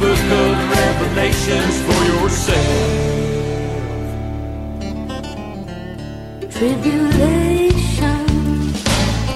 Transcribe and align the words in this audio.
book 0.00 0.24
of 0.42 0.70
Revelations 0.70 1.76
for 1.86 2.00
yourself. 2.12 3.06
Tribulation. 6.50 7.45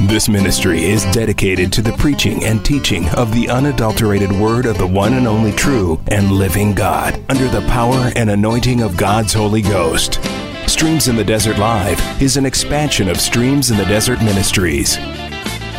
This 0.00 0.28
ministry 0.28 0.84
is 0.84 1.04
dedicated 1.12 1.72
to 1.72 1.82
the 1.82 1.92
preaching 1.92 2.44
and 2.44 2.64
teaching 2.64 3.08
of 3.10 3.32
the 3.32 3.48
unadulterated 3.48 4.32
word 4.32 4.66
of 4.66 4.76
the 4.76 4.86
one 4.86 5.14
and 5.14 5.26
only 5.26 5.52
true 5.52 6.00
and 6.08 6.32
living 6.32 6.74
God 6.74 7.22
under 7.28 7.48
the 7.48 7.64
power 7.68 8.10
and 8.16 8.28
anointing 8.28 8.82
of 8.82 8.96
God's 8.96 9.32
Holy 9.32 9.62
Ghost. 9.62 10.18
Streams 10.66 11.06
in 11.06 11.14
the 11.14 11.24
Desert 11.24 11.58
Live 11.58 12.00
is 12.20 12.36
an 12.36 12.44
expansion 12.44 13.08
of 13.08 13.20
Streams 13.20 13.70
in 13.70 13.76
the 13.76 13.84
Desert 13.84 14.18
Ministries. 14.18 14.98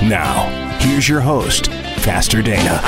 Now, 0.01 0.77
here's 0.79 1.09
your 1.09 1.21
host, 1.21 1.69
Pastor 2.03 2.41
Dana. 2.41 2.79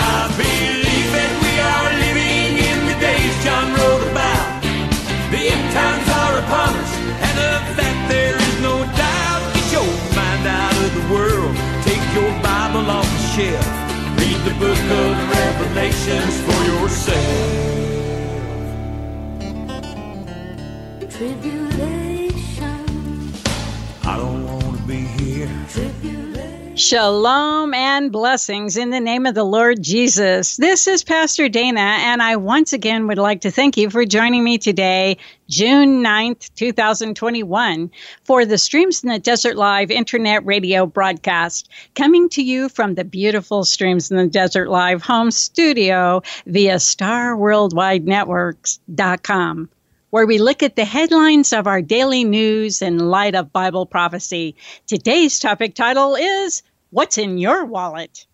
For 16.06 16.64
yourself. 16.66 17.58
Tribulation. 21.10 21.97
Shalom 26.78 27.74
and 27.74 28.12
blessings 28.12 28.78
in 28.78 28.92
the 28.92 29.00
name 29.00 29.26
of 29.26 29.34
the 29.34 29.44
Lord 29.44 29.82
Jesus. 29.82 30.58
This 30.58 30.86
is 30.86 31.04
Pastor 31.04 31.50
Dana, 31.50 31.80
and 31.80 32.22
I 32.22 32.36
once 32.36 32.72
again 32.72 33.08
would 33.08 33.18
like 33.18 33.42
to 33.42 33.50
thank 33.50 33.78
you 33.78 33.90
for 33.90 34.06
joining 34.06 34.44
me 34.44 34.60
today, 34.60 35.18
June 35.50 36.04
9th, 36.04 36.54
2021, 36.54 37.90
for 38.26 38.46
the 38.46 38.60
Streams 38.60 39.04
in 39.04 39.10
the 39.10 39.18
Desert 39.18 39.58
Live 39.58 39.90
internet 39.90 40.46
radio 40.46 40.86
broadcast, 40.86 41.68
coming 41.96 42.30
to 42.30 42.44
you 42.44 42.70
from 42.70 42.94
the 42.94 43.04
beautiful 43.04 43.66
Streams 43.66 44.12
in 44.12 44.18
the 44.18 44.28
Desert 44.28 44.70
Live 44.70 45.02
home 45.02 45.32
studio 45.32 46.22
via 46.46 46.76
starworldwidenetworks.com 46.76 49.70
where 50.10 50.26
we 50.26 50.38
look 50.38 50.64
at 50.64 50.76
the 50.76 50.86
headlines 50.86 51.54
of 51.54 51.68
our 51.68 51.82
daily 51.82 52.24
news 52.24 52.82
in 52.82 52.98
light 52.98 53.36
of 53.36 53.52
Bible 53.52 53.86
prophecy. 53.86 54.56
Today's 54.86 55.40
topic 55.40 55.76
title 55.76 56.16
is 56.16 56.64
What's 56.92 57.18
in 57.18 57.38
Your 57.38 57.66
Wallet? 57.66 58.26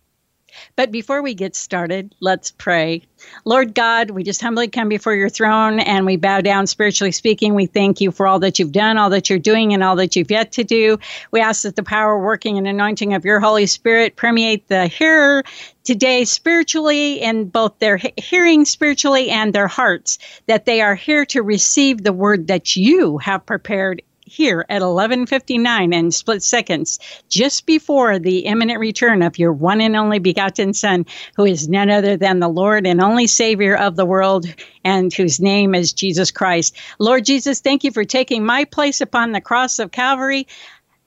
But 0.75 0.91
before 0.91 1.23
we 1.23 1.33
get 1.33 1.55
started, 1.55 2.13
let's 2.19 2.51
pray. 2.51 3.03
Lord 3.43 3.73
God, 3.73 4.11
we 4.11 4.23
just 4.23 4.41
humbly 4.41 4.67
come 4.67 4.87
before 4.87 5.15
your 5.15 5.29
throne 5.29 5.79
and 5.79 6.05
we 6.05 6.17
bow 6.17 6.41
down 6.41 6.67
spiritually 6.67 7.11
speaking. 7.11 7.55
We 7.55 7.65
thank 7.65 8.01
you 8.01 8.11
for 8.11 8.27
all 8.27 8.39
that 8.39 8.59
you've 8.59 8.71
done, 8.71 8.97
all 8.97 9.09
that 9.11 9.29
you're 9.29 9.39
doing, 9.39 9.73
and 9.73 9.83
all 9.83 9.95
that 9.95 10.15
you've 10.15 10.29
yet 10.29 10.51
to 10.53 10.63
do. 10.63 10.99
We 11.31 11.41
ask 11.41 11.63
that 11.63 11.75
the 11.75 11.83
power, 11.83 12.19
working, 12.19 12.57
and 12.57 12.67
anointing 12.67 13.13
of 13.13 13.25
your 13.25 13.39
Holy 13.39 13.65
Spirit 13.65 14.15
permeate 14.15 14.67
the 14.67 14.87
hearer 14.87 15.43
today 15.83 16.25
spiritually 16.25 17.21
in 17.21 17.45
both 17.45 17.79
their 17.79 17.99
hearing 18.17 18.65
spiritually 18.65 19.29
and 19.29 19.53
their 19.53 19.67
hearts, 19.67 20.19
that 20.47 20.65
they 20.65 20.81
are 20.81 20.95
here 20.95 21.25
to 21.27 21.41
receive 21.41 22.03
the 22.03 22.13
word 22.13 22.47
that 22.47 22.75
you 22.75 23.17
have 23.19 23.45
prepared 23.45 24.01
here 24.25 24.65
at 24.69 24.81
11:59 24.81 25.93
and 25.93 26.13
split 26.13 26.41
seconds 26.41 26.99
just 27.29 27.65
before 27.65 28.19
the 28.19 28.39
imminent 28.39 28.79
return 28.79 29.21
of 29.21 29.37
your 29.37 29.53
one 29.53 29.81
and 29.81 29.95
only 29.95 30.19
begotten 30.19 30.73
son 30.73 31.05
who 31.35 31.45
is 31.45 31.67
none 31.67 31.89
other 31.89 32.17
than 32.17 32.39
the 32.39 32.47
Lord 32.47 32.87
and 32.87 33.01
only 33.01 33.27
savior 33.27 33.75
of 33.75 33.95
the 33.95 34.05
world 34.05 34.45
and 34.83 35.13
whose 35.13 35.39
name 35.39 35.75
is 35.75 35.93
Jesus 35.93 36.31
Christ. 36.31 36.75
Lord 36.99 37.25
Jesus, 37.25 37.61
thank 37.61 37.83
you 37.83 37.91
for 37.91 38.03
taking 38.03 38.45
my 38.45 38.65
place 38.65 39.01
upon 39.01 39.31
the 39.31 39.41
cross 39.41 39.77
of 39.79 39.91
Calvary. 39.91 40.47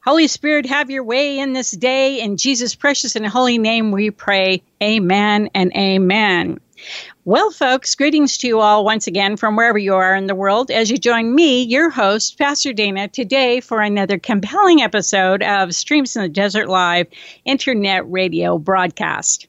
Holy 0.06 0.28
Spirit, 0.28 0.66
have 0.66 0.88
your 0.88 1.02
way 1.02 1.40
in 1.40 1.52
this 1.52 1.72
day. 1.72 2.20
In 2.20 2.36
Jesus' 2.36 2.76
precious 2.76 3.16
and 3.16 3.26
holy 3.26 3.58
name 3.58 3.90
we 3.90 4.12
pray. 4.12 4.62
Amen 4.80 5.50
and 5.52 5.72
amen. 5.76 6.60
Well, 7.24 7.50
folks, 7.50 7.96
greetings 7.96 8.38
to 8.38 8.46
you 8.46 8.60
all 8.60 8.84
once 8.84 9.08
again 9.08 9.36
from 9.36 9.56
wherever 9.56 9.78
you 9.78 9.94
are 9.94 10.14
in 10.14 10.28
the 10.28 10.34
world 10.36 10.70
as 10.70 10.92
you 10.92 10.96
join 10.96 11.34
me, 11.34 11.64
your 11.64 11.90
host, 11.90 12.38
Pastor 12.38 12.72
Dana, 12.72 13.08
today 13.08 13.58
for 13.58 13.80
another 13.80 14.16
compelling 14.16 14.80
episode 14.80 15.42
of 15.42 15.74
Streams 15.74 16.14
in 16.14 16.22
the 16.22 16.28
Desert 16.28 16.68
Live 16.68 17.08
internet 17.44 18.08
radio 18.08 18.58
broadcast. 18.58 19.48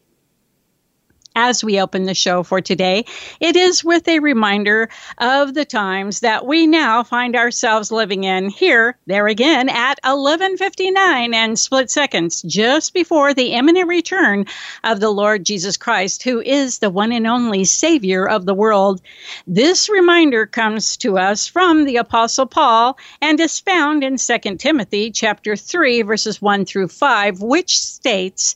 As 1.40 1.64
we 1.64 1.80
open 1.80 2.06
the 2.06 2.16
show 2.16 2.42
for 2.42 2.62
today, 2.62 3.06
it 3.40 3.56
is 3.56 3.84
with 3.84 4.08
a 4.08 4.18
reminder 4.18 4.90
of 5.20 5.54
the 5.54 5.66
times 5.66 6.22
that 6.22 6.48
we 6.48 6.66
now 6.66 7.04
find 7.04 7.36
ourselves 7.36 7.92
living 7.92 8.24
in 8.24 8.50
here, 8.50 8.98
there 9.06 9.28
again, 9.28 9.70
at 9.70 10.00
11:59 10.04 11.36
and 11.36 11.60
split 11.60 11.92
seconds, 11.92 12.42
just 12.42 12.92
before 12.92 13.36
the 13.36 13.54
imminent 13.54 13.88
return 13.88 14.48
of 14.84 15.00
the 15.00 15.12
Lord 15.12 15.46
Jesus 15.46 15.78
Christ, 15.78 16.24
who 16.24 16.42
is 16.42 16.80
the 16.80 16.90
one 16.90 17.12
and 17.12 17.28
only 17.28 17.66
Savior 17.66 18.28
of 18.28 18.48
the 18.48 18.56
world. 18.56 19.00
This 19.46 19.90
reminder 19.90 20.48
comes 20.48 20.98
to 20.98 21.20
us 21.20 21.46
from 21.46 21.86
the 21.86 21.98
Apostle 21.98 22.48
Paul 22.48 22.98
and 23.22 23.40
is 23.40 23.60
found 23.60 24.04
in 24.04 24.18
2 24.18 24.58
Timothy 24.58 25.12
chapter 25.12 25.56
3, 25.56 26.02
verses 26.02 26.42
1 26.42 26.66
through 26.66 26.88
5, 26.88 27.44
which 27.44 27.78
states. 27.80 28.56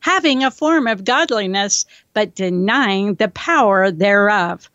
having 0.00 0.44
a 0.44 0.50
form 0.50 0.86
of 0.86 1.04
godliness, 1.04 1.86
but 2.12 2.34
denying 2.34 3.14
the 3.14 3.28
power 3.28 3.90
thereof. 3.90 4.70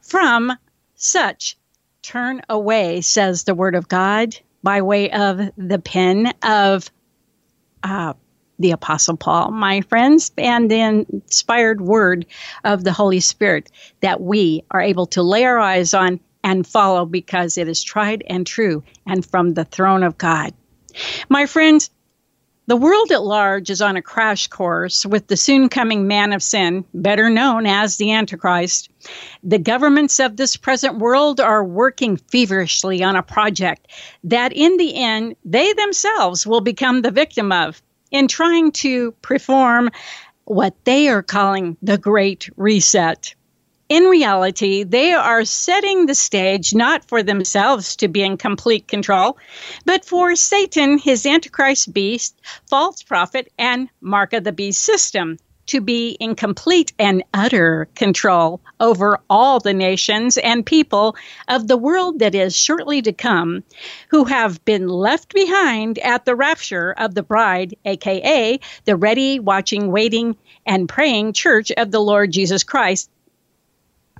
From 0.00 0.52
such 0.94 1.56
turn 2.02 2.42
away, 2.48 3.00
says 3.00 3.44
the 3.44 3.54
word 3.54 3.74
of 3.74 3.88
God, 3.88 4.36
by 4.62 4.82
way 4.82 5.10
of 5.10 5.40
the 5.56 5.78
pen 5.78 6.32
of 6.42 6.90
uh, 7.82 8.14
the 8.58 8.72
Apostle 8.72 9.16
Paul, 9.16 9.50
my 9.50 9.80
friends, 9.80 10.30
and 10.36 10.70
the 10.70 10.80
inspired 10.80 11.80
word 11.80 12.26
of 12.62 12.84
the 12.84 12.92
Holy 12.92 13.20
Spirit 13.20 13.70
that 14.00 14.20
we 14.20 14.64
are 14.70 14.82
able 14.82 15.06
to 15.06 15.22
lay 15.22 15.44
our 15.44 15.58
eyes 15.58 15.94
on 15.94 16.20
and 16.44 16.66
follow 16.66 17.06
because 17.06 17.58
it 17.58 17.68
is 17.68 17.82
tried 17.82 18.22
and 18.26 18.46
true 18.46 18.82
and 19.06 19.24
from 19.24 19.54
the 19.54 19.64
throne 19.64 20.02
of 20.02 20.18
God. 20.18 20.52
My 21.28 21.46
friends, 21.46 21.90
the 22.70 22.76
world 22.76 23.10
at 23.10 23.24
large 23.24 23.68
is 23.68 23.82
on 23.82 23.96
a 23.96 24.02
crash 24.02 24.46
course 24.46 25.04
with 25.04 25.26
the 25.26 25.36
soon 25.36 25.68
coming 25.68 26.06
man 26.06 26.32
of 26.32 26.40
sin, 26.40 26.84
better 26.94 27.28
known 27.28 27.66
as 27.66 27.96
the 27.96 28.12
Antichrist. 28.12 28.88
The 29.42 29.58
governments 29.58 30.20
of 30.20 30.36
this 30.36 30.56
present 30.56 30.98
world 31.00 31.40
are 31.40 31.64
working 31.64 32.16
feverishly 32.16 33.02
on 33.02 33.16
a 33.16 33.24
project 33.24 33.88
that, 34.22 34.52
in 34.52 34.76
the 34.76 34.94
end, 34.94 35.34
they 35.44 35.72
themselves 35.72 36.46
will 36.46 36.60
become 36.60 37.02
the 37.02 37.10
victim 37.10 37.50
of 37.50 37.82
in 38.12 38.28
trying 38.28 38.70
to 38.70 39.10
perform 39.20 39.90
what 40.44 40.76
they 40.84 41.08
are 41.08 41.24
calling 41.24 41.76
the 41.82 41.98
Great 41.98 42.48
Reset 42.56 43.34
in 43.90 44.04
reality, 44.04 44.84
they 44.84 45.12
are 45.12 45.44
setting 45.44 46.06
the 46.06 46.14
stage 46.14 46.72
not 46.72 47.04
for 47.04 47.24
themselves 47.24 47.96
to 47.96 48.06
be 48.06 48.22
in 48.22 48.36
complete 48.36 48.86
control, 48.86 49.36
but 49.84 50.04
for 50.04 50.36
Satan, 50.36 50.96
his 50.96 51.26
Antichrist 51.26 51.92
beast, 51.92 52.40
false 52.68 53.02
prophet, 53.02 53.52
and 53.58 53.88
mark 54.00 54.32
of 54.32 54.44
the 54.44 54.52
beast 54.52 54.84
system 54.84 55.38
to 55.66 55.80
be 55.80 56.10
in 56.20 56.36
complete 56.36 56.92
and 57.00 57.24
utter 57.34 57.88
control 57.96 58.60
over 58.78 59.18
all 59.28 59.58
the 59.58 59.74
nations 59.74 60.38
and 60.38 60.64
people 60.64 61.16
of 61.48 61.66
the 61.66 61.76
world 61.76 62.20
that 62.20 62.34
is 62.34 62.56
shortly 62.56 63.02
to 63.02 63.12
come, 63.12 63.64
who 64.08 64.24
have 64.24 64.64
been 64.64 64.86
left 64.86 65.34
behind 65.34 65.98
at 65.98 66.24
the 66.24 66.36
rapture 66.36 66.92
of 66.92 67.16
the 67.16 67.24
bride, 67.24 67.74
aka 67.84 68.58
the 68.84 68.96
ready, 68.96 69.40
watching, 69.40 69.90
waiting, 69.90 70.36
and 70.64 70.88
praying 70.88 71.32
church 71.32 71.72
of 71.72 71.90
the 71.90 72.00
Lord 72.00 72.30
Jesus 72.30 72.62
Christ, 72.62 73.10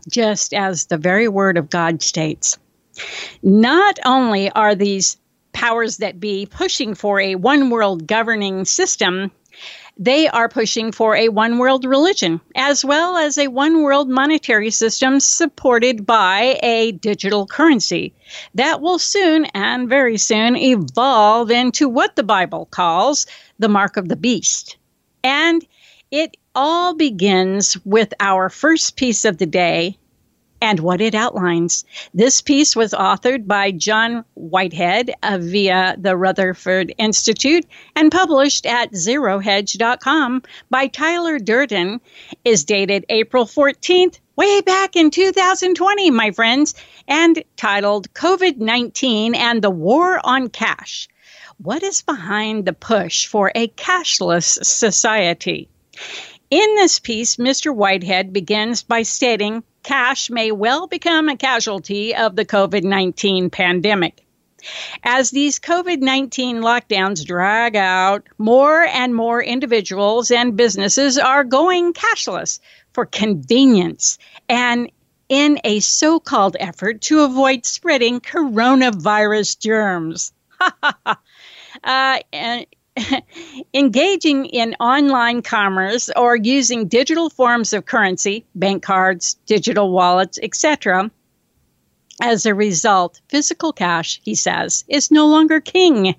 just 0.09 0.55
as 0.55 0.87
the 0.87 0.99
very 0.99 1.29
word 1.29 1.57
of 1.57 1.71
God 1.71 2.03
states. 2.03 2.59
Not 3.43 3.99
only 4.05 4.51
are 4.51 4.75
these 4.75 5.17
powers 5.53 5.99
that 5.99 6.21
be 6.21 6.47
pushing 6.47 6.95
for 6.95 7.21
a 7.21 7.35
one 7.35 7.71
world 7.71 8.07
governing 8.07 8.65
system 8.65 9.31
they 10.01 10.29
are 10.29 10.49
pushing 10.49 10.93
for 10.93 11.15
a 11.15 11.29
one 11.29 11.59
world 11.59 11.85
religion 11.85 12.41
as 12.57 12.83
well 12.83 13.19
as 13.19 13.37
a 13.37 13.49
one 13.49 13.83
world 13.83 14.09
monetary 14.09 14.71
system 14.71 15.21
supported 15.21 16.07
by 16.07 16.59
a 16.63 16.93
digital 16.93 17.47
currency 17.47 18.15
that 18.55 18.81
will 18.81 18.99
soon 18.99 19.45
and 19.47 19.91
very 19.91 20.17
soon 20.17 20.57
evolve 20.57 21.51
into 21.51 21.87
what 21.87 22.17
the 22.17 22.23
Bible 22.23 22.67
calls 22.71 23.27
the 23.59 23.69
mark 23.69 23.99
of 23.99 24.09
the 24.09 24.17
beast. 24.17 24.79
And 25.23 25.65
it 26.11 26.39
all 26.55 26.95
begins 26.95 27.77
with 27.85 28.13
our 28.19 28.49
first 28.49 28.97
piece 28.97 29.25
of 29.25 29.39
the 29.39 29.47
day 29.47 29.97
and 30.61 30.81
what 30.81 31.01
it 31.01 31.15
outlines. 31.15 31.85
This 32.13 32.43
piece 32.43 32.77
was 32.77 32.93
authored 32.93 33.47
by 33.47 33.71
John 33.71 34.25
Whitehead 34.35 35.11
uh, 35.23 35.39
via 35.41 35.97
the 35.99 36.17
Rutherford 36.17 36.93
Institute 36.99 37.65
and 37.97 38.13
published 38.13 38.67
at 38.67 38.93
zerohedge.com 38.93 40.43
by 40.69 40.87
Tyler 40.89 41.39
Durden, 41.39 42.01
is 42.45 42.65
dated 42.65 43.07
April 43.09 43.47
14th, 43.47 44.19
way 44.37 44.61
back 44.61 44.97
in 44.97 45.11
2020, 45.11 46.11
my 46.11 46.31
friends, 46.33 46.75
and 47.09 47.43
titled 47.57 48.13
COVID 48.15 48.59
19 48.59 49.35
and 49.35 49.63
the 49.63 49.71
War 49.71 50.21
on 50.25 50.49
Cash. 50.49 51.09
What 51.59 51.83
is 51.83 52.03
behind 52.03 52.65
the 52.65 52.73
push 52.73 53.27
for 53.27 53.53
a 53.55 53.69
cashless 53.69 54.65
society? 54.65 55.69
In 56.51 56.75
this 56.75 56.99
piece, 56.99 57.37
Mr. 57.37 57.73
Whitehead 57.73 58.33
begins 58.33 58.83
by 58.83 59.05
stating 59.05 59.63
cash 59.85 60.31
may 60.31 60.51
well 60.51 60.89
become 60.89 61.29
a 61.29 61.37
casualty 61.37 62.13
of 62.15 62.35
the 62.35 62.45
COVID 62.45 62.83
19 62.83 63.51
pandemic. 63.51 64.27
As 65.05 65.31
these 65.31 65.61
COVID 65.61 66.01
19 66.01 66.61
lockdowns 66.61 67.25
drag 67.25 67.77
out, 67.77 68.25
more 68.37 68.83
and 68.83 69.15
more 69.15 69.41
individuals 69.41 70.33
and 70.33 70.57
businesses 70.57 71.19
are 71.19 71.45
going 71.45 71.93
cashless 71.93 72.59
for 72.93 73.07
convenience 73.07 74.19
and 74.49 74.91
in 75.29 75.61
a 75.63 75.79
so 75.79 76.19
called 76.19 76.57
effort 76.59 77.01
to 77.03 77.21
avoid 77.21 77.65
spreading 77.65 78.21
coronavirus 78.21 79.61
germs. 79.61 80.33
uh, 81.85 82.19
and 82.33 82.67
engaging 83.75 84.47
in 84.47 84.75
online 84.81 85.43
commerce 85.43 86.11
or 86.17 86.37
using 86.37 86.89
digital 86.89 87.31
forms 87.31 87.73
of 87.73 87.87
currency, 87.87 88.45
bank 88.55 88.83
cards, 88.83 89.35
digital 89.47 89.91
wallets, 89.91 90.39
etc. 90.43 91.11
As 92.23 92.47
a 92.47 92.55
result, 92.55 93.21
physical 93.29 93.73
cash, 93.73 94.21
he 94.23 94.35
says, 94.35 94.85
is 94.89 95.11
no 95.11 95.27
longer 95.27 95.61
king. 95.61 96.15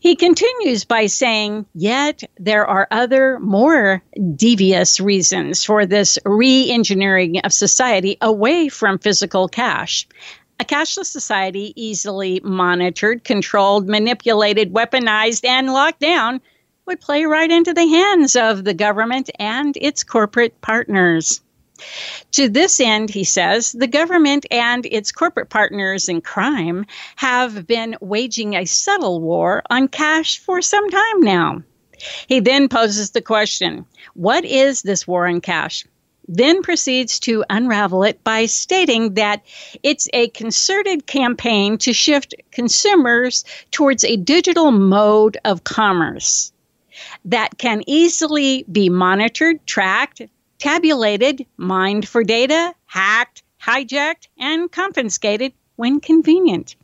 He 0.00 0.16
continues 0.16 0.84
by 0.84 1.06
saying, 1.06 1.66
Yet 1.74 2.22
there 2.38 2.66
are 2.66 2.88
other 2.90 3.38
more 3.38 4.02
devious 4.34 4.98
reasons 4.98 5.62
for 5.62 5.84
this 5.84 6.18
re 6.24 6.70
engineering 6.70 7.40
of 7.40 7.52
society 7.52 8.16
away 8.22 8.70
from 8.70 8.98
physical 8.98 9.46
cash. 9.46 10.08
A 10.60 10.64
cashless 10.64 11.06
society, 11.06 11.72
easily 11.74 12.38
monitored, 12.44 13.24
controlled, 13.24 13.88
manipulated, 13.88 14.74
weaponized, 14.74 15.46
and 15.46 15.72
locked 15.72 16.00
down, 16.00 16.42
would 16.84 17.00
play 17.00 17.24
right 17.24 17.50
into 17.50 17.72
the 17.72 17.86
hands 17.86 18.36
of 18.36 18.64
the 18.64 18.74
government 18.74 19.30
and 19.38 19.74
its 19.80 20.04
corporate 20.04 20.60
partners. 20.60 21.40
To 22.32 22.50
this 22.50 22.78
end, 22.78 23.08
he 23.08 23.24
says, 23.24 23.72
the 23.72 23.86
government 23.86 24.44
and 24.50 24.84
its 24.84 25.12
corporate 25.12 25.48
partners 25.48 26.10
in 26.10 26.20
crime 26.20 26.84
have 27.16 27.66
been 27.66 27.96
waging 28.02 28.54
a 28.54 28.66
subtle 28.66 29.18
war 29.18 29.62
on 29.70 29.88
cash 29.88 30.40
for 30.40 30.60
some 30.60 30.90
time 30.90 31.20
now. 31.22 31.62
He 32.28 32.38
then 32.38 32.68
poses 32.68 33.12
the 33.12 33.22
question 33.22 33.86
what 34.12 34.44
is 34.44 34.82
this 34.82 35.06
war 35.06 35.26
on 35.26 35.40
cash? 35.40 35.86
Then 36.32 36.62
proceeds 36.62 37.18
to 37.18 37.44
unravel 37.50 38.04
it 38.04 38.22
by 38.22 38.46
stating 38.46 39.14
that 39.14 39.42
it's 39.82 40.08
a 40.12 40.28
concerted 40.28 41.04
campaign 41.04 41.76
to 41.76 41.92
shift 41.92 42.34
consumers 42.52 43.44
towards 43.72 44.04
a 44.04 44.16
digital 44.16 44.70
mode 44.70 45.38
of 45.44 45.64
commerce 45.64 46.52
that 47.24 47.58
can 47.58 47.82
easily 47.88 48.64
be 48.70 48.88
monitored, 48.88 49.66
tracked, 49.66 50.22
tabulated, 50.60 51.44
mined 51.56 52.06
for 52.06 52.22
data, 52.22 52.72
hacked, 52.86 53.42
hijacked, 53.60 54.28
and 54.38 54.70
confiscated 54.70 55.52
when 55.74 55.98
convenient. 55.98 56.76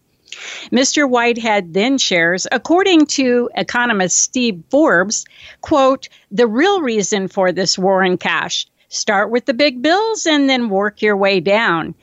Mr. 0.72 1.08
Whitehead 1.08 1.72
then 1.72 1.98
shares, 1.98 2.48
according 2.50 3.06
to 3.06 3.48
economist 3.54 4.18
Steve 4.18 4.60
Forbes, 4.70 5.24
quote, 5.60 6.08
the 6.32 6.48
real 6.48 6.80
reason 6.80 7.28
for 7.28 7.52
this 7.52 7.78
war 7.78 8.02
on 8.02 8.18
cash 8.18 8.66
Start 8.88 9.30
with 9.30 9.46
the 9.46 9.54
big 9.54 9.82
bills 9.82 10.26
and 10.26 10.48
then 10.48 10.68
work 10.68 11.02
your 11.02 11.16
way 11.16 11.40
down. 11.40 11.94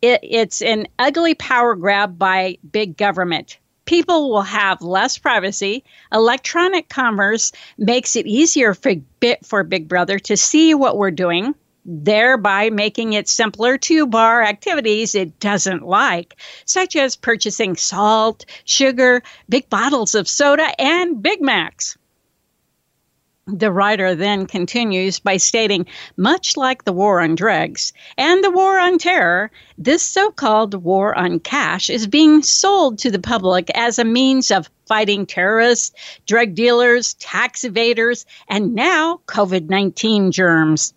It, 0.00 0.20
it's 0.22 0.62
an 0.62 0.86
ugly 0.98 1.34
power 1.34 1.74
grab 1.74 2.18
by 2.18 2.58
big 2.70 2.96
government. 2.96 3.58
People 3.84 4.30
will 4.30 4.42
have 4.42 4.80
less 4.80 5.18
privacy. 5.18 5.84
Electronic 6.12 6.88
commerce 6.88 7.52
makes 7.78 8.14
it 8.16 8.26
easier 8.26 8.74
for, 8.74 8.94
for 9.42 9.64
Big 9.64 9.88
Brother 9.88 10.18
to 10.20 10.36
see 10.36 10.74
what 10.74 10.96
we're 10.96 11.10
doing, 11.10 11.54
thereby 11.84 12.70
making 12.70 13.12
it 13.12 13.28
simpler 13.28 13.76
to 13.78 14.06
bar 14.06 14.42
activities 14.42 15.16
it 15.16 15.38
doesn't 15.40 15.84
like, 15.84 16.36
such 16.64 16.94
as 16.94 17.16
purchasing 17.16 17.74
salt, 17.74 18.44
sugar, 18.64 19.22
big 19.48 19.68
bottles 19.68 20.14
of 20.14 20.28
soda, 20.28 20.80
and 20.80 21.20
Big 21.20 21.42
Macs. 21.42 21.96
The 23.48 23.72
writer 23.72 24.14
then 24.14 24.46
continues 24.46 25.18
by 25.18 25.36
stating 25.36 25.86
much 26.16 26.56
like 26.56 26.84
the 26.84 26.92
war 26.92 27.20
on 27.20 27.34
drugs 27.34 27.92
and 28.16 28.44
the 28.44 28.52
war 28.52 28.78
on 28.78 28.98
terror, 28.98 29.50
this 29.76 30.04
so 30.04 30.30
called 30.30 30.74
war 30.74 31.18
on 31.18 31.40
cash 31.40 31.90
is 31.90 32.06
being 32.06 32.44
sold 32.44 33.00
to 33.00 33.10
the 33.10 33.18
public 33.18 33.68
as 33.74 33.98
a 33.98 34.04
means 34.04 34.52
of 34.52 34.70
fighting 34.86 35.26
terrorists, 35.26 35.90
drug 36.24 36.54
dealers, 36.54 37.14
tax 37.14 37.62
evaders, 37.62 38.26
and 38.48 38.76
now 38.76 39.20
COVID 39.26 39.68
19 39.68 40.30
germs. 40.30 40.94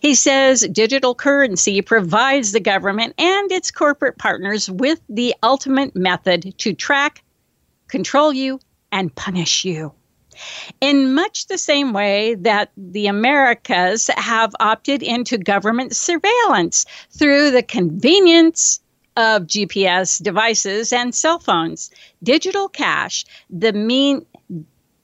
He 0.00 0.14
says 0.14 0.66
digital 0.72 1.14
currency 1.14 1.82
provides 1.82 2.52
the 2.52 2.60
government 2.60 3.16
and 3.18 3.52
its 3.52 3.70
corporate 3.70 4.16
partners 4.16 4.70
with 4.70 5.02
the 5.10 5.34
ultimate 5.42 5.94
method 5.94 6.54
to 6.56 6.72
track, 6.72 7.22
control 7.88 8.32
you, 8.32 8.60
and 8.90 9.14
punish 9.14 9.66
you 9.66 9.92
in 10.80 11.14
much 11.14 11.46
the 11.46 11.58
same 11.58 11.92
way 11.92 12.34
that 12.36 12.70
the 12.76 13.06
Americas 13.06 14.10
have 14.16 14.54
opted 14.60 15.02
into 15.02 15.38
government 15.38 15.94
surveillance 15.94 16.86
through 17.10 17.50
the 17.50 17.62
convenience 17.62 18.80
of 19.16 19.42
GPS 19.42 20.22
devices 20.22 20.92
and 20.92 21.14
cell 21.14 21.38
phones. 21.38 21.90
Digital 22.22 22.68
cash, 22.68 23.24
the 23.50 23.72
mean 23.72 24.24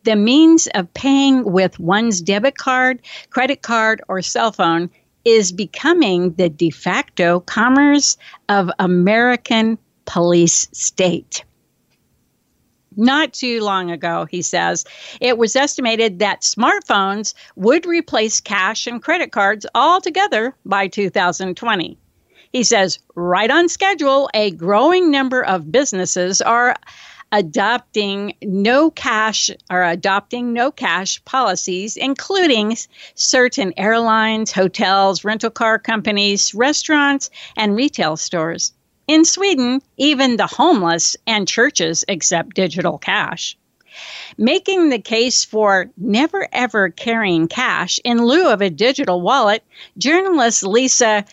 the 0.05 0.17
means 0.17 0.69
of 0.69 0.93
paying 0.95 1.45
with 1.45 1.79
one's 1.79 2.23
debit 2.23 2.57
card, 2.57 3.01
credit 3.29 3.61
card, 3.61 4.01
or 4.09 4.23
cell 4.23 4.53
phone 4.53 4.89
is 5.25 5.53
becoming 5.53 6.33
the 6.35 6.49
de 6.49 6.71
facto 6.71 7.41
commerce 7.41 8.17
of 8.49 8.71
American 8.79 9.77
police 10.07 10.69
state 10.73 11.45
not 12.99 13.33
too 13.33 13.63
long 13.63 13.91
ago, 13.91 14.27
he 14.27 14.43
says, 14.43 14.85
it 15.21 15.39
was 15.39 15.57
estimated 15.57 16.19
that 16.19 16.43
smartphones 16.43 17.33
would 17.57 17.87
replace 17.87 18.41
cash 18.41 18.87
and 18.87 19.03
credit 19.03 19.33
cards 19.33 19.65
altogether 19.75 20.55
by 20.67 20.89
2020. 20.89 21.97
He 22.53 22.63
says, 22.65 22.99
right 23.15 23.51
on 23.51 23.69
schedule, 23.69 24.29
a 24.35 24.51
growing 24.51 25.11
number 25.11 25.45
of 25.45 25.71
businesses 25.71 26.41
are 26.41 26.75
adopting 27.31 28.35
no 28.43 28.91
cash 28.91 29.51
or 29.71 29.83
adopting 29.83 30.53
no 30.53 30.71
cash 30.71 31.23
policies, 31.25 31.97
including 31.97 32.77
certain 33.15 33.75
airlines, 33.77 34.51
hotels, 34.51 35.25
rental 35.25 35.51
car 35.51 35.79
companies, 35.79 36.55
restaurants, 36.55 37.31
and 37.57 37.77
retail 37.77 38.17
stores. 38.17 38.73
In 39.09 39.25
Sweden, 39.25 39.81
even 39.97 40.37
the 40.37 40.47
homeless 40.47 41.17
and 41.27 41.49
churches 41.49 42.05
accept 42.09 42.55
digital 42.55 42.99
cash. 42.99 43.57
Making 44.37 44.91
the 44.91 44.99
case 44.99 45.47
for 45.47 45.91
never 45.97 46.47
ever 46.53 46.91
carrying 46.91 47.49
cash 47.49 47.99
in 48.05 48.23
lieu 48.23 48.49
of 48.49 48.61
a 48.61 48.69
digital 48.69 49.23
wallet, 49.23 49.65
journalist 49.97 50.63
Lisa 50.63 51.25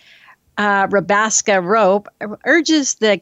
uh, 0.57 0.87
Rabasca 0.87 1.61
Roepe 1.61 2.07
urges 2.45 2.95
the, 2.95 3.19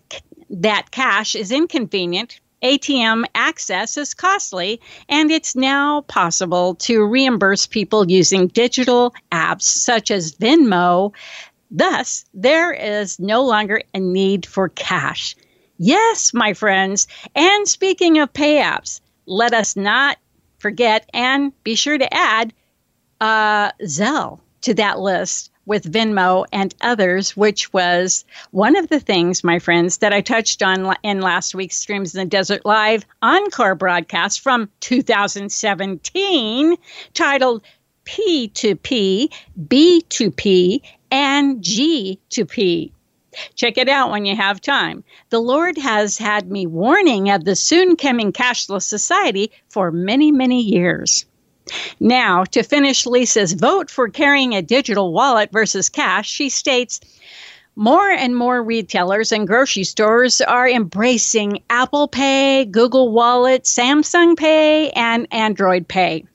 that 0.52 0.92
cash 0.92 1.34
is 1.34 1.52
inconvenient, 1.52 2.40
ATM 2.64 3.26
access 3.36 3.98
is 3.98 4.14
costly, 4.14 4.80
and 5.10 5.32
it's 5.32 5.56
now 5.56 6.02
possible 6.02 6.76
to 6.76 7.04
reimburse 7.04 7.68
people 7.68 8.10
using 8.10 8.48
digital 8.48 9.14
apps 9.32 9.64
such 9.64 10.12
as 10.12 10.36
Venmo. 10.36 11.12
Thus, 11.76 12.24
there 12.36 12.72
is 12.72 13.20
no 13.20 13.44
longer 13.44 13.82
a 13.96 14.00
need 14.00 14.46
for 14.46 14.70
cash. 14.70 15.36
Yes, 15.80 16.32
my 16.32 16.54
friends. 16.54 17.08
And 17.34 17.68
speaking 17.68 18.20
of 18.20 18.32
pay 18.32 18.62
apps, 18.62 19.02
let 19.26 19.56
us 19.56 19.76
not 19.76 20.18
forget 20.60 21.10
and 21.14 21.52
be 21.64 21.74
sure 21.74 21.98
to 21.98 22.14
add 22.14 22.54
uh, 23.20 23.72
Zelle 23.82 24.40
to 24.62 24.76
that 24.76 25.00
list 25.00 25.50
with 25.66 25.92
Venmo 25.92 26.46
and 26.52 26.76
others, 26.82 27.36
which 27.36 27.74
was 27.74 28.24
one 28.52 28.76
of 28.76 28.90
the 28.90 29.00
things, 29.00 29.44
my 29.44 29.58
friends, 29.58 29.98
that 29.98 30.14
I 30.14 30.22
touched 30.22 30.62
on 30.62 30.96
in 31.04 31.22
last 31.22 31.56
week's 31.56 31.78
Streams 31.78 32.14
in 32.14 32.20
the 32.20 32.30
Desert 32.30 32.66
Live 32.66 33.06
encore 33.22 33.74
broadcast 33.74 34.42
from 34.42 34.70
2017 34.82 36.76
titled 37.14 37.64
P2P, 38.06 39.34
B2P, 39.68 40.82
and 41.14 41.62
G 41.62 42.20
to 42.32 42.44
P. 42.44 42.92
Check 43.54 43.78
it 43.78 43.88
out 43.88 44.10
when 44.10 44.26
you 44.26 44.36
have 44.36 44.60
time. 44.60 45.04
The 45.30 45.40
Lord 45.40 45.78
has 45.78 46.18
had 46.18 46.50
me 46.50 46.66
warning 46.66 47.30
of 47.30 47.46
the 47.46 47.56
soon 47.56 47.98
coming 47.98 48.34
cashless 48.34 48.82
society 48.82 49.52
for 49.70 49.92
many, 49.92 50.32
many 50.32 50.62
years. 50.62 51.26
Now, 52.00 52.46
to 52.46 52.64
finish 52.64 53.06
Lisa's 53.06 53.54
vote 53.54 53.92
for 53.92 54.10
carrying 54.10 54.56
a 54.56 54.64
digital 54.64 55.14
wallet 55.14 55.52
versus 55.52 55.88
cash, 55.88 56.30
she 56.30 56.50
states 56.50 57.00
more 57.76 58.10
and 58.10 58.36
more 58.36 58.64
retailers 58.64 59.32
and 59.32 59.48
grocery 59.48 59.84
stores 59.84 60.42
are 60.42 60.68
embracing 60.68 61.62
Apple 61.70 62.08
Pay, 62.08 62.66
Google 62.66 63.12
Wallet, 63.12 63.64
Samsung 63.66 64.36
Pay, 64.36 64.90
and 64.92 65.28
Android 65.32 65.88
Pay. 65.88 66.26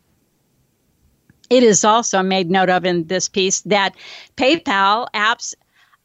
It 1.50 1.62
is 1.62 1.84
also 1.84 2.22
made 2.22 2.50
note 2.50 2.70
of 2.70 2.84
in 2.84 3.06
this 3.06 3.28
piece 3.28 3.62
that 3.62 3.94
PayPal 4.36 5.08
apps 5.14 5.54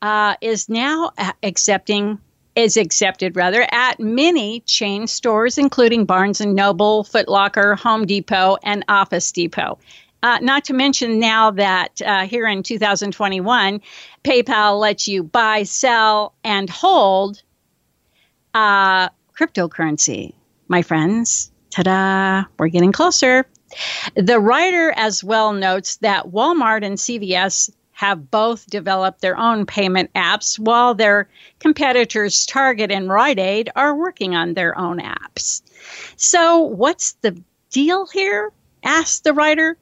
uh, 0.02 0.36
is 0.42 0.70
now 0.70 1.12
accepting 1.42 2.20
is 2.56 2.78
accepted 2.78 3.36
rather 3.36 3.68
at 3.72 4.00
many 4.00 4.60
chain 4.62 5.08
stores, 5.08 5.58
including 5.58 6.06
Barnes 6.06 6.40
and 6.40 6.54
Noble, 6.54 7.04
Foot 7.04 7.28
Locker, 7.28 7.76
Home 7.76 8.06
Depot, 8.06 8.58
and 8.64 8.86
Office 8.88 9.32
Depot. 9.32 9.80
Uh, 10.22 10.38
not 10.42 10.64
to 10.66 10.74
mention 10.74 11.20
now 11.20 11.52
that 11.52 12.02
uh, 12.02 12.26
here 12.26 12.48
in 12.48 12.64
2021, 12.64 13.82
PayPal 14.24 14.80
lets 14.80 15.08
you 15.08 15.24
buy, 15.24 15.64
sell, 15.64 16.34
and 16.44 16.70
hold 16.70 17.42
uh, 18.54 19.10
cryptocurrency. 19.38 20.34
My 20.68 20.82
friends, 20.82 21.52
ta 21.72 21.84
da, 21.84 22.44
we're 22.58 22.70
getting 22.70 22.94
closer. 22.94 23.46
The 24.16 24.40
writer 24.40 24.94
as 24.96 25.24
well 25.24 25.54
notes 25.54 25.98
that 25.98 26.28
Walmart 26.28 26.84
and 26.86 26.98
CVS 26.98 27.72
have 27.94 28.32
both 28.32 28.68
developed 28.68 29.22
their 29.22 29.38
own 29.38 29.66
payment 29.66 30.12
apps 30.14 30.58
while 30.58 30.94
their 30.96 31.30
competitors 31.60 32.46
Target 32.46 32.92
and 32.92 33.08
Rite 33.08 33.40
Aid 33.40 33.70
are 33.76 33.96
working 33.96 34.36
on 34.36 34.54
their 34.54 34.78
own 34.78 35.00
apps. 35.00 35.62
So, 36.16 36.60
what's 36.62 37.14
the 37.22 37.42
deal 37.70 38.08
here? 38.08 38.52
asked 38.84 39.24
the 39.24 39.34
writer. 39.34 39.78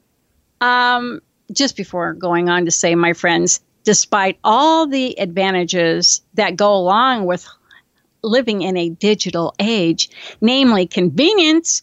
Um, 0.60 1.22
just 1.52 1.76
before 1.76 2.14
going 2.14 2.50
on 2.50 2.66
to 2.66 2.72
say, 2.72 2.94
my 2.96 3.14
friends, 3.14 3.62
despite 3.84 4.38
all 4.44 4.88
the 4.88 5.20
advantages 5.20 6.22
that 6.36 6.56
go 6.56 6.76
along 6.76 7.26
with 7.26 7.48
living 8.24 8.62
in 8.62 8.78
a 8.78 8.90
digital 8.90 9.56
age, 9.60 10.10
namely 10.40 10.86
convenience, 10.86 11.82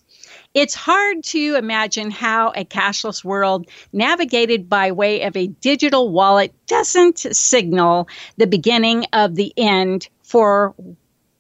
it's 0.58 0.74
hard 0.74 1.22
to 1.22 1.54
imagine 1.54 2.10
how 2.10 2.52
a 2.56 2.64
cashless 2.64 3.22
world 3.22 3.68
navigated 3.92 4.68
by 4.68 4.90
way 4.90 5.22
of 5.22 5.36
a 5.36 5.46
digital 5.46 6.10
wallet 6.10 6.52
doesn't 6.66 7.18
signal 7.18 8.08
the 8.38 8.46
beginning 8.48 9.04
of 9.12 9.36
the 9.36 9.52
end 9.56 10.08
for 10.24 10.74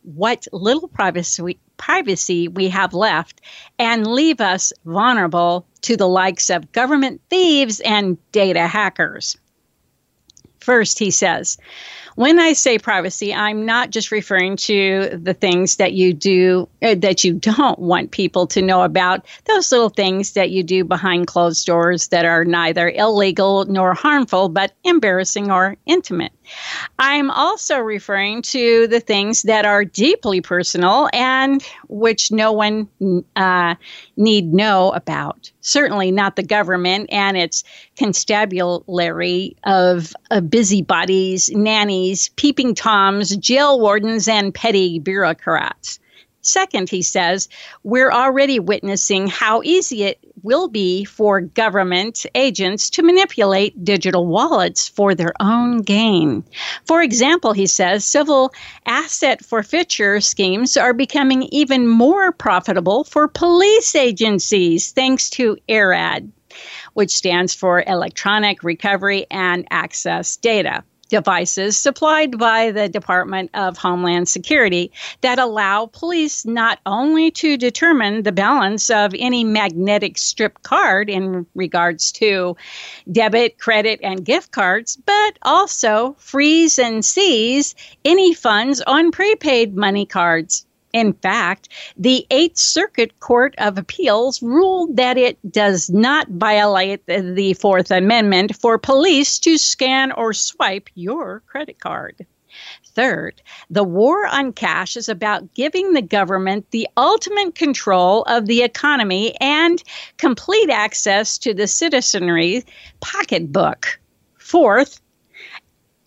what 0.02 0.46
little 0.52 0.86
privacy 0.86 1.58
privacy 1.76 2.46
we 2.46 2.68
have 2.68 2.94
left 2.94 3.40
and 3.78 4.06
leave 4.06 4.40
us 4.40 4.72
vulnerable 4.84 5.66
to 5.80 5.96
the 5.96 6.08
likes 6.08 6.48
of 6.48 6.70
government 6.70 7.20
thieves 7.28 7.80
and 7.80 8.18
data 8.30 8.68
hackers. 8.68 9.36
First, 10.60 10.98
he 10.98 11.10
says, 11.10 11.58
when 12.18 12.40
I 12.40 12.54
say 12.54 12.80
privacy, 12.80 13.32
I'm 13.32 13.64
not 13.64 13.90
just 13.90 14.10
referring 14.10 14.56
to 14.56 15.20
the 15.22 15.34
things 15.34 15.76
that 15.76 15.92
you 15.92 16.12
do 16.12 16.68
uh, 16.82 16.96
that 16.96 17.22
you 17.22 17.34
don't 17.34 17.78
want 17.78 18.10
people 18.10 18.48
to 18.48 18.60
know 18.60 18.82
about, 18.82 19.24
those 19.44 19.70
little 19.70 19.88
things 19.88 20.32
that 20.32 20.50
you 20.50 20.64
do 20.64 20.82
behind 20.82 21.28
closed 21.28 21.64
doors 21.64 22.08
that 22.08 22.24
are 22.24 22.44
neither 22.44 22.90
illegal 22.90 23.66
nor 23.66 23.94
harmful, 23.94 24.48
but 24.48 24.72
embarrassing 24.82 25.52
or 25.52 25.76
intimate. 25.86 26.32
I'm 26.98 27.30
also 27.30 27.78
referring 27.78 28.42
to 28.42 28.86
the 28.86 29.00
things 29.00 29.42
that 29.42 29.64
are 29.64 29.84
deeply 29.84 30.40
personal 30.40 31.08
and 31.12 31.62
which 31.88 32.30
no 32.32 32.52
one 32.52 32.88
uh, 33.36 33.74
need 34.16 34.52
know 34.52 34.92
about. 34.92 35.50
Certainly 35.60 36.12
not 36.12 36.36
the 36.36 36.42
government 36.42 37.10
and 37.12 37.36
its 37.36 37.64
constabulary 37.96 39.56
of, 39.64 40.14
of 40.30 40.50
busybodies, 40.50 41.50
nannies, 41.50 42.30
peeping 42.30 42.74
toms, 42.74 43.36
jail 43.36 43.80
wardens, 43.80 44.28
and 44.28 44.54
petty 44.54 44.98
bureaucrats. 44.98 45.98
Second, 46.40 46.88
he 46.88 47.02
says, 47.02 47.48
we're 47.82 48.10
already 48.10 48.58
witnessing 48.58 49.26
how 49.26 49.60
easy 49.62 50.04
it 50.04 50.18
will 50.42 50.68
be 50.68 51.04
for 51.04 51.40
government 51.40 52.26
agents 52.34 52.90
to 52.90 53.02
manipulate 53.02 53.84
digital 53.84 54.26
wallets 54.26 54.88
for 54.88 55.14
their 55.14 55.32
own 55.40 55.82
gain. 55.82 56.44
For 56.86 57.02
example, 57.02 57.52
he 57.52 57.66
says, 57.66 58.04
civil 58.04 58.52
asset 58.86 59.44
forfeiture 59.44 60.20
schemes 60.20 60.76
are 60.76 60.94
becoming 60.94 61.42
even 61.44 61.86
more 61.86 62.32
profitable 62.32 63.04
for 63.04 63.28
police 63.28 63.94
agencies 63.94 64.92
thanks 64.92 65.30
to 65.30 65.56
ERAD, 65.68 66.30
which 66.94 67.10
stands 67.10 67.54
for 67.54 67.82
Electronic 67.86 68.62
Recovery 68.62 69.26
and 69.30 69.66
Access 69.70 70.36
Data 70.36 70.84
devices 71.08 71.76
supplied 71.76 72.38
by 72.38 72.70
the 72.70 72.88
Department 72.88 73.50
of 73.54 73.76
Homeland 73.76 74.28
Security 74.28 74.92
that 75.22 75.38
allow 75.38 75.86
police 75.86 76.44
not 76.44 76.78
only 76.86 77.30
to 77.32 77.56
determine 77.56 78.22
the 78.22 78.32
balance 78.32 78.90
of 78.90 79.14
any 79.18 79.44
magnetic 79.44 80.18
strip 80.18 80.62
card 80.62 81.10
in 81.10 81.46
regards 81.54 82.12
to 82.12 82.56
debit, 83.10 83.58
credit, 83.58 84.00
and 84.02 84.24
gift 84.24 84.52
cards, 84.52 84.96
but 84.96 85.38
also 85.42 86.14
freeze 86.18 86.78
and 86.78 87.04
seize 87.04 87.74
any 88.04 88.34
funds 88.34 88.80
on 88.82 89.10
prepaid 89.10 89.76
money 89.76 90.06
cards. 90.06 90.66
In 90.92 91.12
fact, 91.12 91.68
the 91.96 92.26
Eighth 92.30 92.56
Circuit 92.56 93.20
Court 93.20 93.54
of 93.58 93.76
Appeals 93.76 94.42
ruled 94.42 94.96
that 94.96 95.18
it 95.18 95.38
does 95.50 95.90
not 95.90 96.28
violate 96.28 97.04
the 97.06 97.54
Fourth 97.54 97.90
Amendment 97.90 98.56
for 98.56 98.78
police 98.78 99.38
to 99.40 99.58
scan 99.58 100.12
or 100.12 100.32
swipe 100.32 100.88
your 100.94 101.42
credit 101.46 101.78
card. 101.78 102.26
Third, 102.94 103.42
the 103.70 103.84
war 103.84 104.26
on 104.26 104.52
cash 104.52 104.96
is 104.96 105.08
about 105.08 105.54
giving 105.54 105.92
the 105.92 106.02
government 106.02 106.70
the 106.70 106.88
ultimate 106.96 107.54
control 107.54 108.22
of 108.22 108.46
the 108.46 108.62
economy 108.62 109.36
and 109.40 109.82
complete 110.16 110.70
access 110.70 111.38
to 111.38 111.54
the 111.54 111.66
citizenry 111.66 112.64
pocketbook. 113.00 114.00
Fourth, 114.38 115.00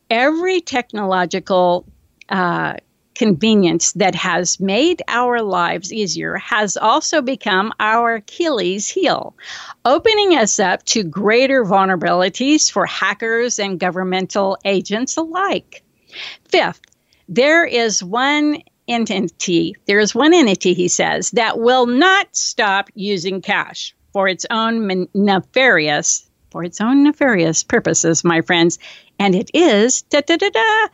every 0.09 0.59
technological 0.59 1.85
uh, 2.27 2.75
convenience 3.15 3.91
that 3.93 4.15
has 4.15 4.59
made 4.59 5.01
our 5.07 5.41
lives 5.41 5.91
easier 5.91 6.35
has 6.37 6.77
also 6.77 7.21
become 7.21 7.73
our 7.79 8.15
Achilles 8.15 8.87
heel, 8.87 9.35
opening 9.85 10.31
us 10.31 10.59
up 10.59 10.83
to 10.85 11.03
greater 11.03 11.63
vulnerabilities 11.63 12.71
for 12.71 12.85
hackers 12.85 13.59
and 13.59 13.79
governmental 13.79 14.57
agents 14.65 15.17
alike. 15.17 15.83
Fifth, 16.49 16.81
there 17.27 17.65
is 17.65 18.03
one 18.03 18.61
entity, 18.87 19.75
there 19.85 19.99
is 19.99 20.15
one 20.15 20.33
entity, 20.33 20.73
he 20.73 20.87
says, 20.87 21.31
that 21.31 21.59
will 21.59 21.85
not 21.85 22.35
stop 22.35 22.89
using 22.95 23.41
cash 23.41 23.95
for 24.13 24.27
its 24.27 24.45
own 24.49 25.07
nefarious 25.13 26.27
for 26.51 26.63
its 26.65 26.81
own 26.81 27.03
nefarious 27.03 27.63
purposes, 27.63 28.23
my 28.23 28.41
friends, 28.41 28.77
and 29.17 29.33
it 29.33 29.49
is 29.53 30.01
da 30.03 30.21
da 30.21 30.35
da 30.35 30.49
da 30.49 30.87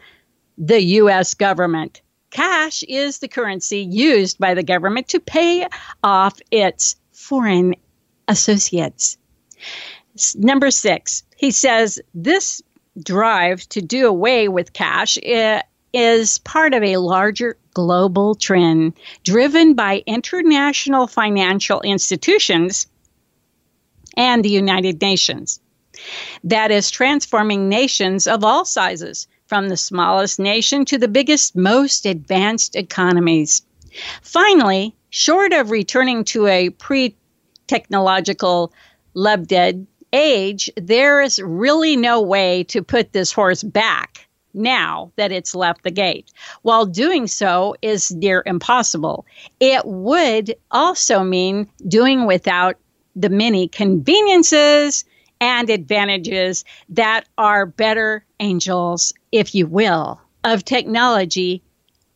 the 0.57 0.81
US 0.81 1.33
government. 1.33 2.01
Cash 2.31 2.83
is 2.87 3.19
the 3.19 3.27
currency 3.27 3.79
used 3.79 4.37
by 4.37 4.53
the 4.53 4.63
government 4.63 5.09
to 5.09 5.19
pay 5.19 5.67
off 6.03 6.39
its 6.51 6.95
foreign 7.11 7.75
associates. 8.27 9.17
Number 10.35 10.71
six, 10.71 11.23
he 11.35 11.51
says 11.51 11.99
this 12.13 12.61
drive 13.01 13.61
to 13.69 13.81
do 13.81 14.07
away 14.07 14.47
with 14.47 14.73
cash 14.73 15.17
eh, 15.21 15.61
is 15.93 16.39
part 16.39 16.73
of 16.73 16.83
a 16.83 16.97
larger 16.97 17.57
global 17.73 18.35
trend 18.35 18.93
driven 19.23 19.75
by 19.75 20.03
international 20.05 21.07
financial 21.07 21.81
institutions 21.81 22.87
and 24.15 24.43
the 24.43 24.49
United 24.49 24.99
Nations 25.01 25.59
that 26.43 26.71
is 26.71 26.91
transforming 26.91 27.69
nations 27.69 28.27
of 28.27 28.43
all 28.43 28.65
sizes, 28.65 29.27
from 29.47 29.69
the 29.69 29.77
smallest 29.77 30.39
nation 30.39 30.85
to 30.85 30.97
the 30.97 31.07
biggest, 31.07 31.55
most 31.55 32.05
advanced 32.05 32.75
economies. 32.75 33.63
Finally, 34.21 34.95
short 35.09 35.53
of 35.53 35.71
returning 35.71 36.23
to 36.25 36.47
a 36.47 36.69
pre 36.69 37.15
technological 37.67 38.73
Lebed 39.13 39.87
age, 40.13 40.69
there 40.77 41.21
is 41.21 41.41
really 41.41 41.95
no 41.95 42.21
way 42.21 42.63
to 42.65 42.83
put 42.83 43.13
this 43.13 43.31
horse 43.31 43.63
back 43.63 44.27
now 44.53 45.11
that 45.15 45.31
it's 45.31 45.55
left 45.55 45.83
the 45.83 45.91
gate. 45.91 46.31
While 46.61 46.85
doing 46.85 47.27
so 47.27 47.75
is 47.81 48.11
near 48.11 48.43
impossible, 48.45 49.25
it 49.59 49.85
would 49.85 50.55
also 50.71 51.23
mean 51.23 51.67
doing 51.87 52.25
without 52.25 52.77
the 53.15 53.29
many 53.29 53.67
conveniences 53.67 55.03
and 55.39 55.69
advantages 55.69 56.65
that 56.89 57.27
are 57.37 57.65
better 57.65 58.25
angels, 58.39 59.13
if 59.31 59.53
you 59.53 59.67
will, 59.67 60.19
of 60.43 60.65
technology, 60.65 61.63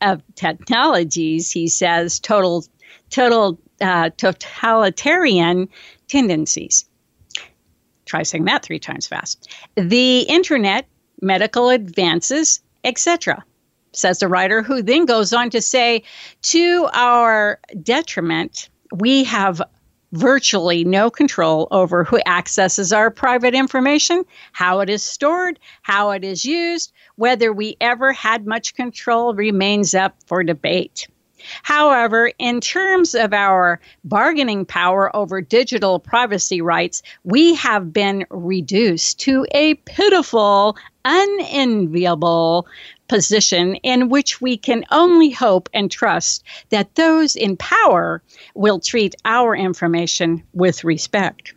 of 0.01 0.21
technologies, 0.35 1.51
he 1.51 1.67
says, 1.67 2.19
total, 2.19 2.65
total, 3.09 3.59
uh, 3.79 4.09
totalitarian 4.17 5.69
tendencies. 6.07 6.85
Try 8.05 8.23
saying 8.23 8.45
that 8.45 8.63
three 8.63 8.79
times 8.79 9.07
fast. 9.07 9.49
The 9.75 10.21
internet, 10.21 10.87
medical 11.21 11.69
advances, 11.69 12.61
etc. 12.83 13.43
Says 13.93 14.19
the 14.19 14.27
writer, 14.27 14.61
who 14.61 14.81
then 14.81 15.05
goes 15.05 15.33
on 15.33 15.49
to 15.51 15.61
say, 15.61 16.03
to 16.43 16.89
our 16.93 17.59
detriment, 17.83 18.69
we 18.91 19.23
have 19.25 19.61
virtually 20.11 20.83
no 20.83 21.09
control 21.09 21.67
over 21.71 22.03
who 22.03 22.19
accesses 22.25 22.91
our 22.91 23.09
private 23.09 23.53
information, 23.53 24.23
how 24.51 24.79
it 24.79 24.89
is 24.89 25.03
stored, 25.03 25.59
how 25.81 26.11
it 26.11 26.23
is 26.23 26.45
used, 26.45 26.91
whether 27.15 27.53
we 27.53 27.77
ever 27.81 28.11
had 28.13 28.45
much 28.45 28.75
control 28.75 29.33
remains 29.33 29.93
up 29.93 30.15
for 30.27 30.43
debate. 30.43 31.07
However, 31.63 32.31
in 32.37 32.61
terms 32.61 33.15
of 33.15 33.33
our 33.33 33.79
bargaining 34.03 34.65
power 34.65 35.15
over 35.15 35.41
digital 35.41 35.99
privacy 35.99 36.61
rights, 36.61 37.01
we 37.23 37.55
have 37.55 37.91
been 37.91 38.25
reduced 38.29 39.19
to 39.21 39.45
a 39.53 39.73
pitiful, 39.73 40.77
unenviable 41.03 42.67
position 43.11 43.75
in 43.83 44.07
which 44.07 44.39
we 44.39 44.55
can 44.55 44.85
only 44.89 45.29
hope 45.29 45.67
and 45.73 45.91
trust 45.91 46.45
that 46.69 46.95
those 46.95 47.35
in 47.35 47.57
power 47.57 48.23
will 48.55 48.79
treat 48.79 49.15
our 49.25 49.53
information 49.53 50.41
with 50.53 50.85
respect. 50.85 51.53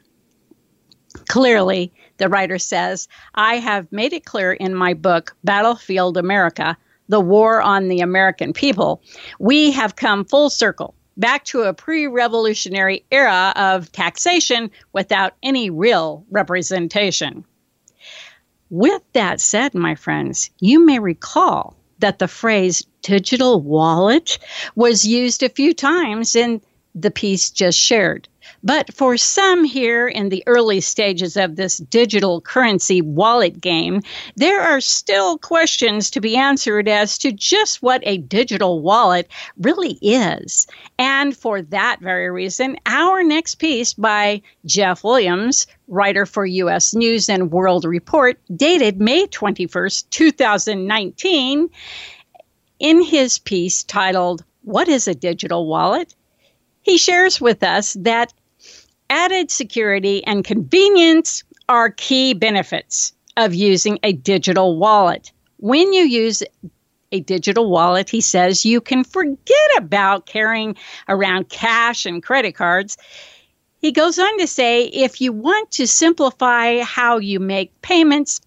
Clearly, 1.28 1.92
the 2.16 2.28
writer 2.28 2.58
says, 2.58 3.06
I 3.37 3.58
have 3.58 3.92
made 3.92 4.12
it 4.12 4.25
clear 4.25 4.52
in 4.52 4.75
my 4.75 4.94
book, 4.94 5.37
Battlefield 5.44 6.16
America 6.16 6.76
The 7.08 7.20
War 7.20 7.62
on 7.62 7.87
the 7.87 8.00
American 8.00 8.52
People. 8.52 9.00
We 9.38 9.70
have 9.70 9.94
come 9.94 10.25
full 10.25 10.50
circle 10.50 10.96
back 11.16 11.44
to 11.44 11.62
a 11.62 11.73
pre 11.73 12.08
revolutionary 12.08 13.04
era 13.12 13.52
of 13.54 13.92
taxation 13.92 14.73
without 14.92 15.34
any 15.40 15.71
real 15.71 16.26
representation. 16.32 17.45
With 18.76 19.02
that 19.13 19.41
said, 19.41 19.73
my 19.73 19.95
friends, 19.95 20.50
you 20.58 20.84
may 20.84 20.99
recall 20.99 21.76
that 22.00 22.19
the 22.19 22.26
phrase 22.26 22.84
digital 23.02 23.60
wallet 23.60 24.41
was 24.75 25.04
used 25.04 25.45
a 25.45 25.49
few 25.49 25.75
times 25.75 26.34
in 26.34 26.60
the 26.93 27.13
piece 27.13 27.50
just 27.50 27.78
shared. 27.78 28.26
But 28.67 28.95
for 28.95 29.19
some 29.19 29.63
here 29.65 30.09
in 30.09 30.31
the 30.31 30.43
early 30.47 30.81
stages 30.81 31.37
of 31.37 31.57
this 31.57 31.77
digital 31.77 32.41
currency 32.41 33.03
wallet 33.03 33.61
game, 33.61 34.00
there 34.37 34.63
are 34.63 34.81
still 34.81 35.37
questions 35.37 36.11
to 36.13 36.21
be 36.23 36.35
answered 36.35 36.89
as 36.89 37.19
to 37.19 37.31
just 37.31 37.83
what 37.83 38.00
a 38.07 38.17
digital 38.17 38.81
wallet 38.81 39.29
really 39.59 39.99
is. 40.00 40.67
And 40.99 41.37
for 41.37 41.61
that 41.61 42.00
very 42.00 42.31
reason, 42.31 42.79
our 42.87 43.23
next 43.23 43.57
piece 43.57 43.93
by 43.93 44.41
Jeff 44.65 45.05
Williams, 45.05 45.67
writer 45.87 46.25
for 46.25 46.47
U.S. 46.47 46.95
News 46.95 47.29
and 47.29 47.53
World 47.53 47.85
Report, 47.85 48.41
dated 48.57 48.99
May 48.99 49.27
21st, 49.27 50.09
2019, 50.09 51.69
in 52.79 53.03
his 53.03 53.37
piece 53.37 53.83
titled, 53.83 54.43
What 54.63 54.89
is 54.89 55.07
a 55.07 55.15
Digital 55.15 55.67
Wallet? 55.67 56.15
He 56.81 56.97
shares 56.97 57.43
with 57.43 57.63
us 57.63 57.95
that 58.00 58.33
added 59.10 59.50
security 59.50 60.25
and 60.25 60.45
convenience 60.45 61.45
are 61.69 61.90
key 61.90 62.34
benefits 62.34 63.12
of 63.36 63.54
using 63.54 63.99
a 64.02 64.12
digital 64.12 64.78
wallet. 64.78 65.32
When 65.58 65.93
you 65.93 66.04
use 66.04 66.43
a 67.12 67.21
digital 67.21 67.71
wallet, 67.71 68.10
he 68.10 68.21
says 68.21 68.67
you 68.67 68.80
can 68.80 69.04
forget 69.04 69.76
about 69.76 70.26
carrying 70.26 70.76
around 71.08 71.49
cash 71.49 72.06
and 72.06 72.23
credit 72.23 72.54
cards. 72.54 72.97
He 73.78 73.93
goes 73.93 74.19
on 74.19 74.38
to 74.38 74.47
say 74.47 74.84
if 74.86 75.21
you 75.21 75.32
want 75.32 75.71
to 75.73 75.86
simplify 75.86 76.80
how 76.82 77.19
you 77.19 77.38
make 77.38 77.80
payments, 77.82 78.40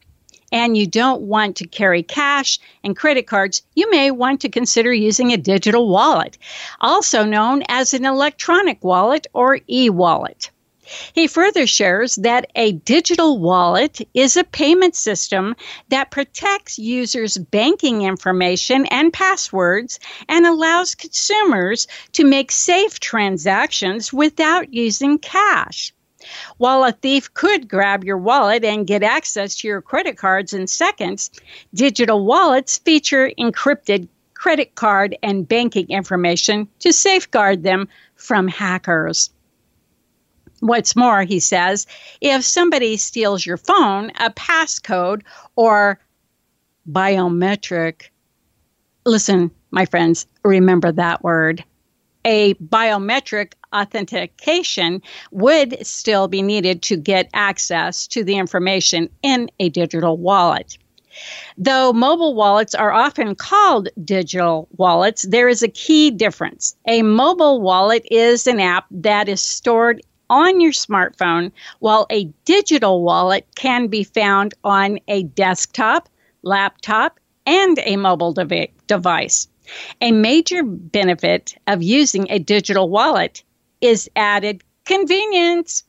and 0.52 0.78
you 0.78 0.88
don't 0.88 1.22
want 1.22 1.58
to 1.58 1.68
carry 1.68 2.04
cash 2.04 2.60
and 2.84 2.96
credit 2.96 3.28
cards, 3.28 3.62
you 3.76 3.90
may 3.92 4.12
want 4.12 4.42
to 4.42 4.50
consider 4.50 4.94
using 4.94 5.32
a 5.32 5.38
digital 5.38 5.90
wallet, 5.90 6.38
also 6.80 7.24
known 7.24 7.64
as 7.68 7.94
an 7.94 8.06
electronic 8.06 8.84
wallet 8.84 9.28
or 9.34 9.60
e 9.70 9.90
wallet. 9.90 10.52
He 11.12 11.28
further 11.28 11.68
shares 11.68 12.16
that 12.16 12.50
a 12.56 12.72
digital 12.72 13.40
wallet 13.40 14.00
is 14.14 14.38
a 14.38 14.46
payment 14.46 14.96
system 14.96 15.54
that 15.90 16.12
protects 16.12 16.80
users' 16.80 17.38
banking 17.38 18.04
information 18.04 18.86
and 18.86 19.12
passwords 19.12 20.00
and 20.30 20.46
allows 20.46 20.96
consumers 20.96 21.88
to 22.14 22.24
make 22.24 22.54
safe 22.54 23.02
transactions 23.02 24.14
without 24.14 24.74
using 24.74 25.18
cash. 25.20 25.94
While 26.58 26.84
a 26.84 26.92
thief 26.92 27.34
could 27.34 27.68
grab 27.68 28.04
your 28.04 28.18
wallet 28.18 28.63
and 28.63 28.88
get 28.88 29.04
access 29.04 29.56
to 29.58 29.68
your 29.68 29.82
credit 29.82 30.18
cards 30.18 30.54
in 30.54 30.68
seconds, 30.68 31.32
digital 31.74 32.26
wallets 32.26 32.78
feature 32.78 33.32
encrypted 33.38 34.08
credit 34.34 34.76
card 34.76 35.18
and 35.24 35.48
banking 35.48 35.88
information 35.90 36.68
to 36.80 36.94
safeguard 36.94 37.63
them 37.63 37.88
from 38.16 38.48
hackers. 38.48 39.32
What's 40.60 40.96
more, 40.96 41.24
he 41.24 41.40
says, 41.40 41.86
if 42.22 42.44
somebody 42.44 42.98
steals 42.98 43.46
your 43.46 43.58
phone, 43.58 44.12
a 44.20 44.32
passcode 44.32 45.22
or 45.56 46.00
biometric, 46.90 48.10
listen, 49.06 49.52
my 49.72 49.86
friends, 49.86 50.26
remember 50.44 50.92
that 50.92 51.24
word 51.24 51.63
a 52.28 52.54
biometric 52.56 53.54
authentication 53.74 55.02
would 55.32 55.86
still 55.86 56.28
be 56.28 56.42
needed 56.42 56.82
to 56.82 56.98
get 56.98 57.30
access 57.34 58.06
to 58.08 58.24
the 58.24 58.38
information 58.38 59.10
in 59.24 59.50
a 59.60 59.70
digital 59.70 60.18
wallet. 60.18 60.78
Though 61.58 61.94
mobile 61.94 62.36
wallets 62.36 62.76
are 62.76 62.92
often 62.92 63.34
called 63.34 63.88
digital 64.04 64.68
wallets, 64.78 65.24
there 65.24 65.48
is 65.48 65.63
a 65.63 65.68
key 65.70 66.12
difference. 66.12 66.76
A 66.86 67.02
mobile 67.02 67.62
wallet 67.62 68.06
is 68.12 68.46
an 68.46 68.60
app 68.60 68.86
that 68.92 69.28
is 69.28 69.42
stored 69.42 70.02
on 70.30 70.60
your 70.60 70.74
smartphone, 70.74 71.52
while 71.80 72.06
a 72.12 72.26
digital 72.44 73.02
wallet 73.02 73.48
can 73.56 73.88
be 73.88 74.04
found 74.04 74.54
on 74.66 75.00
a 75.08 75.24
desktop, 75.24 76.10
laptop, 76.44 77.20
and 77.46 77.80
a 77.86 77.96
mobile 77.96 78.34
dev- 78.34 78.68
device. 78.88 79.48
A 80.02 80.12
major 80.12 80.64
benefit 80.64 81.56
of 81.68 81.84
using 81.84 82.28
a 82.30 82.40
digital 82.40 82.90
wallet 82.90 83.44
is 83.82 84.10
added 84.16 84.64
convenience. 84.86 85.84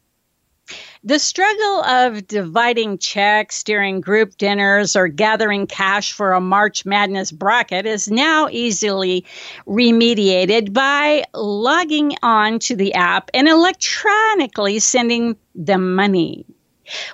The 1.04 1.18
struggle 1.18 1.82
of 1.82 2.26
dividing 2.26 2.98
checks 2.98 3.62
during 3.62 4.00
group 4.00 4.36
dinners 4.36 4.96
or 4.96 5.08
gathering 5.08 5.66
cash 5.66 6.12
for 6.12 6.32
a 6.32 6.40
March 6.40 6.84
Madness 6.84 7.30
bracket 7.32 7.86
is 7.86 8.10
now 8.10 8.48
easily 8.50 9.24
remediated 9.66 10.72
by 10.72 11.24
logging 11.32 12.16
on 12.22 12.58
to 12.60 12.76
the 12.76 12.92
app 12.94 13.30
and 13.32 13.48
electronically 13.48 14.78
sending 14.80 15.36
the 15.54 15.78
money, 15.78 16.44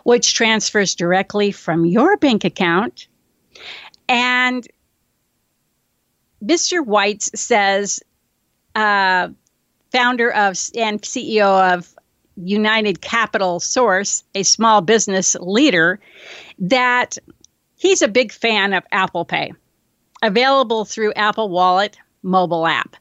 which 0.03 0.35
transfers 0.35 0.94
directly 0.94 1.53
from 1.53 1.85
your 1.85 2.16
bank 2.16 2.44
account 2.44 3.07
and 4.09 4.66
Mr. 6.44 6.85
Weitz 6.85 7.37
says, 7.37 8.00
uh, 8.74 9.28
founder 9.92 10.30
of 10.30 10.59
and 10.76 11.00
CEO 11.02 11.72
of 11.74 11.94
United 12.37 13.00
Capital 13.00 13.61
Source, 13.61 14.24
a 14.35 14.42
small 14.42 14.80
business 14.80 15.37
leader, 15.40 16.00
that 16.59 17.16
he's 17.76 18.02
a 18.02 18.09
big 18.09 18.33
fan 18.33 18.72
of 18.72 18.83
Apple 18.90 19.24
Pay, 19.24 19.52
available 20.22 20.85
through 20.85 21.12
Apple 21.14 21.48
Wallet 21.48 21.96
mobile 22.22 22.66
app. 22.66 22.96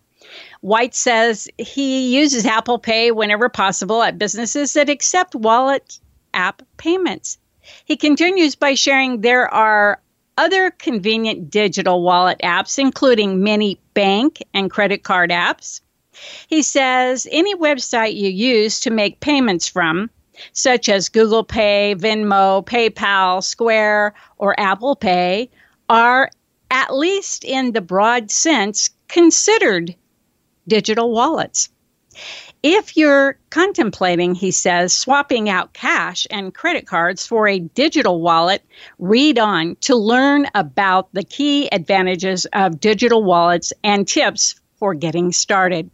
White 0.62 0.96
says 0.96 1.50
he 1.58 2.16
uses 2.16 2.46
Apple 2.46 2.80
Pay 2.80 3.12
whenever 3.12 3.50
possible 3.50 4.02
at 4.02 4.18
businesses 4.18 4.74
that 4.74 4.90
accept 4.90 5.36
wallet 5.36 6.00
app 6.34 6.62
payments. 6.78 7.38
He 7.86 7.98
continues 7.98 8.56
by 8.56 8.76
sharing 8.76 9.22
there 9.22 9.52
are 9.54 10.02
other 10.38 10.72
convenient 10.72 11.50
digital 11.50 12.02
wallet 12.02 12.40
apps, 12.44 12.80
including 12.80 13.44
many 13.44 13.80
bank 13.94 14.42
and 14.54 14.72
credit 14.72 15.04
card 15.04 15.30
apps. 15.30 15.82
He 16.48 16.62
says 16.62 17.28
any 17.32 17.56
website 17.56 18.16
you 18.16 18.30
use 18.30 18.80
to 18.82 18.92
make 18.92 19.20
payments 19.20 19.68
from, 19.68 20.10
such 20.52 20.90
as 20.90 21.10
Google 21.10 21.44
Pay, 21.44 21.96
Venmo, 21.98 22.66
PayPal, 22.66 23.44
Square, 23.44 24.14
or 24.38 24.60
Apple 24.60 24.96
Pay, 24.96 25.50
are, 25.90 26.30
at 26.72 26.96
least 26.96 27.44
in 27.44 27.72
the 27.72 27.82
broad 27.82 28.32
sense, 28.32 28.90
considered 29.08 29.96
digital 30.68 31.12
wallets. 31.12 31.70
If 32.64 32.96
you're 32.96 33.38
contemplating, 33.50 34.36
he 34.36 34.52
says, 34.52 34.94
swapping 34.94 35.50
out 35.50 35.74
cash 35.74 36.26
and 36.32 36.54
credit 36.54 36.88
cards 36.88 37.28
for 37.28 37.46
a 37.46 37.60
digital 37.60 38.22
wallet, 38.22 38.64
read 38.98 39.38
on 39.38 39.76
to 39.82 39.98
learn 39.98 40.48
about 40.56 41.10
the 41.12 41.26
key 41.26 41.68
advantages 41.70 42.46
of 42.54 42.80
digital 42.80 43.22
wallets 43.22 43.74
and 43.84 44.08
tips 44.08 44.56
for 44.78 44.94
getting 44.94 45.34
started. 45.34 45.92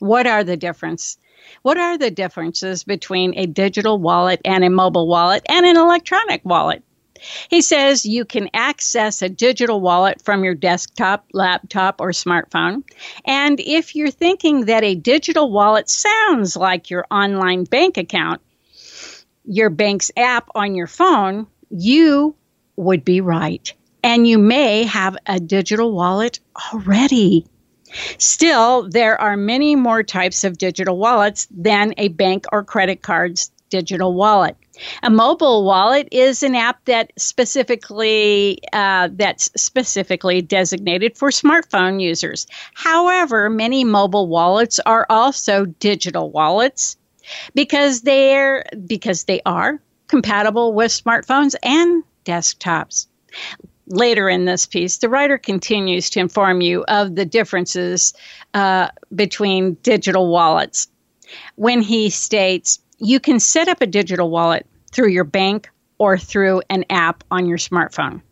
What 0.00 0.26
are 0.26 0.42
the 0.42 0.56
difference? 0.56 1.18
What 1.62 1.78
are 1.78 1.96
the 1.96 2.10
differences 2.10 2.82
between 2.82 3.38
a 3.38 3.46
digital 3.46 3.96
wallet 4.00 4.40
and 4.44 4.64
a 4.64 4.70
mobile 4.70 5.06
wallet 5.06 5.44
and 5.48 5.64
an 5.64 5.76
electronic 5.76 6.44
wallet? 6.44 6.82
He 7.48 7.62
says 7.62 8.06
you 8.06 8.24
can 8.24 8.50
access 8.54 9.22
a 9.22 9.28
digital 9.28 9.80
wallet 9.80 10.22
from 10.22 10.44
your 10.44 10.54
desktop, 10.54 11.26
laptop, 11.32 12.00
or 12.00 12.10
smartphone. 12.10 12.82
And 13.24 13.60
if 13.60 13.94
you're 13.94 14.10
thinking 14.10 14.66
that 14.66 14.84
a 14.84 14.94
digital 14.94 15.50
wallet 15.50 15.88
sounds 15.88 16.56
like 16.56 16.90
your 16.90 17.06
online 17.10 17.64
bank 17.64 17.96
account, 17.96 18.40
your 19.44 19.70
bank's 19.70 20.10
app 20.16 20.48
on 20.54 20.74
your 20.74 20.86
phone, 20.86 21.46
you 21.70 22.34
would 22.76 23.04
be 23.04 23.20
right. 23.20 23.72
And 24.02 24.26
you 24.26 24.38
may 24.38 24.84
have 24.84 25.16
a 25.26 25.40
digital 25.40 25.92
wallet 25.92 26.40
already. 26.72 27.46
Still, 28.18 28.88
there 28.88 29.20
are 29.20 29.36
many 29.36 29.74
more 29.74 30.02
types 30.02 30.44
of 30.44 30.58
digital 30.58 30.98
wallets 30.98 31.48
than 31.50 31.94
a 31.96 32.08
bank 32.08 32.44
or 32.52 32.62
credit 32.62 33.02
card's 33.02 33.50
digital 33.68 34.14
wallet. 34.14 34.56
A 35.02 35.10
mobile 35.10 35.64
wallet 35.64 36.08
is 36.12 36.42
an 36.42 36.54
app 36.54 36.84
that 36.84 37.12
specifically 37.18 38.60
uh, 38.72 39.08
that's 39.12 39.50
specifically 39.56 40.40
designated 40.40 41.16
for 41.16 41.30
smartphone 41.30 42.00
users. 42.00 42.46
However, 42.74 43.50
many 43.50 43.84
mobile 43.84 44.28
wallets 44.28 44.78
are 44.80 45.06
also 45.10 45.64
digital 45.64 46.30
wallets 46.30 46.96
because 47.54 48.02
they're 48.02 48.64
because 48.86 49.24
they 49.24 49.40
are 49.44 49.80
compatible 50.06 50.72
with 50.72 50.90
smartphones 50.90 51.54
and 51.62 52.02
desktops. 52.24 53.06
Later 53.90 54.28
in 54.28 54.44
this 54.44 54.66
piece, 54.66 54.98
the 54.98 55.08
writer 55.08 55.38
continues 55.38 56.10
to 56.10 56.20
inform 56.20 56.60
you 56.60 56.84
of 56.88 57.14
the 57.14 57.24
differences 57.24 58.12
uh, 58.52 58.88
between 59.14 59.74
digital 59.82 60.30
wallets 60.30 60.88
when 61.56 61.80
he 61.80 62.10
states 62.10 62.80
you 62.98 63.20
can 63.20 63.40
set 63.40 63.68
up 63.68 63.80
a 63.80 63.86
digital 63.86 64.30
wallet 64.30 64.66
through 64.90 65.08
your 65.08 65.24
bank 65.24 65.70
or 65.98 66.18
through 66.18 66.62
an 66.70 66.84
app 66.90 67.24
on 67.30 67.46
your 67.46 67.58
smartphone. 67.58 68.22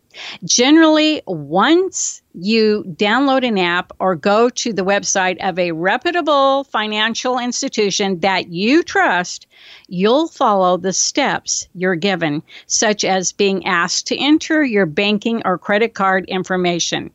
Generally, 0.43 1.21
once 1.27 2.21
you 2.33 2.83
download 2.97 3.47
an 3.47 3.57
app 3.57 3.91
or 3.99 4.15
go 4.15 4.49
to 4.49 4.73
the 4.73 4.83
website 4.83 5.37
of 5.47 5.59
a 5.59 5.71
reputable 5.73 6.63
financial 6.65 7.37
institution 7.37 8.19
that 8.21 8.47
you 8.49 8.83
trust, 8.83 9.47
you'll 9.87 10.27
follow 10.27 10.77
the 10.77 10.93
steps 10.93 11.67
you're 11.75 11.95
given, 11.95 12.41
such 12.65 13.03
as 13.03 13.31
being 13.31 13.65
asked 13.65 14.07
to 14.07 14.17
enter 14.17 14.63
your 14.63 14.85
banking 14.85 15.41
or 15.45 15.57
credit 15.57 15.93
card 15.93 16.25
information. 16.25 17.11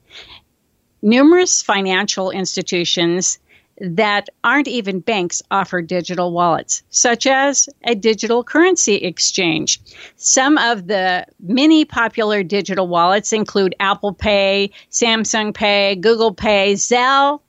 Numerous 1.03 1.61
financial 1.61 2.31
institutions 2.31 3.41
that 3.83 4.29
aren't 4.45 4.69
even 4.69 5.01
banks 5.01 5.43
offer 5.51 5.83
digital 5.83 6.33
wallets, 6.33 6.85
such 6.91 7.27
as 7.27 7.69
a 7.83 7.97
digital 7.97 8.45
currency 8.45 8.95
exchange. 8.95 9.81
Some 10.15 10.57
of 10.57 10.87
the 10.87 11.27
many 11.41 11.85
popular 11.85 12.45
digital 12.45 12.87
wallets 12.87 13.33
include 13.33 13.75
Apple 13.81 14.15
Pay, 14.15 14.71
Samsung 14.93 15.53
Pay, 15.53 15.97
Google 15.97 16.33
Pay, 16.33 16.75
Zelle, 16.75 17.41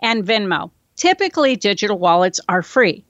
and 0.00 0.24
Venmo. 0.24 0.70
Typically, 0.96 1.56
digital 1.56 1.98
wallets 1.98 2.40
are 2.48 2.62
free. 2.62 3.04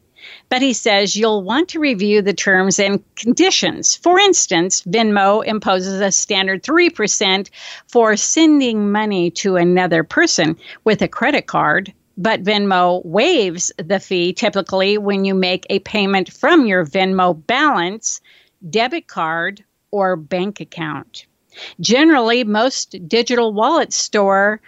But 0.48 0.62
he 0.62 0.72
says 0.72 1.14
you'll 1.14 1.42
want 1.42 1.68
to 1.70 1.80
review 1.80 2.20
the 2.20 2.32
terms 2.32 2.80
and 2.80 3.02
conditions. 3.14 3.94
For 3.94 4.18
instance, 4.18 4.82
Venmo 4.82 5.44
imposes 5.44 6.00
a 6.00 6.10
standard 6.10 6.64
3% 6.64 7.48
for 7.86 8.16
sending 8.16 8.90
money 8.90 9.30
to 9.32 9.56
another 9.56 10.02
person 10.02 10.56
with 10.84 11.00
a 11.02 11.08
credit 11.08 11.46
card 11.46 11.92
but 12.16 12.42
Venmo 12.42 13.04
waives 13.04 13.72
the 13.78 14.00
fee 14.00 14.32
typically 14.32 14.98
when 14.98 15.24
you 15.24 15.34
make 15.34 15.66
a 15.70 15.78
payment 15.80 16.32
from 16.32 16.66
your 16.66 16.84
Venmo 16.84 17.34
balance, 17.46 18.20
debit 18.68 19.06
card, 19.06 19.64
or 19.90 20.16
bank 20.16 20.60
account. 20.60 21.26
Generally, 21.80 22.44
most 22.44 22.96
digital 23.08 23.52
wallets 23.52 23.96
store 23.96 24.60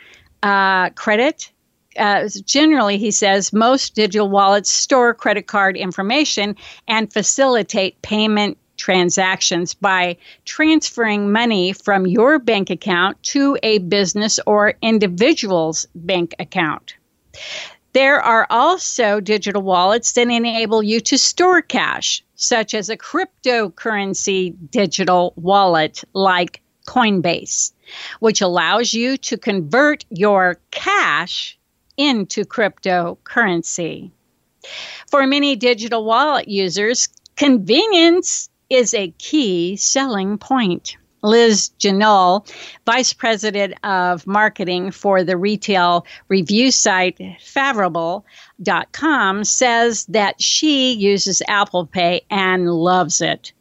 uh, 0.43 0.91
credit. 0.91 1.51
Uh, 1.97 2.29
generally, 2.45 2.99
he 2.99 3.11
says 3.11 3.53
most 3.53 3.95
digital 3.95 4.29
wallets 4.29 4.71
store 4.71 5.15
credit 5.15 5.47
card 5.47 5.77
information 5.77 6.57
and 6.87 7.13
facilitate 7.13 8.03
payment 8.03 8.59
transactions 8.77 9.75
by 9.75 10.17
transferring 10.45 11.33
money 11.33 11.73
from 11.73 12.07
your 12.07 12.39
bank 12.39 12.71
account 12.71 13.23
to 13.23 13.57
a 13.63 13.79
business 13.79 14.41
or 14.47 14.75
individual's 14.83 15.87
bank 15.95 16.35
account. 16.39 16.97
There 17.93 18.21
are 18.21 18.47
also 18.51 19.21
digital 19.21 19.63
wallets 19.63 20.13
that 20.13 20.23
enable 20.23 20.83
you 20.83 21.01
to 21.01 21.17
store 21.17 21.63
cash, 21.63 22.25
such 22.35 22.75
as 22.75 22.89
a 22.89 22.97
cryptocurrency 22.97 24.55
digital 24.71 25.33
wallet 25.37 26.03
like 26.13 26.61
Coinbase, 26.89 27.73
which 28.19 28.41
allows 28.41 28.93
you 28.93 29.17
to 29.19 29.39
convert 29.39 30.05
your 30.11 30.59
cash 30.73 31.57
into 31.97 32.45
cryptocurrency. 32.45 34.11
For 35.09 35.27
many 35.27 35.55
digital 35.55 36.05
wallet 36.05 36.49
users, 36.49 37.09
convenience 37.37 38.49
is 38.71 38.95
a 38.95 39.15
key 39.19 39.77
selling 39.77 40.39
point. 40.39 40.97
Liz 41.25 41.71
Janoul, 41.79 42.47
Vice 42.85 43.15
President 43.15 43.75
of 43.83 44.27
Marketing 44.27 44.91
for 44.91 45.25
the 45.25 45.39
retail 45.39 46.07
review 46.29 46.71
site 46.71 47.19
Faveable.com, 47.43 48.25
says 49.45 50.05
that 50.07 50.41
she 50.41 50.93
uses 50.93 51.43
Apple 51.49 51.87
Pay 51.87 52.21
and 52.31 52.71
loves 52.71 53.23
it. 53.23 53.53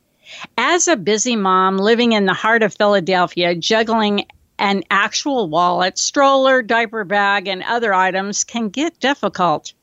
As 0.58 0.88
a 0.88 0.98
busy 0.98 1.36
mom 1.36 1.78
living 1.78 2.12
in 2.12 2.26
the 2.26 2.34
heart 2.34 2.64
of 2.64 2.76
Philadelphia, 2.76 3.56
juggling 3.56 4.26
an 4.60 4.84
actual 4.92 5.48
wallet, 5.50 5.98
stroller, 5.98 6.62
diaper 6.62 7.04
bag, 7.04 7.48
and 7.48 7.64
other 7.64 7.94
items 7.94 8.44
can 8.44 8.70
get 8.70 9.00
difficult. 9.00 9.74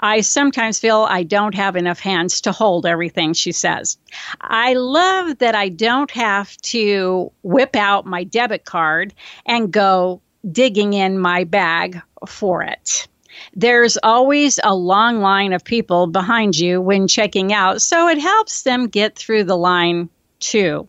I 0.00 0.20
sometimes 0.20 0.78
feel 0.78 1.06
I 1.08 1.22
don't 1.22 1.54
have 1.54 1.76
enough 1.76 1.98
hands 1.98 2.40
to 2.42 2.52
hold 2.52 2.86
everything, 2.86 3.32
she 3.32 3.52
says. 3.52 3.98
I 4.40 4.74
love 4.74 5.38
that 5.38 5.54
I 5.54 5.68
don't 5.68 6.10
have 6.12 6.56
to 6.58 7.32
whip 7.42 7.76
out 7.76 8.06
my 8.06 8.24
debit 8.24 8.64
card 8.64 9.14
and 9.46 9.72
go 9.72 10.20
digging 10.50 10.92
in 10.92 11.18
my 11.18 11.44
bag 11.44 12.00
for 12.26 12.62
it. 12.62 13.08
There's 13.54 13.98
always 14.02 14.58
a 14.64 14.74
long 14.74 15.20
line 15.20 15.52
of 15.52 15.64
people 15.64 16.06
behind 16.06 16.58
you 16.58 16.80
when 16.80 17.08
checking 17.08 17.52
out, 17.52 17.82
so 17.82 18.08
it 18.08 18.18
helps 18.18 18.62
them 18.62 18.88
get 18.88 19.16
through 19.16 19.44
the 19.44 19.56
line 19.56 20.08
too. 20.40 20.88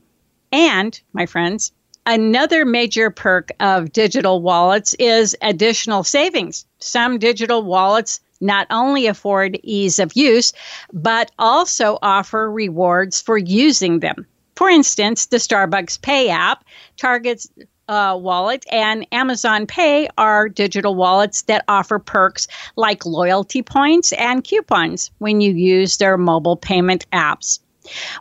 And, 0.51 0.99
my 1.13 1.25
friends, 1.25 1.71
Another 2.09 2.63
major 2.63 3.09
perk 3.09 3.51
of 3.59 3.91
digital 3.91 4.41
wallets 4.41 4.93
is 4.93 5.35
additional 5.41 6.05
savings. 6.05 6.65
Some 6.79 7.19
digital 7.19 7.63
wallets 7.63 8.21
not 8.41 8.67
only 8.69 9.08
afford 9.08 9.60
ease 9.63 10.00
of 10.00 10.15
use, 10.15 10.54
but 10.93 11.32
also 11.39 11.97
offer 12.02 12.52
rewards 12.52 13.21
for 13.21 13.38
using 13.38 14.00
them. 14.00 14.26
For 14.56 14.69
instance, 14.69 15.28
the 15.28 15.38
Starbucks 15.38 16.02
Pay 16.02 16.30
app 16.30 16.63
targets 16.97 17.47
uh, 17.88 18.17
wallet 18.19 18.65
and 18.71 19.08
Amazon 19.12 19.65
Pay 19.65 20.10
are 20.17 20.50
digital 20.50 20.95
wallets 20.95 21.43
that 21.43 21.63
offer 21.67 22.00
perks 22.00 22.47
like 22.76 23.06
loyalty 23.06 23.62
points 23.62 24.13
and 24.13 24.43
coupons 24.43 25.12
when 25.19 25.41
you 25.41 25.54
use 25.54 25.97
their 25.97 26.17
mobile 26.17 26.58
payment 26.58 27.10
apps. 27.12 27.60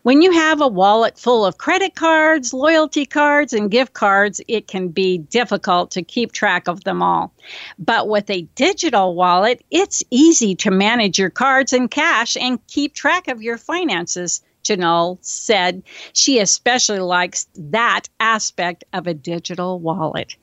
When 0.02 0.22
you 0.22 0.32
have 0.32 0.60
a 0.60 0.68
wallet 0.68 1.18
full 1.18 1.44
of 1.44 1.58
credit 1.58 1.94
cards, 1.94 2.52
loyalty 2.52 3.06
cards, 3.06 3.52
and 3.52 3.70
gift 3.70 3.92
cards, 3.92 4.40
it 4.48 4.68
can 4.68 4.88
be 4.88 5.18
difficult 5.18 5.90
to 5.92 6.02
keep 6.02 6.32
track 6.32 6.68
of 6.68 6.84
them 6.84 7.02
all. 7.02 7.32
But 7.78 8.08
with 8.08 8.28
a 8.30 8.42
digital 8.54 9.14
wallet, 9.14 9.64
it's 9.70 10.02
easy 10.10 10.54
to 10.56 10.70
manage 10.70 11.18
your 11.18 11.30
cards 11.30 11.72
and 11.72 11.90
cash 11.90 12.36
and 12.36 12.64
keep 12.66 12.94
track 12.94 13.28
of 13.28 13.42
your 13.42 13.58
finances. 13.58 14.42
Janelle 14.64 15.18
said 15.20 15.82
she 16.12 16.40
especially 16.40 16.98
likes 16.98 17.46
that 17.56 18.08
aspect 18.18 18.84
of 18.92 19.06
a 19.06 19.14
digital 19.14 19.78
wallet. 19.78 20.36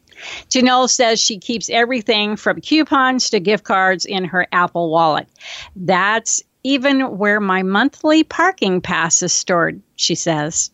Janelle 0.50 0.90
says 0.90 1.20
she 1.20 1.40
keeps 1.40 1.70
everything 1.70 2.36
from 2.36 2.62
coupons 2.62 3.30
to 3.32 3.40
gift 3.40 3.64
cards 3.64 4.06
in 4.06 4.26
her 4.26 4.48
Apple 4.52 4.90
wallet. 4.90 5.28
That's 5.76 6.44
even 6.64 7.18
where 7.18 7.40
my 7.40 7.64
monthly 7.64 8.24
parking 8.24 8.82
pass 8.82 9.22
is 9.22 9.34
stored, 9.34 9.82
she 9.96 10.16
says. 10.16 10.72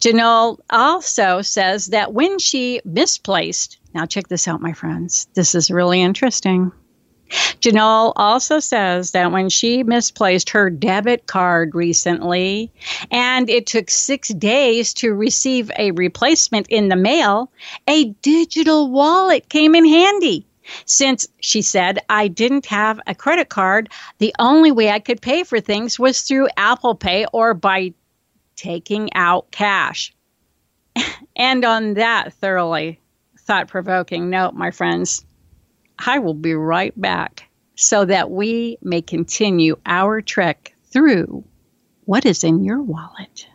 Janelle 0.00 0.58
also 0.70 1.42
says 1.42 1.86
that 1.86 2.14
when 2.14 2.38
she 2.38 2.80
misplaced, 2.84 3.78
now 3.94 4.06
check 4.06 4.28
this 4.28 4.48
out, 4.48 4.62
my 4.62 4.72
friends, 4.72 5.28
this 5.34 5.54
is 5.54 5.70
really 5.70 6.00
interesting. 6.00 6.72
Janelle 7.60 8.14
also 8.16 8.58
says 8.58 9.10
that 9.10 9.32
when 9.32 9.50
she 9.50 9.82
misplaced 9.82 10.50
her 10.50 10.70
debit 10.70 11.26
card 11.26 11.74
recently 11.74 12.72
and 13.10 13.50
it 13.50 13.66
took 13.66 13.90
six 13.90 14.28
days 14.28 14.94
to 14.94 15.12
receive 15.12 15.70
a 15.78 15.90
replacement 15.90 16.68
in 16.68 16.88
the 16.88 16.96
mail, 16.96 17.50
a 17.86 18.06
digital 18.22 18.90
wallet 18.90 19.48
came 19.48 19.74
in 19.74 19.84
handy. 19.84 20.46
Since 20.84 21.28
she 21.40 21.62
said 21.62 22.00
I 22.08 22.28
didn't 22.28 22.66
have 22.66 23.00
a 23.06 23.14
credit 23.14 23.48
card, 23.48 23.90
the 24.18 24.34
only 24.38 24.72
way 24.72 24.90
I 24.90 24.98
could 24.98 25.20
pay 25.20 25.44
for 25.44 25.60
things 25.60 25.98
was 25.98 26.22
through 26.22 26.48
Apple 26.56 26.94
Pay 26.94 27.26
or 27.32 27.54
by 27.54 27.94
taking 28.56 29.12
out 29.14 29.50
cash. 29.50 30.12
and 31.36 31.64
on 31.64 31.94
that 31.94 32.32
thoroughly 32.34 33.00
thought 33.38 33.68
provoking 33.68 34.30
note, 34.30 34.54
my 34.54 34.70
friends, 34.70 35.24
I 35.98 36.18
will 36.18 36.34
be 36.34 36.54
right 36.54 36.98
back 37.00 37.48
so 37.74 38.04
that 38.04 38.30
we 38.30 38.76
may 38.82 39.02
continue 39.02 39.76
our 39.86 40.20
trek 40.20 40.74
through 40.90 41.44
what 42.04 42.26
is 42.26 42.44
in 42.44 42.64
your 42.64 42.82
wallet. 42.82 43.46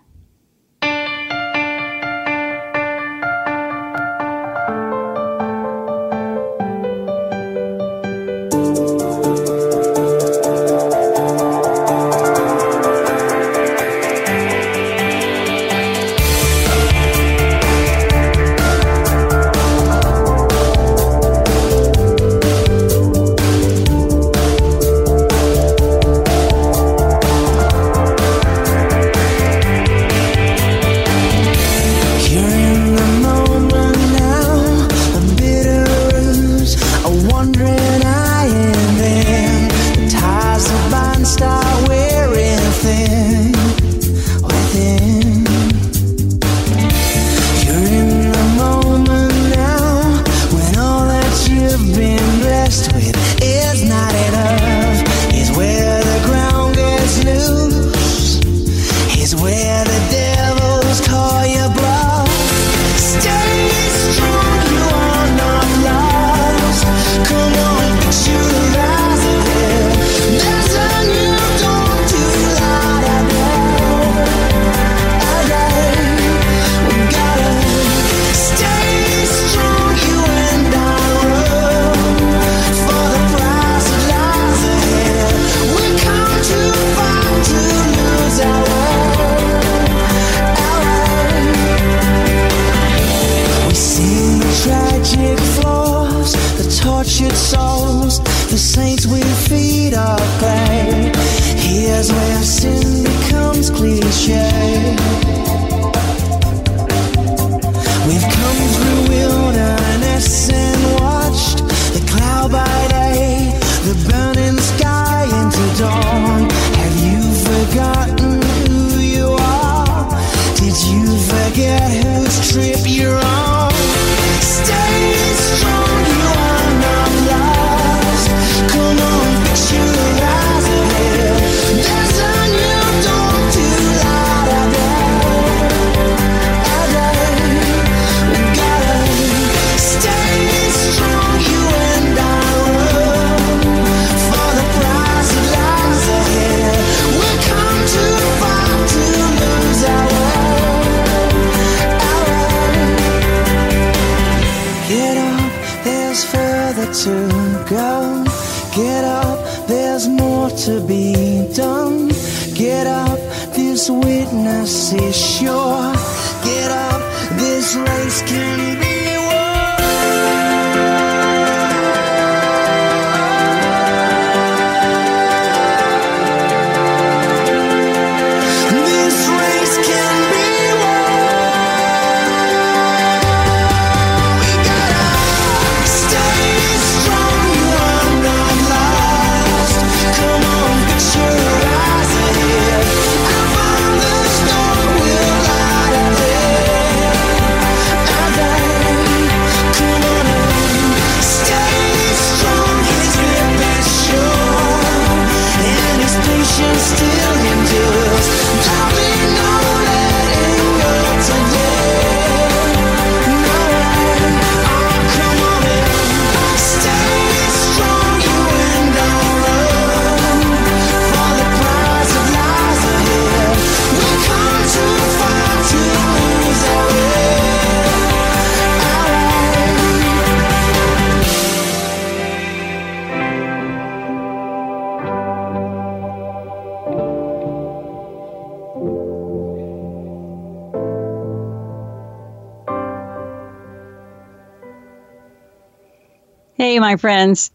Hey, 246.74 246.80
my 246.80 246.96
friends, 246.96 247.52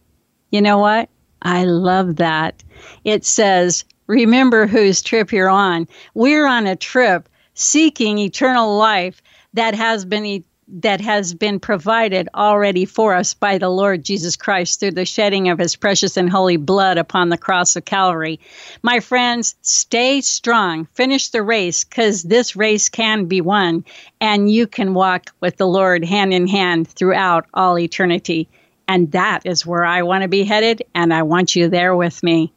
you 0.53 0.63
know 0.63 0.79
what? 0.79 1.09
I 1.43 1.65
love 1.65 2.15
that. 2.19 2.63
It 3.03 3.25
says, 3.25 3.85
remember 4.07 4.69
whose 4.69 5.03
trip 5.03 5.33
you're 5.33 5.51
on. 5.51 5.89
We're 6.15 6.47
on 6.47 6.69
a 6.69 6.77
trip 6.77 7.29
seeking 7.55 8.19
eternal 8.19 8.79
life 8.79 9.21
that 9.55 9.75
has 9.75 10.05
been 10.05 10.45
that 10.69 11.01
has 11.01 11.35
been 11.35 11.59
provided 11.59 12.29
already 12.33 12.85
for 12.85 13.13
us 13.13 13.35
by 13.35 13.59
the 13.59 13.71
Lord 13.71 14.05
Jesus 14.05 14.37
Christ 14.37 14.79
through 14.79 14.93
the 14.93 15.05
shedding 15.05 15.49
of 15.49 15.59
his 15.59 15.75
precious 15.75 16.17
and 16.17 16.31
holy 16.31 16.57
blood 16.57 16.97
upon 16.97 17.29
the 17.29 17.39
cross 17.39 17.75
of 17.75 17.87
Calvary. 17.87 18.39
My 18.83 19.01
friends, 19.01 19.57
stay 19.63 20.21
strong. 20.21 20.87
Finish 20.95 21.31
the 21.31 21.43
race 21.43 21.83
cuz 21.83 22.23
this 22.23 22.55
race 22.55 22.89
can 22.89 23.25
be 23.25 23.41
won 23.41 23.85
and 24.21 24.49
you 24.49 24.69
can 24.69 24.95
walk 24.95 25.35
with 25.41 25.57
the 25.57 25.67
Lord 25.67 26.05
hand 26.05 26.33
in 26.33 26.47
hand 26.47 26.87
throughout 26.87 27.47
all 27.53 27.77
eternity. 27.77 28.49
And 28.89 29.13
that 29.13 29.43
is 29.45 29.67
where 29.67 29.85
I 29.85 30.03
want 30.03 30.23
to 30.23 30.29
be 30.29 30.45
headed 30.45 30.83
and 30.95 31.13
I 31.13 31.23
want 31.23 31.55
you 31.55 31.69
there 31.69 31.95
with 31.95 32.23
me. 32.23 32.53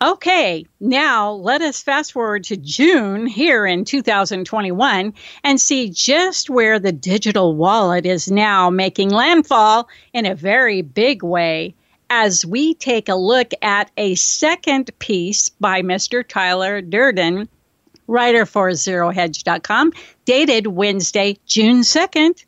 Okay, 0.00 0.66
now 0.78 1.32
let 1.32 1.62
us 1.62 1.82
fast 1.82 2.12
forward 2.12 2.44
to 2.44 2.56
June 2.56 3.26
here 3.26 3.66
in 3.66 3.84
2021 3.84 5.14
and 5.42 5.60
see 5.60 5.90
just 5.90 6.50
where 6.50 6.78
the 6.78 6.92
digital 6.92 7.56
wallet 7.56 8.06
is 8.06 8.30
now 8.30 8.70
making 8.70 9.10
landfall 9.10 9.88
in 10.12 10.26
a 10.26 10.34
very 10.34 10.82
big 10.82 11.22
way 11.22 11.74
as 12.10 12.46
we 12.46 12.74
take 12.74 13.08
a 13.08 13.14
look 13.14 13.50
at 13.62 13.90
a 13.96 14.14
second 14.14 14.96
piece 14.98 15.48
by 15.48 15.82
Mr. 15.82 16.26
Tyler 16.26 16.80
Durden, 16.80 17.48
writer 18.06 18.46
for 18.46 18.70
ZeroHedge.com, 18.70 19.92
dated 20.24 20.68
Wednesday, 20.68 21.38
June 21.46 21.80
2nd. 21.80 22.44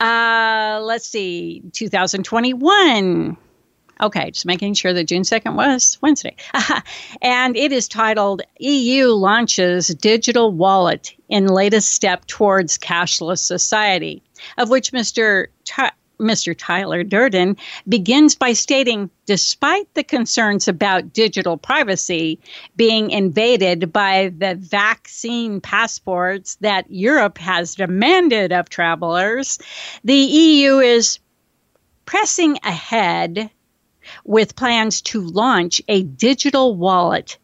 Uh, 0.00 0.80
let's 0.82 1.06
see, 1.06 1.62
2021. 1.72 3.36
Okay, 3.98 4.30
just 4.30 4.44
making 4.44 4.74
sure 4.74 4.92
that 4.92 5.04
June 5.04 5.22
2nd 5.22 5.54
was 5.54 5.96
Wednesday. 6.02 6.36
and 7.22 7.56
it 7.56 7.72
is 7.72 7.88
titled 7.88 8.42
EU 8.58 9.06
Launches 9.06 9.88
Digital 9.88 10.52
Wallet 10.52 11.14
in 11.30 11.46
Latest 11.46 11.90
Step 11.90 12.26
Towards 12.26 12.76
Cashless 12.76 13.38
Society, 13.38 14.22
of 14.58 14.68
which 14.68 14.92
Mr. 14.92 15.46
Mr. 16.18 16.54
Tyler 16.56 17.04
Durden 17.04 17.56
begins 17.88 18.34
by 18.34 18.52
stating 18.52 19.10
despite 19.26 19.92
the 19.94 20.04
concerns 20.04 20.68
about 20.68 21.12
digital 21.12 21.56
privacy 21.56 22.38
being 22.76 23.10
invaded 23.10 23.92
by 23.92 24.32
the 24.36 24.54
vaccine 24.54 25.60
passports 25.60 26.56
that 26.56 26.90
Europe 26.90 27.38
has 27.38 27.74
demanded 27.74 28.52
of 28.52 28.68
travelers, 28.68 29.58
the 30.04 30.14
EU 30.14 30.78
is 30.78 31.18
pressing 32.04 32.58
ahead 32.62 33.50
with 34.24 34.56
plans 34.56 35.02
to 35.02 35.20
launch 35.20 35.82
a 35.88 36.02
digital 36.02 36.76
wallet 36.76 37.38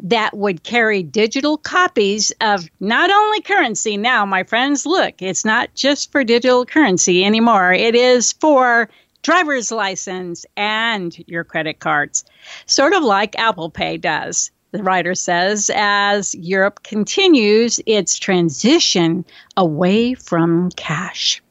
that 0.00 0.36
would 0.36 0.62
carry 0.62 1.02
digital 1.02 1.56
copies 1.56 2.32
of 2.40 2.68
not 2.80 3.10
only 3.10 3.40
currency 3.40 3.96
now, 3.96 4.24
my 4.24 4.42
friends, 4.42 4.86
look, 4.86 5.20
it's 5.20 5.44
not 5.44 5.74
just 5.74 6.12
for 6.12 6.24
digital 6.24 6.64
currency 6.64 7.24
anymore, 7.24 7.72
it 7.72 7.94
is 7.94 8.32
for 8.32 8.88
driver's 9.22 9.70
license 9.70 10.44
and 10.56 11.16
your 11.26 11.44
credit 11.44 11.78
cards, 11.78 12.24
sort 12.66 12.92
of 12.92 13.02
like 13.02 13.38
Apple 13.38 13.70
Pay 13.70 13.96
does. 13.96 14.50
The 14.72 14.82
writer 14.82 15.14
says, 15.14 15.70
as 15.74 16.34
Europe 16.34 16.82
continues 16.82 17.78
its 17.84 18.18
transition 18.18 19.24
away 19.56 20.14
from 20.14 20.70
cash. 20.76 21.42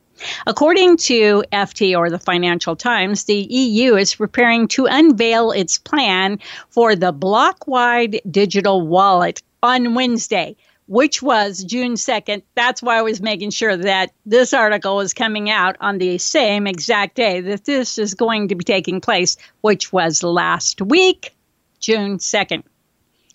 According 0.47 0.97
to 0.97 1.43
FT 1.51 1.97
or 1.97 2.09
the 2.09 2.19
Financial 2.19 2.75
Times, 2.75 3.25
the 3.25 3.35
EU 3.35 3.95
is 3.95 4.15
preparing 4.15 4.67
to 4.69 4.85
unveil 4.85 5.51
its 5.51 5.77
plan 5.77 6.39
for 6.69 6.95
the 6.95 7.11
bloc 7.11 7.67
wide 7.67 8.21
digital 8.29 8.85
wallet 8.85 9.41
on 9.63 9.93
Wednesday, 9.93 10.55
which 10.87 11.21
was 11.21 11.63
June 11.63 11.93
2nd. 11.93 12.41
That's 12.55 12.81
why 12.81 12.97
I 12.97 13.01
was 13.01 13.21
making 13.21 13.51
sure 13.51 13.77
that 13.77 14.11
this 14.25 14.53
article 14.53 14.97
was 14.97 15.13
coming 15.13 15.49
out 15.49 15.77
on 15.79 15.97
the 15.97 16.17
same 16.17 16.67
exact 16.67 17.15
day 17.15 17.41
that 17.41 17.65
this 17.65 17.97
is 17.97 18.13
going 18.13 18.49
to 18.49 18.55
be 18.55 18.63
taking 18.63 19.01
place, 19.01 19.37
which 19.61 19.93
was 19.93 20.23
last 20.23 20.81
week, 20.81 21.33
June 21.79 22.17
2nd. 22.17 22.63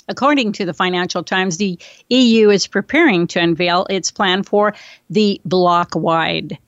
According 0.08 0.52
to 0.52 0.64
the 0.64 0.74
Financial 0.74 1.24
Times, 1.24 1.56
the 1.56 1.78
EU 2.10 2.50
is 2.50 2.66
preparing 2.66 3.26
to 3.28 3.40
unveil 3.40 3.86
its 3.90 4.10
plan 4.10 4.44
for 4.44 4.74
the 5.10 5.40
bloc 5.44 5.96
wide 5.96 6.58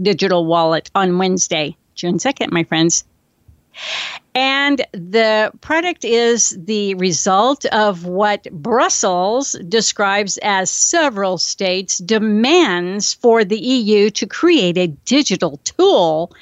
digital 0.00 0.44
wallet 0.44 0.90
on 0.94 1.18
Wednesday, 1.18 1.76
June 1.94 2.18
2nd, 2.18 2.50
my 2.50 2.64
friends. 2.64 3.04
And 4.34 4.86
the 4.92 5.50
product 5.62 6.04
is 6.04 6.56
the 6.64 6.94
result 6.94 7.64
of 7.66 8.04
what 8.04 8.46
Brussels 8.52 9.56
describes 9.68 10.38
as 10.42 10.70
several 10.70 11.38
states' 11.38 11.98
demands 11.98 13.14
for 13.14 13.44
the 13.44 13.58
EU 13.58 14.10
to 14.10 14.26
create 14.28 14.78
a 14.78 14.86
digital 14.86 15.58
tool 15.64 16.32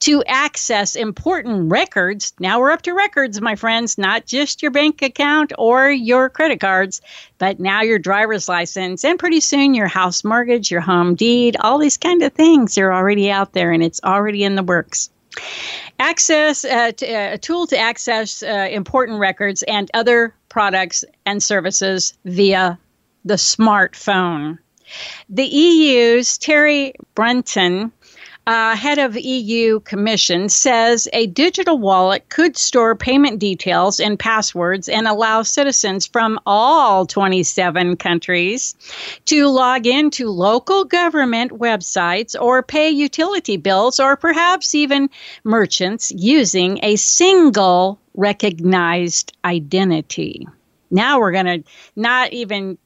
to 0.00 0.22
access 0.24 0.96
important 0.96 1.70
records. 1.70 2.34
Now 2.38 2.60
we're 2.60 2.72
up 2.72 2.82
to 2.82 2.92
records, 2.92 3.40
my 3.40 3.54
friends, 3.54 3.96
not 3.96 4.26
just 4.26 4.60
your 4.60 4.70
bank 4.70 5.00
account 5.00 5.54
or 5.56 5.90
your 5.90 6.28
credit 6.28 6.60
cards, 6.60 7.00
but 7.38 7.58
now 7.58 7.80
your 7.80 7.98
driver's 7.98 8.50
license 8.50 9.02
and 9.02 9.18
pretty 9.18 9.40
soon 9.40 9.72
your 9.72 9.88
house 9.88 10.24
mortgage, 10.24 10.70
your 10.70 10.82
home 10.82 11.14
deed, 11.14 11.56
all 11.60 11.78
these 11.78 11.96
kind 11.96 12.22
of 12.22 12.34
things 12.34 12.76
are 12.76 12.92
already 12.92 13.30
out 13.30 13.54
there 13.54 13.72
and 13.72 13.82
it's 13.82 14.00
already 14.04 14.44
in 14.44 14.56
the 14.56 14.62
works. 14.62 15.08
Access 15.98 16.64
uh, 16.64 16.92
to, 16.92 17.06
uh, 17.06 17.34
a 17.34 17.38
tool 17.38 17.66
to 17.68 17.78
access 17.78 18.42
uh, 18.42 18.68
important 18.70 19.18
records 19.18 19.62
and 19.62 19.90
other 19.94 20.34
products 20.48 21.04
and 21.24 21.42
services 21.42 22.14
via 22.24 22.78
the 23.24 23.34
smartphone. 23.34 24.58
The 25.28 25.44
EU's 25.44 26.38
Terry 26.38 26.94
Brunton 27.14 27.92
uh, 28.46 28.76
head 28.76 28.98
of 28.98 29.16
EU 29.16 29.80
Commission, 29.80 30.48
says 30.48 31.08
a 31.12 31.26
digital 31.26 31.78
wallet 31.78 32.28
could 32.28 32.56
store 32.56 32.94
payment 32.94 33.38
details 33.38 33.98
and 33.98 34.18
passwords 34.18 34.88
and 34.88 35.08
allow 35.08 35.42
citizens 35.42 36.06
from 36.06 36.38
all 36.46 37.06
27 37.06 37.96
countries 37.96 38.76
to 39.24 39.48
log 39.48 39.86
into 39.86 40.30
local 40.30 40.84
government 40.84 41.52
websites 41.52 42.40
or 42.40 42.62
pay 42.62 42.90
utility 42.90 43.56
bills 43.56 43.98
or 43.98 44.16
perhaps 44.16 44.74
even 44.74 45.10
merchants 45.42 46.12
using 46.16 46.78
a 46.82 46.96
single 46.96 47.98
recognized 48.14 49.36
identity. 49.44 50.46
Now 50.90 51.18
we're 51.18 51.32
going 51.32 51.46
to 51.46 51.64
not 51.96 52.32
even 52.32 52.78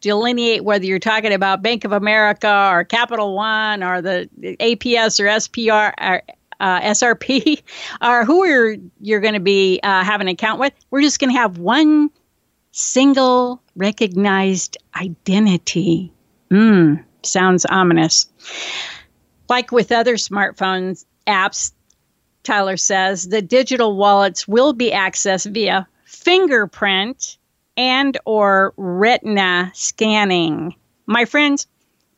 delineate 0.00 0.64
whether 0.64 0.84
you're 0.84 0.98
talking 0.98 1.32
about 1.32 1.62
Bank 1.62 1.84
of 1.84 1.92
America 1.92 2.70
or 2.72 2.84
Capital 2.84 3.34
One 3.34 3.82
or 3.82 4.02
the 4.02 4.28
APS 4.42 5.20
or 5.20 5.24
SPR 5.24 5.92
or 6.00 6.22
uh, 6.60 6.80
SRP 6.80 7.62
or 8.02 8.24
who 8.24 8.44
are 8.44 8.76
you're 9.00 9.20
going 9.20 9.34
to 9.34 9.40
be 9.40 9.80
uh, 9.82 10.04
have 10.04 10.20
an 10.20 10.28
account 10.28 10.60
with. 10.60 10.72
We're 10.90 11.02
just 11.02 11.18
going 11.18 11.32
to 11.32 11.38
have 11.38 11.58
one 11.58 12.10
single 12.72 13.62
recognized 13.76 14.76
identity. 14.96 16.12
Hmm, 16.50 16.96
sounds 17.22 17.64
ominous. 17.66 18.26
Like 19.48 19.72
with 19.72 19.92
other 19.92 20.14
smartphones 20.14 21.04
apps, 21.26 21.72
Tyler 22.42 22.76
says 22.76 23.28
the 23.28 23.42
digital 23.42 23.96
wallets 23.96 24.46
will 24.46 24.72
be 24.72 24.90
accessed 24.90 25.50
via 25.52 25.86
fingerprint 26.04 27.38
and 27.76 28.16
or 28.24 28.72
retina 28.76 29.70
scanning. 29.74 30.74
My 31.06 31.24
friends, 31.24 31.66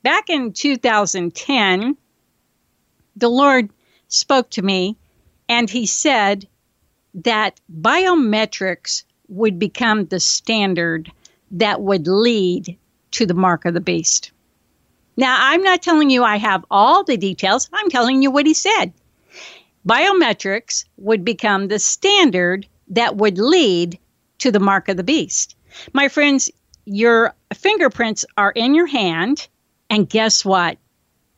back 0.03 0.29
in 0.31 0.53
2010, 0.53 1.97
the 3.17 3.29
Lord 3.29 3.71
spoke 4.09 4.51
to 4.51 4.63
me 4.63 4.97
and 5.49 5.69
he 5.69 5.87
said 5.87 6.47
that 7.15 7.61
biometrics 7.73 9.05
would 9.29 9.59
become 9.59 10.07
the 10.07 10.21
standard 10.21 11.11
that 11.53 11.81
would 11.81 12.07
lead 12.07 12.79
to 13.13 13.27
the 13.27 13.35
mark 13.35 13.65
of 13.65 13.75
the 13.75 13.81
beast. 13.81 14.33
Now, 15.17 15.37
I'm 15.39 15.63
not 15.63 15.83
telling 15.83 16.11
you 16.11 16.23
I 16.23 16.37
have 16.37 16.65
all 16.71 17.03
the 17.03 17.17
details. 17.17 17.71
I'm 17.73 17.89
telling 17.89 18.23
you 18.23 18.31
what 18.31 18.47
he 18.47 18.55
said. 18.55 18.93
Biometrics 19.89 20.85
would 20.99 21.25
become 21.25 21.69
the 21.69 21.79
standard 21.79 22.67
that 22.89 23.17
would 23.17 23.39
lead 23.39 23.99
to 24.39 24.51
the 24.51 24.61
mark 24.61 24.89
of 24.89 24.97
the 24.97 25.05
beast. 25.05 25.57
My 25.93 26.09
friends, 26.09 26.51
your 26.85 27.35
fingerprints 27.55 28.25
are 28.37 28.53
in 28.53 28.75
your 28.75 28.87
hand, 28.87 29.49
and 29.91 30.09
guess 30.09 30.45
what? 30.45 30.79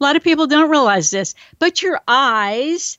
A 0.01 0.05
lot 0.05 0.17
of 0.17 0.23
people 0.23 0.47
don't 0.47 0.71
realize 0.71 1.11
this, 1.11 1.35
but 1.59 1.83
your 1.83 2.01
eyes 2.07 2.99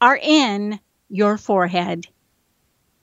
are 0.00 0.18
in 0.20 0.78
your 1.08 1.36
forehead. 1.36 2.06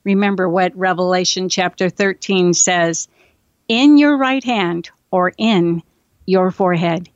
Remember 0.04 0.48
what 0.48 0.76
Revelation 0.76 1.48
chapter 1.48 1.90
13 1.90 2.54
says 2.54 3.08
in 3.68 3.98
your 3.98 4.16
right 4.16 4.44
hand 4.44 4.90
or 5.10 5.32
in 5.36 5.82
your 6.26 6.50
forehead. 6.50 7.10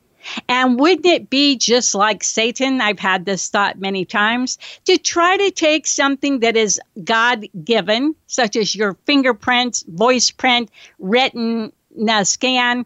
And 0.47 0.79
wouldn't 0.79 1.05
it 1.05 1.29
be 1.29 1.57
just 1.57 1.95
like 1.95 2.23
Satan? 2.23 2.81
I've 2.81 2.99
had 2.99 3.25
this 3.25 3.49
thought 3.49 3.79
many 3.79 4.05
times 4.05 4.57
to 4.85 4.97
try 4.97 5.37
to 5.37 5.51
take 5.51 5.87
something 5.87 6.39
that 6.41 6.55
is 6.55 6.79
God 7.03 7.45
given, 7.63 8.15
such 8.27 8.55
as 8.55 8.75
your 8.75 8.95
fingerprints, 9.05 9.83
voice 9.87 10.31
print, 10.31 10.69
retina 10.99 11.71
scan, 12.23 12.85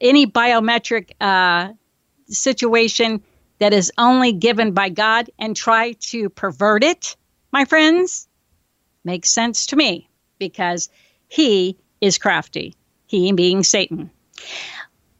any 0.00 0.26
biometric 0.26 1.10
uh, 1.20 1.72
situation 2.26 3.22
that 3.58 3.72
is 3.72 3.92
only 3.98 4.32
given 4.32 4.72
by 4.72 4.88
God, 4.88 5.30
and 5.38 5.56
try 5.56 5.92
to 5.92 6.30
pervert 6.30 6.84
it, 6.84 7.16
my 7.50 7.64
friends, 7.64 8.28
makes 9.04 9.30
sense 9.30 9.66
to 9.66 9.76
me 9.76 10.08
because 10.38 10.88
he 11.26 11.76
is 12.00 12.18
crafty, 12.18 12.74
he 13.06 13.32
being 13.32 13.64
Satan. 13.64 14.10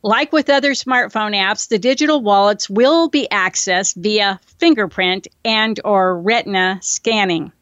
Like 0.03 0.33
with 0.33 0.49
other 0.49 0.73
smartphone 0.73 1.35
apps, 1.35 1.69
the 1.69 1.79
digital 1.79 2.23
wallets 2.23 2.71
will 2.71 3.09
be 3.09 3.27
accessed 3.33 3.97
via 3.97 4.39
fingerprint 4.59 5.27
and 5.45 5.81
or 5.85 6.19
retina 6.21 6.79
scanning. 6.83 7.53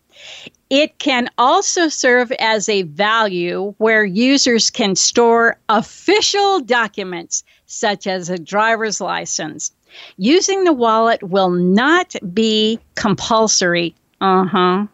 It 0.69 0.99
can 0.99 1.31
also 1.39 1.89
serve 1.89 2.33
as 2.33 2.69
a 2.69 2.83
value 2.83 3.75
where 3.79 4.05
users 4.05 4.71
can 4.71 4.97
store 4.97 5.57
official 5.69 6.61
documents 6.61 7.45
such 7.67 8.07
as 8.07 8.29
a 8.29 8.39
driver's 8.39 9.01
license. 9.01 9.73
Using 10.17 10.65
the 10.65 10.73
wallet 10.73 11.23
will 11.23 11.51
not 11.51 12.15
be 12.35 12.81
compulsory. 12.97 13.95
Uh-huh. 14.21 14.87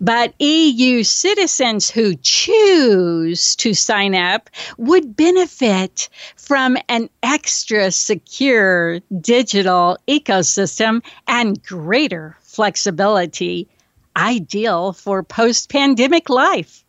But 0.00 0.34
EU 0.40 1.02
citizens 1.02 1.90
who 1.90 2.14
choose 2.16 3.56
to 3.56 3.74
sign 3.74 4.14
up 4.14 4.50
would 4.76 5.16
benefit 5.16 6.08
from 6.36 6.76
an 6.88 7.10
extra 7.22 7.90
secure 7.90 9.00
digital 9.20 9.98
ecosystem 10.08 11.02
and 11.26 11.62
greater 11.62 12.36
flexibility, 12.42 13.68
ideal 14.16 14.92
for 14.92 15.22
post 15.22 15.70
pandemic 15.70 16.28
life. 16.28 16.84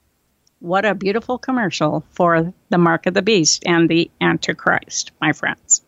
What 0.59 0.85
a 0.85 0.95
beautiful 0.95 1.37
commercial 1.37 2.03
for 2.11 2.53
the 2.69 2.77
mark 2.77 3.05
of 3.05 3.13
the 3.13 3.21
beast 3.21 3.63
and 3.65 3.87
the 3.87 4.11
Antichrist, 4.19 5.11
my 5.21 5.31
friends. 5.31 5.81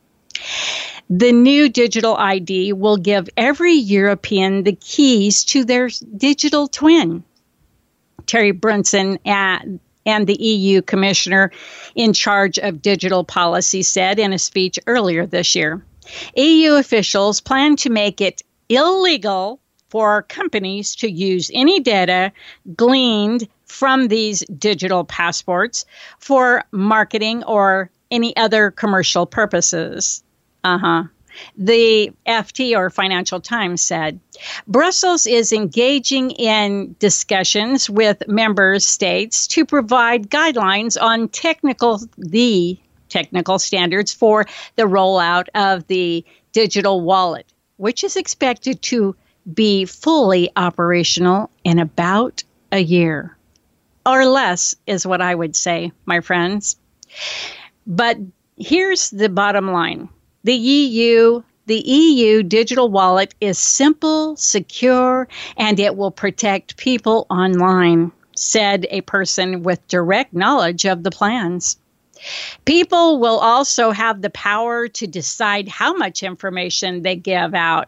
The 1.14 1.34
new 1.34 1.68
digital 1.68 2.16
ID 2.16 2.72
will 2.72 2.96
give 2.96 3.28
every 3.36 3.74
European 3.74 4.64
the 4.64 4.78
keys 4.78 5.44
to 5.44 5.66
their 5.66 5.90
digital 6.16 6.70
twin. 6.70 7.26
Terry 8.28 8.52
Brunson 8.52 9.20
and, 9.26 9.82
and 10.06 10.26
the 10.26 10.42
EU 10.42 10.82
commissioner 10.82 11.52
in 11.96 12.14
charge 12.14 12.58
of 12.60 12.82
digital 12.82 13.26
policy 13.26 13.84
said 13.84 14.20
in 14.20 14.32
a 14.32 14.40
speech 14.40 14.80
earlier 14.88 15.26
this 15.26 15.54
year. 15.54 15.86
EU 16.38 16.76
officials 16.76 17.42
plan 17.42 17.76
to 17.76 17.90
make 17.90 18.22
it 18.22 18.42
illegal 18.70 19.60
for 19.90 20.22
companies 20.22 20.96
to 20.96 21.12
use 21.12 21.52
any 21.54 21.82
data 21.82 22.32
gleaned 22.78 23.50
from 23.66 24.08
these 24.08 24.46
digital 24.58 25.04
passports 25.04 25.86
for 26.20 26.64
marketing 26.72 27.44
or 27.44 27.92
any 28.12 28.34
other 28.38 28.72
commercial 28.72 29.26
purposes. 29.26 30.24
Uh 30.64 30.78
huh. 30.78 31.04
The 31.58 32.12
FT 32.28 32.78
or 32.78 32.90
Financial 32.90 33.40
Times 33.40 33.82
said 33.82 34.20
Brussels 34.68 35.26
is 35.26 35.54
engaging 35.54 36.32
in 36.32 36.96
discussions 37.00 37.90
with 37.90 38.28
member 38.28 38.80
states 38.80 39.48
to 39.48 39.66
provide 39.66 40.30
guidelines 40.30 41.02
on 41.02 41.30
technical 41.30 42.02
the 42.18 42.78
technical 43.10 43.60
standards 43.60 44.14
for 44.14 44.46
the 44.76 44.84
rollout 44.84 45.48
of 45.56 45.88
the 45.88 46.26
digital 46.52 47.02
wallet, 47.02 47.46
which 47.78 48.04
is 48.04 48.16
expected 48.16 48.82
to 48.82 49.16
be 49.54 49.86
fully 49.86 50.50
operational 50.56 51.50
in 51.64 51.80
about 51.80 52.44
a 52.72 52.80
year 52.80 53.36
or 54.06 54.26
less 54.26 54.76
is 54.88 55.06
what 55.06 55.22
I 55.22 55.34
would 55.34 55.56
say, 55.56 55.92
my 56.06 56.22
friends. 56.22 56.78
But 57.86 58.18
here's 58.58 59.10
the 59.10 59.30
bottom 59.30 59.72
line 59.72 60.10
the 60.44 60.56
EU, 60.56 61.44
the 61.68 61.80
EU 61.80 62.44
digital 62.44 62.90
wallet 62.90 63.36
is 63.42 63.60
simple, 63.60 64.36
secure, 64.36 65.28
and 65.58 65.80
it 65.80 65.96
will 65.96 66.12
protect 66.12 66.78
people 66.78 67.28
online, 67.30 68.12
said 68.36 68.88
a 68.90 69.02
person 69.02 69.64
with 69.64 69.88
direct 69.88 70.34
knowledge 70.34 70.86
of 70.86 71.04
the 71.04 71.12
plans. 71.12 71.78
People 72.66 73.20
will 73.20 73.40
also 73.40 73.92
have 73.92 74.22
the 74.22 74.30
power 74.30 74.88
to 74.88 75.08
decide 75.08 75.68
how 75.68 75.94
much 75.94 76.24
information 76.24 77.02
they 77.02 77.16
give 77.16 77.54
out. 77.54 77.88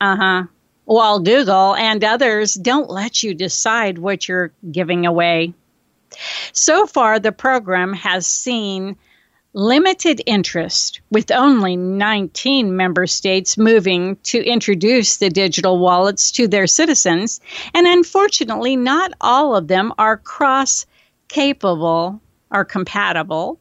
Uh 0.00 0.16
huh. 0.16 0.42
While 0.84 1.20
Google 1.20 1.74
and 1.76 2.02
others 2.02 2.54
don't 2.54 2.90
let 2.90 3.22
you 3.22 3.34
decide 3.34 3.98
what 3.98 4.28
you're 4.28 4.52
giving 4.70 5.06
away. 5.06 5.54
So 6.52 6.86
far, 6.86 7.20
the 7.20 7.32
program 7.32 7.92
has 7.92 8.26
seen 8.26 8.96
limited 9.52 10.22
interest, 10.26 11.00
with 11.10 11.30
only 11.30 11.76
19 11.76 12.76
member 12.76 13.06
states 13.06 13.58
moving 13.58 14.16
to 14.22 14.44
introduce 14.44 15.16
the 15.16 15.30
digital 15.30 15.78
wallets 15.78 16.30
to 16.32 16.46
their 16.46 16.66
citizens, 16.66 17.40
and 17.74 17.86
unfortunately, 17.86 18.76
not 18.76 19.12
all 19.20 19.56
of 19.56 19.68
them 19.68 19.92
are 19.98 20.16
cross 20.16 20.86
capable 21.28 22.20
or 22.52 22.64
compatible. 22.64 23.58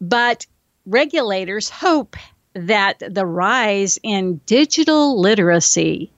But 0.00 0.46
regulators 0.86 1.68
hope 1.68 2.16
that 2.54 3.02
the 3.06 3.26
rise 3.26 3.98
in 4.02 4.40
digital 4.46 5.20
literacy, 5.20 6.10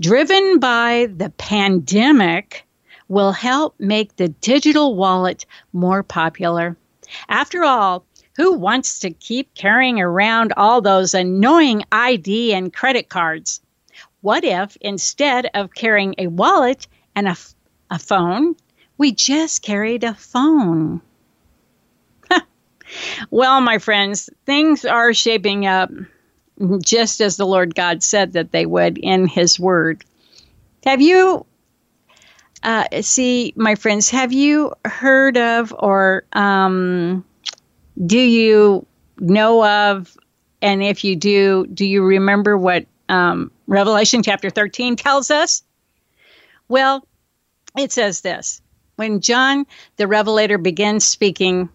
driven 0.00 0.58
by 0.58 1.08
the 1.16 1.30
pandemic, 1.30 2.64
will 3.08 3.32
help 3.32 3.74
make 3.78 4.16
the 4.16 4.28
digital 4.28 4.94
wallet 4.94 5.46
more 5.72 6.02
popular. 6.02 6.76
After 7.28 7.64
all, 7.64 8.04
who 8.38 8.52
wants 8.52 9.00
to 9.00 9.10
keep 9.10 9.52
carrying 9.54 10.00
around 10.00 10.54
all 10.56 10.80
those 10.80 11.12
annoying 11.12 11.82
ID 11.90 12.54
and 12.54 12.72
credit 12.72 13.08
cards? 13.08 13.60
What 14.20 14.44
if 14.44 14.78
instead 14.80 15.50
of 15.54 15.74
carrying 15.74 16.14
a 16.18 16.28
wallet 16.28 16.86
and 17.16 17.26
a, 17.26 17.36
a 17.90 17.98
phone, 17.98 18.54
we 18.96 19.10
just 19.10 19.62
carried 19.62 20.04
a 20.04 20.14
phone? 20.14 21.00
well, 23.30 23.60
my 23.60 23.78
friends, 23.78 24.30
things 24.46 24.84
are 24.84 25.12
shaping 25.12 25.66
up 25.66 25.90
just 26.84 27.20
as 27.20 27.36
the 27.36 27.46
Lord 27.46 27.74
God 27.74 28.04
said 28.04 28.34
that 28.34 28.52
they 28.52 28.66
would 28.66 28.98
in 28.98 29.26
His 29.26 29.58
Word. 29.58 30.04
Have 30.84 31.00
you, 31.00 31.44
uh, 32.62 32.84
see, 33.00 33.52
my 33.56 33.74
friends, 33.74 34.10
have 34.10 34.32
you 34.32 34.74
heard 34.84 35.36
of 35.36 35.74
or 35.76 36.24
um, 36.32 37.24
do 38.06 38.18
you 38.18 38.86
know 39.18 39.64
of, 39.64 40.16
and 40.62 40.82
if 40.82 41.04
you 41.04 41.16
do, 41.16 41.66
do 41.66 41.84
you 41.84 42.02
remember 42.02 42.56
what 42.56 42.86
um, 43.08 43.50
Revelation 43.66 44.22
chapter 44.22 44.50
13 44.50 44.96
tells 44.96 45.30
us? 45.30 45.62
Well, 46.68 47.06
it 47.76 47.92
says 47.92 48.20
this 48.20 48.60
when 48.96 49.20
John 49.20 49.66
the 49.96 50.06
Revelator 50.06 50.58
begins 50.58 51.04
speaking, 51.04 51.68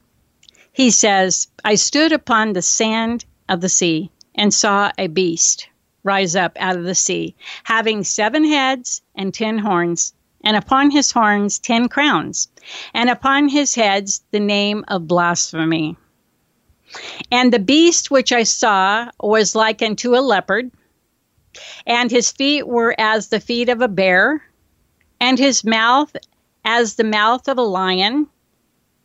he 0.72 0.92
says, 0.92 1.48
I 1.64 1.76
stood 1.76 2.12
upon 2.12 2.54
the 2.54 2.62
sand 2.62 3.26
of 3.50 3.62
the 3.62 3.70
sea 3.70 4.12
and 4.36 4.54
saw 4.54 4.92
a 4.98 5.08
beast 5.08 5.68
rise 6.04 6.36
up 6.36 6.58
out 6.60 6.76
of 6.76 6.84
the 6.84 6.96
sea, 6.96 7.36
having 7.64 8.04
seven 8.04 8.44
heads 8.44 9.02
and 9.16 9.34
ten 9.34 9.58
horns, 9.58 10.14
and 10.44 10.58
upon 10.58 10.92
his 10.92 11.12
horns 11.12 11.60
ten 11.60 11.88
crowns, 11.88 12.50
and 12.94 13.10
upon 13.10 13.48
his 13.48 13.76
heads 13.76 14.22
the 14.32 14.40
name 14.40 14.84
of 14.90 15.08
blasphemy. 15.08 15.98
And 17.32 17.52
the 17.52 17.60
beast 17.60 18.12
which 18.12 18.32
I 18.32 18.44
saw 18.44 19.10
was 19.20 19.56
like 19.56 19.82
unto 19.82 20.16
a 20.16 20.22
leopard, 20.22 20.72
and 21.86 22.10
his 22.10 22.32
feet 22.32 22.68
were 22.68 22.96
as 22.98 23.30
the 23.30 23.40
feet 23.40 23.70
of 23.70 23.82
a 23.82 23.88
bear, 23.88 24.44
and 25.20 25.38
his 25.38 25.64
mouth 25.64 26.16
as 26.66 26.96
the 26.96 27.04
mouth 27.04 27.48
of 27.48 27.58
a 27.58 27.64
lion, 27.64 28.28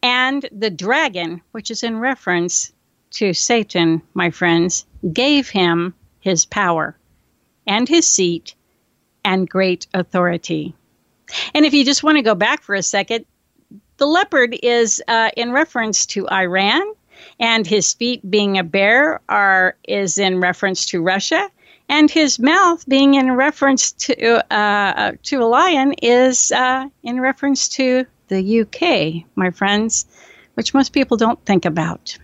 and 0.03 0.49
the 0.53 0.71
dragon, 0.71 1.43
which 1.53 1.71
is 1.71 1.83
in 1.83 1.99
reference 1.99 2.73
to 3.11 3.33
Satan, 3.33 4.03
my 4.15 4.31
friends, 4.31 4.87
gave 5.13 5.49
him 5.49 5.95
his 6.21 6.45
power 6.45 6.97
and 7.67 7.89
his 7.89 8.07
seat 8.07 8.55
and 9.25 9.49
great 9.49 9.87
authority. 9.95 10.75
And 11.55 11.67
if 11.67 11.75
you 11.75 11.85
just 11.85 12.03
want 12.03 12.17
to 12.17 12.23
go 12.23 12.35
back 12.35 12.63
for 12.63 12.75
a 12.75 12.83
second, 12.83 13.27
the 13.97 14.07
leopard 14.07 14.57
is 14.63 15.03
uh, 15.09 15.31
in 15.37 15.53
reference 15.53 16.07
to 16.07 16.29
Iran 16.29 16.95
and 17.41 17.67
his 17.67 17.93
feet 17.93 18.29
being 18.29 18.59
a 18.59 18.65
bear 18.65 19.21
are 19.29 19.77
is 19.87 20.19
in 20.19 20.41
reference 20.41 20.87
to 20.87 21.03
Russia, 21.03 21.51
and 21.89 22.11
his 22.11 22.39
mouth 22.39 22.87
being 22.89 23.15
in 23.15 23.33
reference 23.33 23.93
to 23.93 24.53
uh, 24.53 25.13
to 25.23 25.37
a 25.43 25.45
lion 25.47 25.95
is 26.03 26.53
uh, 26.53 26.87
in 27.03 27.21
reference 27.21 27.69
to 27.69 28.05
the 28.29 28.61
UK, 28.61 29.25
my 29.37 29.51
friends, 29.51 30.07
which 30.55 30.75
most 30.75 30.93
people 30.93 31.17
don't 31.17 31.45
think 31.45 31.65
about. 31.65 32.19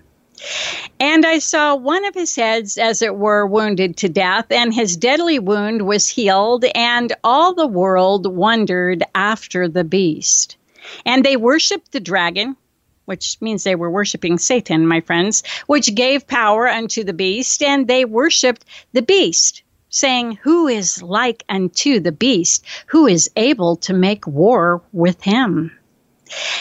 And 1.00 1.24
I 1.24 1.38
saw 1.38 1.74
one 1.74 2.04
of 2.04 2.14
his 2.14 2.36
heads, 2.36 2.76
as 2.76 3.00
it 3.02 3.16
were, 3.16 3.46
wounded 3.46 3.96
to 3.98 4.08
death, 4.08 4.46
and 4.50 4.74
his 4.74 4.96
deadly 4.96 5.38
wound 5.38 5.86
was 5.86 6.08
healed, 6.08 6.64
and 6.74 7.12
all 7.22 7.54
the 7.54 7.66
world 7.66 8.26
wondered 8.26 9.04
after 9.14 9.68
the 9.68 9.84
beast. 9.84 10.56
And 11.06 11.24
they 11.24 11.36
worshiped 11.36 11.92
the 11.92 12.00
dragon, 12.00 12.56
which 13.04 13.36
means 13.40 13.64
they 13.64 13.74
were 13.74 13.90
worshiping 13.90 14.38
Satan, 14.38 14.86
my 14.86 15.00
friends, 15.00 15.42
which 15.66 15.94
gave 15.94 16.26
power 16.26 16.68
unto 16.68 17.04
the 17.04 17.12
beast, 17.12 17.62
and 17.62 17.86
they 17.86 18.04
worshiped 18.04 18.64
the 18.92 19.02
beast, 19.02 19.62
saying, 19.88 20.38
Who 20.42 20.68
is 20.68 21.02
like 21.02 21.44
unto 21.48 22.00
the 22.00 22.12
beast? 22.12 22.64
Who 22.86 23.06
is 23.06 23.30
able 23.36 23.76
to 23.76 23.92
make 23.92 24.26
war 24.26 24.82
with 24.92 25.22
him? 25.22 25.70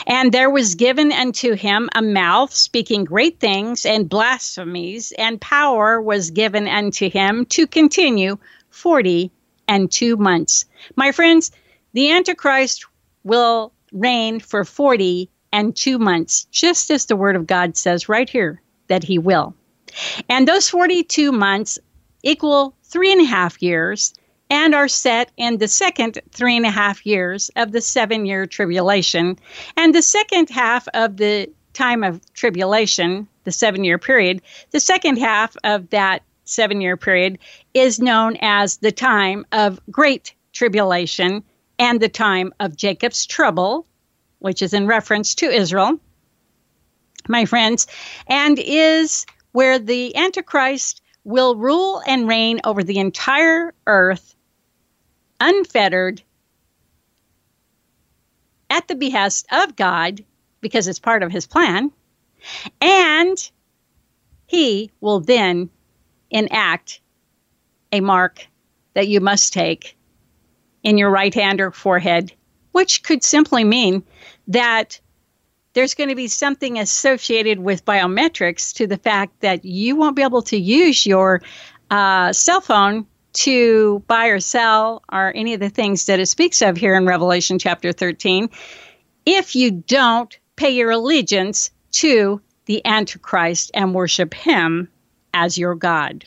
And 0.05 0.31
there 0.31 0.49
was 0.49 0.75
given 0.75 1.11
unto 1.11 1.53
him 1.53 1.89
a 1.95 2.01
mouth 2.01 2.53
speaking 2.53 3.05
great 3.05 3.39
things 3.39 3.85
and 3.85 4.09
blasphemies, 4.09 5.13
and 5.17 5.39
power 5.39 6.01
was 6.01 6.31
given 6.31 6.67
unto 6.67 7.09
him 7.09 7.45
to 7.47 7.65
continue 7.65 8.37
forty 8.69 9.31
and 9.67 9.89
two 9.89 10.17
months. 10.17 10.65
My 10.95 11.11
friends, 11.11 11.51
the 11.93 12.11
Antichrist 12.11 12.85
will 13.23 13.71
reign 13.93 14.39
for 14.41 14.65
forty 14.65 15.29
and 15.53 15.75
two 15.75 15.99
months, 15.99 16.45
just 16.45 16.89
as 16.91 17.05
the 17.05 17.15
Word 17.15 17.37
of 17.37 17.47
God 17.47 17.77
says 17.77 18.09
right 18.09 18.27
here 18.27 18.59
that 18.87 19.03
he 19.03 19.19
will. 19.19 19.55
And 20.27 20.47
those 20.47 20.67
42 20.67 21.31
months 21.31 21.79
equal 22.23 22.75
three 22.83 23.11
and 23.11 23.21
a 23.21 23.25
half 23.25 23.61
years 23.61 24.13
and 24.49 24.73
are 24.73 24.87
set 24.87 25.31
in 25.37 25.59
the 25.59 25.67
second 25.67 26.19
three 26.31 26.57
and 26.57 26.65
a 26.65 26.71
half 26.71 27.05
years 27.05 27.51
of 27.55 27.71
the 27.71 27.81
seven 27.81 28.25
year 28.25 28.47
tribulation. 28.47 29.37
And 29.77 29.93
the 29.93 30.01
second 30.01 30.49
half 30.49 30.87
of 30.93 31.17
the 31.17 31.49
time 31.73 32.03
of 32.03 32.19
tribulation, 32.33 33.27
the 33.43 33.51
seven 33.51 33.83
year 33.83 33.99
period, 33.99 34.41
the 34.71 34.79
second 34.79 35.17
half 35.17 35.55
of 35.63 35.89
that 35.91 36.23
seven 36.45 36.81
year 36.81 36.97
period 36.97 37.37
is 37.73 37.99
known 37.99 38.37
as 38.41 38.77
the 38.77 38.91
time 38.91 39.45
of 39.51 39.79
great 39.91 40.33
tribulation 40.51 41.43
and 41.79 41.99
the 41.99 42.09
time 42.09 42.53
of 42.59 42.75
Jacob's 42.75 43.25
trouble 43.25 43.85
which 44.43 44.61
is 44.61 44.73
in 44.73 44.87
reference 44.87 45.35
to 45.35 45.49
Israel, 45.49 45.97
my 47.29 47.45
friends, 47.45 47.87
and 48.27 48.59
is 48.59 49.25
where 49.53 49.79
the 49.79 50.13
Antichrist 50.17 51.01
will 51.23 51.55
rule 51.55 52.01
and 52.05 52.27
reign 52.27 52.59
over 52.65 52.83
the 52.83 52.99
entire 52.99 53.73
earth 53.87 54.35
unfettered 55.39 56.21
at 58.69 58.85
the 58.89 58.95
behest 58.95 59.45
of 59.49 59.77
God 59.77 60.21
because 60.59 60.89
it's 60.89 60.99
part 60.99 61.23
of 61.23 61.31
his 61.31 61.47
plan. 61.47 61.89
And 62.81 63.37
he 64.45 64.91
will 64.99 65.21
then 65.21 65.69
enact 66.29 66.99
a 67.93 68.01
mark 68.01 68.45
that 68.93 69.07
you 69.07 69.21
must 69.21 69.53
take 69.53 69.95
in 70.83 70.97
your 70.97 71.11
right 71.11 71.33
hand 71.33 71.61
or 71.61 71.71
forehead, 71.71 72.33
which 72.73 73.03
could 73.03 73.23
simply 73.23 73.63
mean 73.63 74.03
that 74.47 74.99
there's 75.73 75.95
going 75.95 76.09
to 76.09 76.15
be 76.15 76.27
something 76.27 76.77
associated 76.79 77.59
with 77.59 77.85
biometrics 77.85 78.75
to 78.75 78.87
the 78.87 78.97
fact 78.97 79.41
that 79.41 79.65
you 79.65 79.95
won't 79.95 80.15
be 80.15 80.21
able 80.21 80.43
to 80.43 80.57
use 80.57 81.05
your 81.05 81.41
uh, 81.89 82.31
cell 82.33 82.61
phone 82.61 83.07
to 83.33 84.03
buy 84.07 84.27
or 84.27 84.39
sell 84.39 85.03
or 85.11 85.31
any 85.35 85.55
of 85.55 85.59
the 85.59 85.69
things 85.69 86.05
that 86.05 86.19
it 86.19 86.27
speaks 86.27 86.61
of 86.61 86.77
here 86.77 86.95
in 86.95 87.05
Revelation 87.05 87.57
chapter 87.57 87.91
13 87.91 88.49
if 89.25 89.55
you 89.55 89.71
don't 89.71 90.37
pay 90.55 90.71
your 90.71 90.91
allegiance 90.91 91.71
to 91.91 92.41
the 92.65 92.85
Antichrist 92.85 93.71
and 93.73 93.93
worship 93.93 94.33
him 94.33 94.89
as 95.33 95.57
your 95.57 95.75
God. 95.75 96.25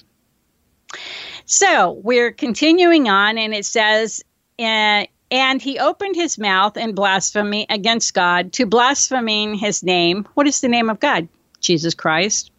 So 1.45 1.93
we're 1.93 2.33
continuing 2.33 3.09
on, 3.09 3.39
and 3.39 3.55
it 3.55 3.65
says, 3.65 4.23
uh, 4.59 5.07
and 5.31 5.61
he 5.61 5.79
opened 5.79 6.15
his 6.15 6.39
mouth 6.39 6.77
in 6.77 6.95
blasphemy 6.95 7.67
against 7.69 8.15
God 8.15 8.53
to 8.55 8.67
blaspheming 8.67 9.55
his 9.55 9.83
name. 9.83 10.27
What 10.35 10.47
is 10.47 10.61
the 10.61 10.69
name 10.69 10.89
of 10.89 11.01
God? 11.01 11.29
Jesus 11.61 11.95
Christ. 11.95 12.51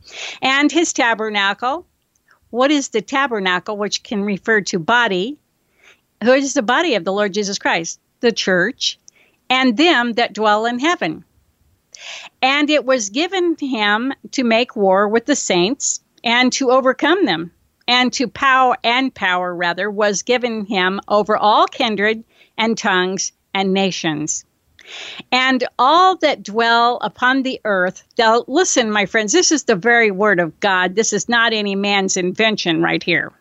And 0.41 0.71
his 0.71 0.93
tabernacle. 0.93 1.85
What 2.49 2.71
is 2.71 2.89
the 2.89 3.01
tabernacle, 3.01 3.77
which 3.77 4.03
can 4.03 4.23
refer 4.23 4.61
to 4.61 4.79
body? 4.79 5.37
Who 6.23 6.33
is 6.33 6.53
the 6.53 6.61
body 6.61 6.95
of 6.95 7.05
the 7.05 7.13
Lord 7.13 7.33
Jesus 7.33 7.57
Christ? 7.57 7.99
The 8.19 8.31
church. 8.31 8.99
And 9.49 9.77
them 9.77 10.13
that 10.13 10.33
dwell 10.33 10.65
in 10.65 10.79
heaven. 10.79 11.23
And 12.41 12.69
it 12.69 12.85
was 12.85 13.09
given 13.09 13.55
him 13.59 14.13
to 14.31 14.43
make 14.43 14.75
war 14.75 15.07
with 15.07 15.25
the 15.25 15.35
saints 15.35 16.01
and 16.23 16.51
to 16.53 16.71
overcome 16.71 17.25
them. 17.25 17.51
And 17.87 18.11
to 18.13 18.27
power 18.27 18.75
and 18.83 19.13
power 19.15 19.55
rather 19.55 19.89
was 19.89 20.23
given 20.23 20.65
him 20.65 20.99
over 21.07 21.37
all 21.37 21.67
kindred 21.67 22.25
and 22.57 22.77
tongues 22.77 23.31
and 23.53 23.73
nations. 23.73 24.45
And 25.31 25.65
all 25.77 26.15
that 26.17 26.43
dwell 26.43 26.99
upon 27.01 27.43
the 27.43 27.59
earth, 27.65 28.03
now 28.17 28.45
listen, 28.47 28.91
my 28.91 29.05
friends, 29.05 29.33
this 29.33 29.51
is 29.51 29.63
the 29.63 29.75
very 29.75 30.11
word 30.11 30.39
of 30.39 30.59
God. 30.59 30.95
This 30.95 31.11
is 31.11 31.27
not 31.27 31.53
any 31.53 31.75
man's 31.75 32.15
invention 32.15 32.81
right 32.81 33.03
here. 33.03 33.33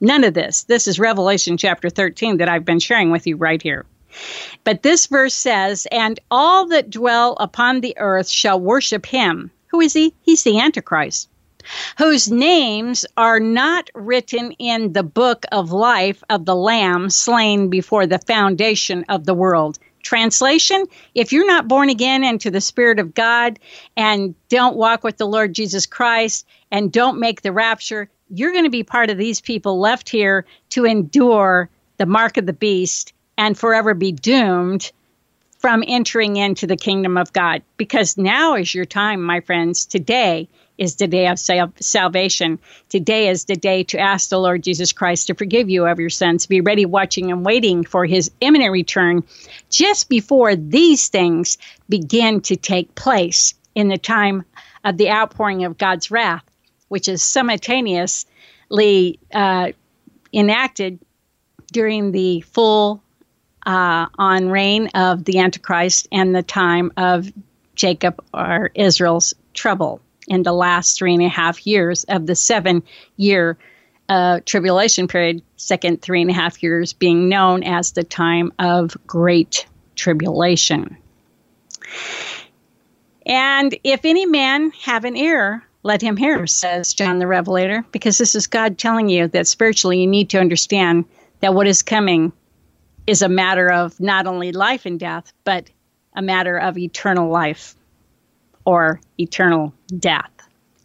None 0.00 0.24
of 0.24 0.34
this. 0.34 0.64
This 0.64 0.86
is 0.86 0.98
Revelation 0.98 1.56
chapter 1.56 1.90
13 1.90 2.38
that 2.38 2.48
I've 2.48 2.64
been 2.64 2.80
sharing 2.80 3.10
with 3.10 3.26
you 3.26 3.36
right 3.36 3.60
here. 3.60 3.84
But 4.62 4.82
this 4.82 5.06
verse 5.06 5.34
says, 5.34 5.86
And 5.90 6.20
all 6.30 6.66
that 6.68 6.90
dwell 6.90 7.36
upon 7.40 7.80
the 7.80 7.96
earth 7.98 8.28
shall 8.28 8.60
worship 8.60 9.06
him. 9.06 9.50
Who 9.68 9.80
is 9.80 9.92
he? 9.92 10.14
He's 10.22 10.42
the 10.42 10.60
Antichrist 10.60 11.28
whose 11.98 12.30
names 12.30 13.04
are 13.16 13.40
not 13.40 13.90
written 13.94 14.52
in 14.52 14.92
the 14.92 15.02
book 15.02 15.44
of 15.52 15.72
life 15.72 16.22
of 16.30 16.44
the 16.44 16.56
Lamb 16.56 17.10
slain 17.10 17.68
before 17.68 18.06
the 18.06 18.18
foundation 18.18 19.04
of 19.08 19.24
the 19.24 19.34
world. 19.34 19.78
Translation 20.02 20.86
If 21.14 21.32
you're 21.32 21.46
not 21.46 21.68
born 21.68 21.88
again 21.88 22.24
into 22.24 22.50
the 22.50 22.60
Spirit 22.60 22.98
of 22.98 23.14
God 23.14 23.58
and 23.96 24.34
don't 24.48 24.76
walk 24.76 25.04
with 25.04 25.16
the 25.16 25.26
Lord 25.26 25.54
Jesus 25.54 25.86
Christ 25.86 26.46
and 26.70 26.92
don't 26.92 27.20
make 27.20 27.42
the 27.42 27.52
rapture, 27.52 28.10
you're 28.28 28.52
going 28.52 28.64
to 28.64 28.70
be 28.70 28.82
part 28.82 29.10
of 29.10 29.18
these 29.18 29.40
people 29.40 29.78
left 29.78 30.08
here 30.08 30.44
to 30.70 30.84
endure 30.84 31.68
the 31.98 32.06
mark 32.06 32.36
of 32.36 32.46
the 32.46 32.52
beast 32.52 33.12
and 33.38 33.56
forever 33.56 33.94
be 33.94 34.12
doomed 34.12 34.90
from 35.58 35.84
entering 35.86 36.36
into 36.36 36.66
the 36.66 36.76
kingdom 36.76 37.16
of 37.16 37.32
God. 37.32 37.62
Because 37.76 38.18
now 38.18 38.54
is 38.54 38.74
your 38.74 38.84
time, 38.84 39.22
my 39.22 39.40
friends. 39.40 39.86
Today 39.86 40.48
is 40.78 40.96
the 40.96 41.06
day 41.06 41.28
of 41.28 41.38
sal- 41.38 41.72
salvation. 41.80 42.58
Today 42.88 43.28
is 43.28 43.44
the 43.44 43.56
day 43.56 43.84
to 43.84 43.98
ask 43.98 44.28
the 44.28 44.38
Lord 44.38 44.62
Jesus 44.62 44.92
Christ 44.92 45.26
to 45.26 45.34
forgive 45.34 45.68
you 45.70 45.86
of 45.86 46.00
your 46.00 46.10
sins. 46.10 46.46
Be 46.46 46.60
ready, 46.60 46.86
watching, 46.86 47.30
and 47.30 47.44
waiting 47.44 47.84
for 47.84 48.04
his 48.06 48.30
imminent 48.40 48.72
return 48.72 49.22
just 49.70 50.08
before 50.08 50.56
these 50.56 51.08
things 51.08 51.58
begin 51.88 52.40
to 52.42 52.56
take 52.56 52.94
place 52.94 53.54
in 53.74 53.88
the 53.88 53.98
time 53.98 54.44
of 54.84 54.96
the 54.96 55.10
outpouring 55.10 55.64
of 55.64 55.78
God's 55.78 56.10
wrath, 56.10 56.44
which 56.88 57.08
is 57.08 57.22
simultaneously 57.22 59.18
uh, 59.32 59.72
enacted 60.32 60.98
during 61.72 62.12
the 62.12 62.40
full 62.40 63.02
uh, 63.64 64.06
on 64.18 64.48
reign 64.48 64.88
of 64.94 65.24
the 65.24 65.38
Antichrist 65.38 66.08
and 66.10 66.34
the 66.34 66.42
time 66.42 66.92
of 66.96 67.30
Jacob 67.74 68.22
or 68.34 68.70
Israel's 68.74 69.34
trouble 69.54 70.00
in 70.28 70.42
the 70.42 70.52
last 70.52 70.96
three 70.96 71.14
and 71.14 71.22
a 71.22 71.28
half 71.28 71.66
years 71.66 72.04
of 72.04 72.26
the 72.26 72.34
seven 72.34 72.82
year 73.16 73.58
uh, 74.08 74.40
tribulation 74.44 75.08
period, 75.08 75.42
second 75.56 76.02
three 76.02 76.20
and 76.20 76.30
a 76.30 76.34
half 76.34 76.62
years 76.62 76.92
being 76.92 77.28
known 77.28 77.62
as 77.62 77.92
the 77.92 78.04
time 78.04 78.52
of 78.58 78.96
great 79.06 79.66
tribulation. 79.96 80.96
And 83.24 83.76
if 83.84 84.04
any 84.04 84.26
man 84.26 84.72
have 84.82 85.04
an 85.04 85.16
ear, 85.16 85.62
let 85.82 86.02
him 86.02 86.16
hear, 86.16 86.46
says 86.46 86.92
John 86.92 87.18
the 87.18 87.26
Revelator, 87.26 87.84
because 87.92 88.18
this 88.18 88.34
is 88.34 88.46
God 88.46 88.78
telling 88.78 89.08
you 89.08 89.28
that 89.28 89.46
spiritually 89.46 90.00
you 90.00 90.06
need 90.06 90.30
to 90.30 90.40
understand 90.40 91.04
that 91.40 91.54
what 91.54 91.66
is 91.66 91.82
coming 91.82 92.32
is 93.06 93.22
a 93.22 93.28
matter 93.28 93.70
of 93.70 93.98
not 94.00 94.26
only 94.26 94.52
life 94.52 94.86
and 94.86 94.98
death, 94.98 95.32
but 95.44 95.68
a 96.14 96.22
matter 96.22 96.56
of 96.58 96.78
eternal 96.78 97.30
life 97.30 97.74
or 98.64 99.00
eternal 99.18 99.72
death 99.98 100.30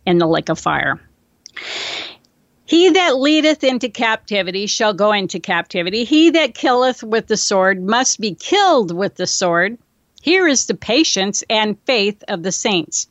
in 0.05 0.17
the 0.17 0.27
lake 0.27 0.49
of 0.49 0.59
fire. 0.59 0.99
He 2.65 2.89
that 2.89 3.17
leadeth 3.17 3.63
into 3.63 3.87
captivity 3.87 4.65
shall 4.67 4.93
go 4.93 5.13
into 5.13 5.39
captivity. 5.39 6.03
He 6.03 6.29
that 6.31 6.53
killeth 6.53 7.01
with 7.01 7.27
the 7.27 7.37
sword 7.37 7.81
must 7.81 8.19
be 8.19 8.35
killed 8.35 8.93
with 8.93 9.15
the 9.15 9.27
sword. 9.27 9.77
Here 10.21 10.47
is 10.47 10.65
the 10.65 10.75
patience 10.75 11.43
and 11.49 11.79
faith 11.85 12.23
of 12.27 12.43
the 12.43 12.51
saints. 12.51 13.07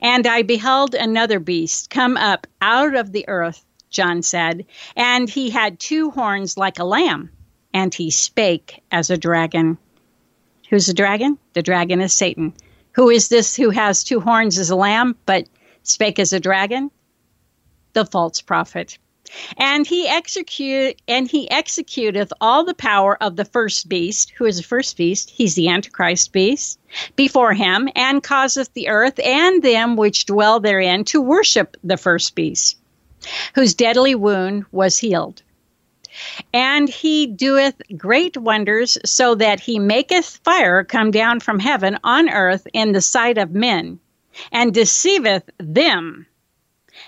And 0.00 0.26
I 0.26 0.42
beheld 0.42 0.94
another 0.94 1.38
beast 1.40 1.90
come 1.90 2.16
up 2.16 2.46
out 2.62 2.94
of 2.94 3.12
the 3.12 3.28
earth, 3.28 3.62
John 3.90 4.22
said, 4.22 4.64
and 4.96 5.28
he 5.28 5.50
had 5.50 5.78
two 5.78 6.10
horns 6.10 6.56
like 6.56 6.78
a 6.78 6.84
lamb, 6.84 7.30
and 7.74 7.92
he 7.92 8.10
spake 8.10 8.82
as 8.90 9.10
a 9.10 9.18
dragon. 9.18 9.76
Who's 10.70 10.86
the 10.86 10.94
dragon? 10.94 11.38
The 11.52 11.62
dragon 11.62 12.00
is 12.00 12.12
Satan. 12.12 12.54
Who 12.98 13.10
is 13.10 13.28
this 13.28 13.54
who 13.54 13.70
has 13.70 14.02
two 14.02 14.18
horns 14.18 14.58
as 14.58 14.70
a 14.70 14.74
lamb? 14.74 15.14
But 15.24 15.46
spake 15.84 16.18
as 16.18 16.32
a 16.32 16.40
dragon, 16.40 16.90
the 17.92 18.04
false 18.04 18.40
prophet. 18.40 18.98
And 19.56 19.86
he 19.86 20.08
execute 20.08 21.00
and 21.06 21.30
he 21.30 21.48
executeth 21.48 22.32
all 22.40 22.64
the 22.64 22.74
power 22.74 23.16
of 23.22 23.36
the 23.36 23.44
first 23.44 23.88
beast, 23.88 24.32
who 24.36 24.46
is 24.46 24.56
the 24.56 24.64
first 24.64 24.96
beast, 24.96 25.30
he's 25.30 25.54
the 25.54 25.68
Antichrist 25.68 26.32
beast, 26.32 26.80
before 27.14 27.54
him, 27.54 27.88
and 27.94 28.20
causeth 28.20 28.74
the 28.74 28.88
earth 28.88 29.20
and 29.24 29.62
them 29.62 29.94
which 29.94 30.26
dwell 30.26 30.58
therein 30.58 31.04
to 31.04 31.20
worship 31.20 31.76
the 31.84 31.98
first 31.98 32.34
beast, 32.34 32.78
whose 33.54 33.74
deadly 33.74 34.16
wound 34.16 34.64
was 34.72 34.98
healed. 34.98 35.44
And 36.52 36.88
he 36.88 37.26
doeth 37.26 37.80
great 37.96 38.36
wonders, 38.36 38.98
so 39.04 39.34
that 39.36 39.60
he 39.60 39.78
maketh 39.78 40.40
fire 40.44 40.82
come 40.82 41.10
down 41.10 41.40
from 41.40 41.58
heaven 41.58 41.98
on 42.02 42.28
earth 42.28 42.66
in 42.72 42.92
the 42.92 43.00
sight 43.00 43.38
of 43.38 43.52
men, 43.52 44.00
and 44.50 44.72
deceiveth 44.74 45.48
them 45.58 46.26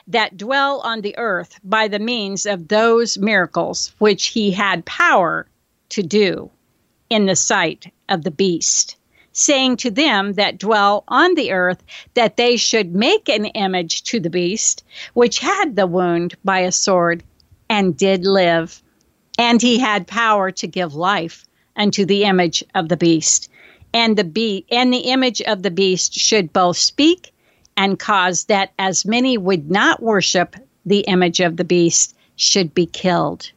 that 0.07 0.37
dwell 0.37 0.81
on 0.81 1.01
the 1.01 1.17
earth 1.19 1.59
by 1.65 1.89
the 1.89 1.99
means 1.99 2.47
of 2.47 2.69
those 2.69 3.19
miracles 3.19 3.93
which 3.99 4.27
he 4.29 4.51
had 4.53 4.85
power 4.85 5.47
to 5.89 6.03
do 6.03 6.51
in 7.09 7.27
the 7.27 7.37
sight 7.37 7.93
of 8.09 8.23
the 8.23 8.31
beast, 8.31 8.97
saying 9.33 9.77
to 9.79 9.91
them 9.91 10.35
that 10.35 10.59
dwell 10.59 11.03
on 11.09 11.35
the 11.35 11.51
earth 11.53 11.83
that 12.15 12.37
they 12.37 12.57
should 12.57 12.95
make 12.95 13.29
an 13.29 13.47
image 13.47 14.03
to 14.05 14.21
the 14.21 14.31
beast, 14.31 14.85
which 15.15 15.39
had 15.39 15.75
the 15.77 15.87
wound 15.87 16.35
by 16.45 16.61
a 16.61 16.73
sword 16.73 17.23
and 17.69 17.97
did 17.97 18.25
live. 18.25 18.83
And 19.41 19.63
he 19.63 19.79
had 19.79 20.07
power 20.07 20.51
to 20.51 20.67
give 20.67 20.95
life 20.95 21.47
unto 21.75 22.05
the 22.05 22.25
image 22.25 22.63
of 22.75 22.91
the 22.91 22.97
beast. 22.99 23.51
And 23.95 24.19
the 24.19 24.25
be- 24.25 24.67
and 24.71 24.93
the 24.93 24.99
image 24.99 25.41
of 25.41 25.63
the 25.63 25.71
beast 25.71 26.13
should 26.13 26.53
both 26.53 26.77
speak 26.77 27.33
and 27.75 27.99
cause 27.99 28.45
that 28.45 28.73
as 28.79 29.07
many 29.07 29.39
would 29.39 29.71
not 29.71 30.03
worship 30.03 30.57
the 30.85 31.01
image 31.01 31.41
of 31.41 31.57
the 31.57 31.65
beast 31.65 32.15
should 32.37 32.75
be 32.75 32.85
killed. 32.85 33.51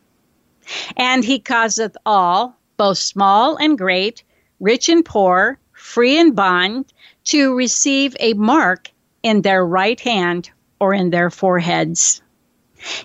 And 0.96 1.26
he 1.26 1.38
causeth 1.38 1.98
all, 2.06 2.58
both 2.78 2.98
small 2.98 3.58
and 3.58 3.78
great, 3.78 4.24
rich 4.62 4.88
and 4.88 5.04
poor, 5.04 5.60
free 5.74 6.18
and 6.18 6.34
bond, 6.34 6.86
to 7.26 7.54
receive 7.58 8.16
a 8.22 8.34
mark 8.36 8.90
in 9.22 9.42
their 9.42 9.66
right 9.66 10.00
hand 10.00 10.50
or 10.80 10.94
in 10.94 11.10
their 11.10 11.30
foreheads. 11.30 12.22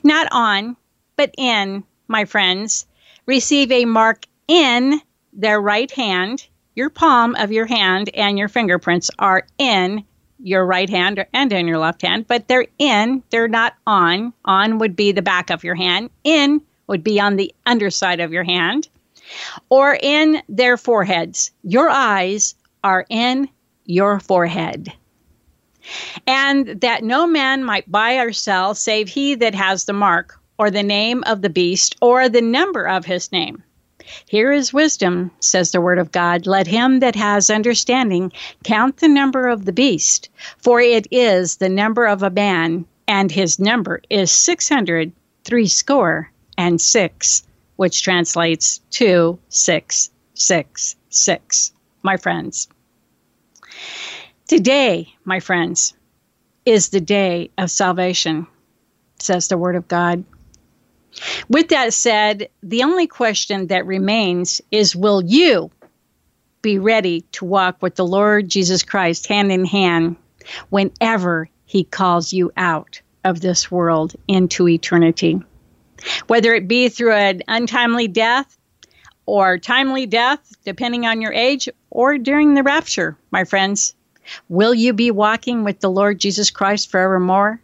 Not 0.04 0.28
on, 0.30 0.76
but 1.16 1.34
in, 1.36 1.82
my 2.09 2.24
friends, 2.24 2.86
receive 3.26 3.70
a 3.70 3.84
mark 3.84 4.26
in 4.48 5.00
their 5.32 5.61
right 5.61 5.90
hand. 5.90 6.46
Your 6.74 6.90
palm 6.90 7.34
of 7.36 7.52
your 7.52 7.66
hand 7.66 8.11
and 8.14 8.38
your 8.38 8.48
fingerprints 8.48 9.11
are 9.18 9.46
in 9.59 10.04
your 10.40 10.64
right 10.64 10.88
hand 10.88 11.24
and 11.32 11.52
in 11.52 11.66
your 11.66 11.78
left 11.78 12.02
hand, 12.02 12.26
but 12.26 12.48
they're 12.48 12.66
in, 12.78 13.22
they're 13.30 13.48
not 13.48 13.74
on. 13.86 14.32
On 14.44 14.78
would 14.78 14.94
be 14.96 15.12
the 15.12 15.22
back 15.22 15.50
of 15.50 15.64
your 15.64 15.74
hand, 15.74 16.11
in 16.24 16.61
would 16.86 17.02
be 17.04 17.20
on 17.20 17.36
the 17.36 17.52
underside 17.66 18.20
of 18.20 18.32
your 18.32 18.44
hand, 18.44 18.88
or 19.68 19.98
in 20.00 20.40
their 20.48 20.76
foreheads. 20.76 21.50
Your 21.62 21.90
eyes 21.90 22.54
are 22.84 23.04
in 23.11 23.48
your 23.84 24.20
forehead. 24.20 24.92
And 26.26 26.80
that 26.80 27.02
no 27.02 27.26
man 27.26 27.64
might 27.64 27.90
buy 27.90 28.16
or 28.16 28.32
sell 28.32 28.74
save 28.74 29.09
he 29.09 29.34
that 29.36 29.54
has 29.54 29.84
the 29.84 29.92
mark, 29.92 30.40
or 30.59 30.70
the 30.70 30.82
name 30.82 31.22
of 31.26 31.42
the 31.42 31.50
beast, 31.50 31.96
or 32.00 32.28
the 32.28 32.42
number 32.42 32.86
of 32.86 33.04
his 33.04 33.30
name. 33.32 33.62
Here 34.26 34.52
is 34.52 34.72
wisdom, 34.72 35.30
says 35.40 35.70
the 35.70 35.80
word 35.80 35.98
of 35.98 36.12
God. 36.12 36.46
Let 36.46 36.66
him 36.66 37.00
that 37.00 37.14
has 37.14 37.50
understanding 37.50 38.32
count 38.64 38.98
the 38.98 39.09
number 39.09 39.48
of 39.48 39.64
the 39.64 39.72
beast, 39.72 40.30
for 40.59 40.80
it 40.80 41.06
is 41.11 41.56
the 41.56 41.68
number 41.68 42.06
of 42.06 42.22
a 42.22 42.30
man, 42.30 42.86
and 43.06 43.30
his 43.30 43.59
number 43.59 44.00
is 44.09 44.30
six 44.30 44.68
hundred 44.68 45.12
three 45.44 45.66
score 45.66 46.30
and 46.56 46.80
six, 46.80 47.42
which 47.76 48.02
translates 48.02 48.80
to 48.90 49.38
six, 49.48 50.11
six, 50.34 50.96
six. 51.11 51.72
My 52.02 52.16
friends. 52.16 52.68
Today, 54.46 55.14
my 55.24 55.40
friends, 55.40 55.94
is 56.64 56.88
the 56.88 57.00
day 57.00 57.50
of 57.59 57.70
salvation, 57.70 58.46
says 59.18 59.48
the 59.48 59.59
word 59.59 59.76
of 59.76 59.88
God. 59.88 60.24
With 61.48 61.68
that 61.68 61.94
said, 61.94 62.48
the 62.62 62.82
only 62.82 63.06
question 63.06 63.68
that 63.68 63.86
remains 63.86 64.60
is 64.70 64.94
will 64.94 65.22
you 65.24 65.70
be 66.62 66.78
ready 66.78 67.22
to 67.32 67.44
walk 67.44 67.82
with 67.82 67.94
the 67.94 68.06
Lord 68.06 68.48
Jesus 68.48 68.82
Christ 68.82 69.26
hand 69.26 69.52
in 69.52 69.64
hand 69.64 70.16
whenever 70.70 71.48
he 71.64 71.84
calls 71.84 72.32
you 72.32 72.52
out 72.56 73.00
of 73.24 73.40
this 73.40 73.70
world 73.70 74.14
into 74.26 74.68
eternity? 74.68 75.40
Whether 76.26 76.54
it 76.54 76.68
be 76.68 76.88
through 76.88 77.14
an 77.14 77.42
untimely 77.48 78.08
death 78.08 78.56
or 79.26 79.58
timely 79.58 80.06
death, 80.06 80.40
depending 80.64 81.04
on 81.04 81.20
your 81.20 81.32
age, 81.32 81.68
or 81.90 82.18
during 82.18 82.54
the 82.54 82.62
rapture, 82.62 83.16
my 83.30 83.44
friends, 83.44 83.94
will 84.48 84.74
you 84.74 84.92
be 84.92 85.10
walking 85.10 85.64
with 85.64 85.80
the 85.80 85.90
Lord 85.90 86.18
Jesus 86.18 86.50
Christ 86.50 86.90
forevermore? 86.90 87.60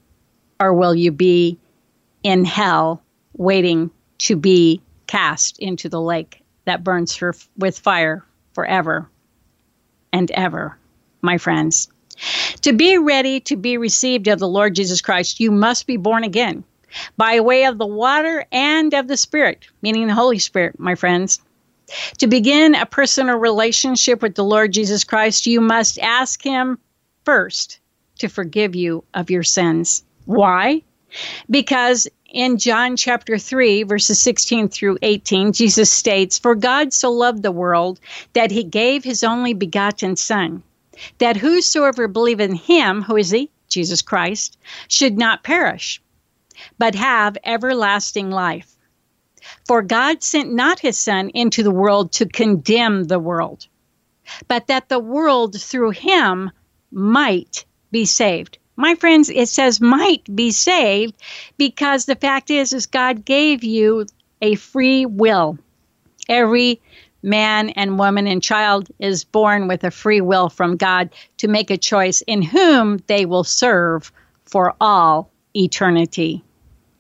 Or 0.61 0.73
will 0.75 0.95
you 0.95 1.13
be 1.13 1.59
in 2.23 2.45
hell 2.45 3.04
waiting 3.37 3.91
to 4.19 4.37
be 4.37 4.81
cast 5.07 5.59
into 5.59 5.89
the 5.89 6.01
lake 6.01 6.43
that 6.65 6.85
burns 6.85 7.15
for, 7.15 7.35
with 7.57 7.79
fire 7.79 8.25
forever 8.55 9.09
and 10.13 10.31
ever, 10.31 10.79
my 11.21 11.39
friends. 11.39 11.89
To 12.63 12.73
be 12.73 12.97
ready 12.99 13.41
to 13.41 13.57
be 13.57 13.77
received 13.77 14.29
of 14.29 14.39
the 14.39 14.49
Lord 14.49 14.75
Jesus 14.75 15.01
Christ, 15.01 15.41
you 15.41 15.51
must 15.51 15.87
be 15.87 15.97
born 15.97 16.25
again 16.25 16.65
by 17.17 17.41
way 17.41 17.65
of 17.65 17.79
the 17.79 17.87
water 17.87 18.47
and 18.53 18.95
of 18.95 19.09
the 19.09 19.17
Spirit, 19.17 19.67
meaning 19.83 20.07
the 20.07 20.15
Holy 20.15 20.39
Spirit, 20.39 20.79
my 20.79 20.95
friends. 20.95 21.41
To 22.19 22.27
begin 22.27 22.75
a 22.75 22.87
personal 22.87 23.37
relationship 23.37 24.23
with 24.23 24.37
the 24.37 24.45
Lord 24.45 24.73
Jesus 24.73 25.05
Christ, 25.05 25.47
you 25.47 25.61
must 25.61 25.99
ask 25.99 26.43
Him 26.43 26.79
first 27.25 27.81
to 28.21 28.29
forgive 28.29 28.75
you 28.75 29.05
of 29.13 29.31
your 29.31 29.43
sins. 29.43 30.05
Why? 30.25 30.83
Because 31.51 32.09
in 32.35 32.59
John 32.59 32.97
chapter 32.97 33.39
3, 33.39 33.85
verses 33.85 34.19
16 34.19 34.69
through 34.69 34.99
18, 35.03 35.53
Jesus 35.53 35.91
states, 35.91 36.37
For 36.37 36.57
God 36.57 36.93
so 36.93 37.13
loved 37.13 37.45
the 37.45 37.53
world 37.53 38.01
that 38.33 38.51
he 38.51 38.65
gave 38.65 39.05
his 39.05 39.23
only 39.23 39.55
begotten 39.55 40.17
Son, 40.17 40.65
that 41.19 41.37
whosoever 41.37 42.09
believe 42.09 42.41
in 42.41 42.57
him, 42.57 43.03
who 43.03 43.17
is 43.17 43.31
he? 43.31 43.51
Jesus 43.69 44.03
Christ, 44.03 44.59
should 44.89 45.17
not 45.17 45.45
perish, 45.45 46.03
but 46.77 46.97
have 46.97 47.39
everlasting 47.45 48.31
life. 48.31 48.77
For 49.65 49.81
God 49.83 50.23
sent 50.25 50.53
not 50.53 50.81
his 50.81 50.99
Son 50.99 51.31
into 51.31 51.63
the 51.63 51.71
world 51.71 52.11
to 52.13 52.27
condemn 52.27 53.05
the 53.05 53.21
world, 53.21 53.69
but 54.49 54.67
that 54.67 54.89
the 54.89 54.99
world 54.99 55.61
through 55.61 55.91
him 55.91 56.51
might 56.91 57.65
be 57.93 58.05
saved. 58.05 58.59
My 58.77 58.95
friends, 58.97 59.31
it 59.31 59.49
says 59.49 59.81
might 59.81 60.25
be 60.35 60.51
saved 60.51 61.15
because 61.57 62.05
the 62.05 62.17
fact 62.17 62.51
is 62.51 62.73
is 62.73 62.87
God 62.87 63.25
gave 63.25 63.63
you 63.63 64.07
a 64.43 64.57
free 64.57 65.07
will. 65.07 65.59
Every 66.29 66.81
man 67.23 67.71
and 67.71 67.99
woman 67.99 68.27
and 68.27 68.43
child 68.43 68.89
is 68.99 69.25
born 69.25 69.69
with 69.69 69.85
a 69.85 69.91
free 69.91 70.21
will 70.21 70.49
from 70.49 70.77
God 70.77 71.11
to 71.39 71.49
make 71.49 71.71
a 71.71 71.79
choice 71.79 72.21
in 72.23 72.43
whom 72.43 72.99
they 73.07 73.25
will 73.27 73.45
serve 73.45 74.13
for 74.45 74.75
all 74.81 75.31
eternity. 75.57 76.45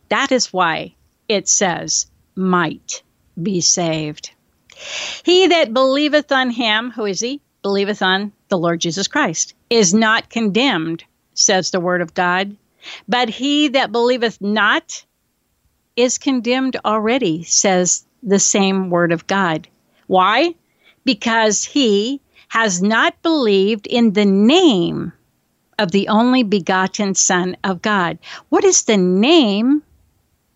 That 0.09 0.33
is 0.33 0.53
why 0.53 0.95
it 1.29 1.49
says 1.49 2.07
might 2.35 3.03
be 3.41 3.61
saved. 3.61 4.31
He 5.25 5.49
that 5.49 5.75
believeth 5.75 6.33
on 6.33 6.51
him, 6.51 6.91
who 6.91 7.05
is 7.05 7.20
he? 7.20 7.41
Believeth 7.62 8.03
on 8.03 8.33
the 8.49 8.59
Lord 8.59 8.81
Jesus 8.81 9.09
Christ, 9.09 9.55
is 9.70 9.95
not 9.95 10.31
condemned 10.31 11.05
says 11.35 11.70
the 11.70 11.80
word 11.80 12.01
of 12.01 12.14
God. 12.14 12.57
But 13.09 13.28
he 13.28 13.68
that 13.68 13.93
believeth 13.93 14.41
not 14.41 15.05
is 15.97 16.18
condemned 16.18 16.76
already, 16.85 17.45
says 17.45 18.05
the 18.22 18.39
same 18.39 18.91
word 18.91 19.12
of 19.12 19.26
God. 19.26 19.68
Why? 20.07 20.55
Because 21.05 21.64
he 21.64 22.20
has 22.49 22.82
not 22.82 23.22
believed 23.22 23.87
in 23.87 24.12
the 24.12 24.24
name 24.24 25.12
of 25.78 25.91
the 25.91 26.09
only 26.09 26.43
begotten 26.43 27.14
Son 27.14 27.57
of 27.64 27.82
God. 27.82 28.18
What 28.49 28.64
is 28.64 28.85
the 28.85 28.97
name 28.97 29.82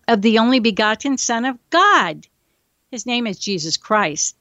of 0.07 0.21
the 0.21 0.39
only 0.39 0.59
begotten 0.59 1.17
Son 1.17 1.45
of 1.45 1.57
God? 1.69 2.25
His 2.91 3.05
name 3.05 3.27
is 3.27 3.37
Jesus 3.37 3.77
Christ. 3.77 4.35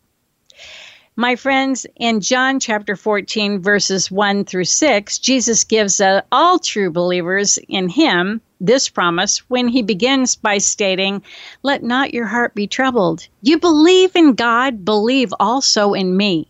My 1.21 1.35
friends, 1.35 1.85
in 1.97 2.21
John 2.21 2.61
chapter 2.61 2.95
14, 2.95 3.61
verses 3.61 4.09
1 4.09 4.45
through 4.45 4.67
6, 4.67 5.19
Jesus 5.19 5.65
gives 5.65 6.01
uh, 6.01 6.21
all 6.31 6.61
true 6.61 6.93
believers 6.93 7.59
in 7.69 7.89
him 7.89 8.41
this 8.61 8.89
promise 8.89 9.39
when 9.51 9.67
he 9.67 9.83
begins 9.83 10.37
by 10.37 10.59
stating, 10.59 11.25
Let 11.65 11.83
not 11.83 12.15
your 12.15 12.27
heart 12.27 12.55
be 12.55 12.69
troubled. 12.69 13.27
You 13.43 13.59
believe 13.59 14.15
in 14.15 14.35
God, 14.35 14.85
believe 14.85 15.35
also 15.41 15.93
in 15.93 16.17
me. 16.17 16.47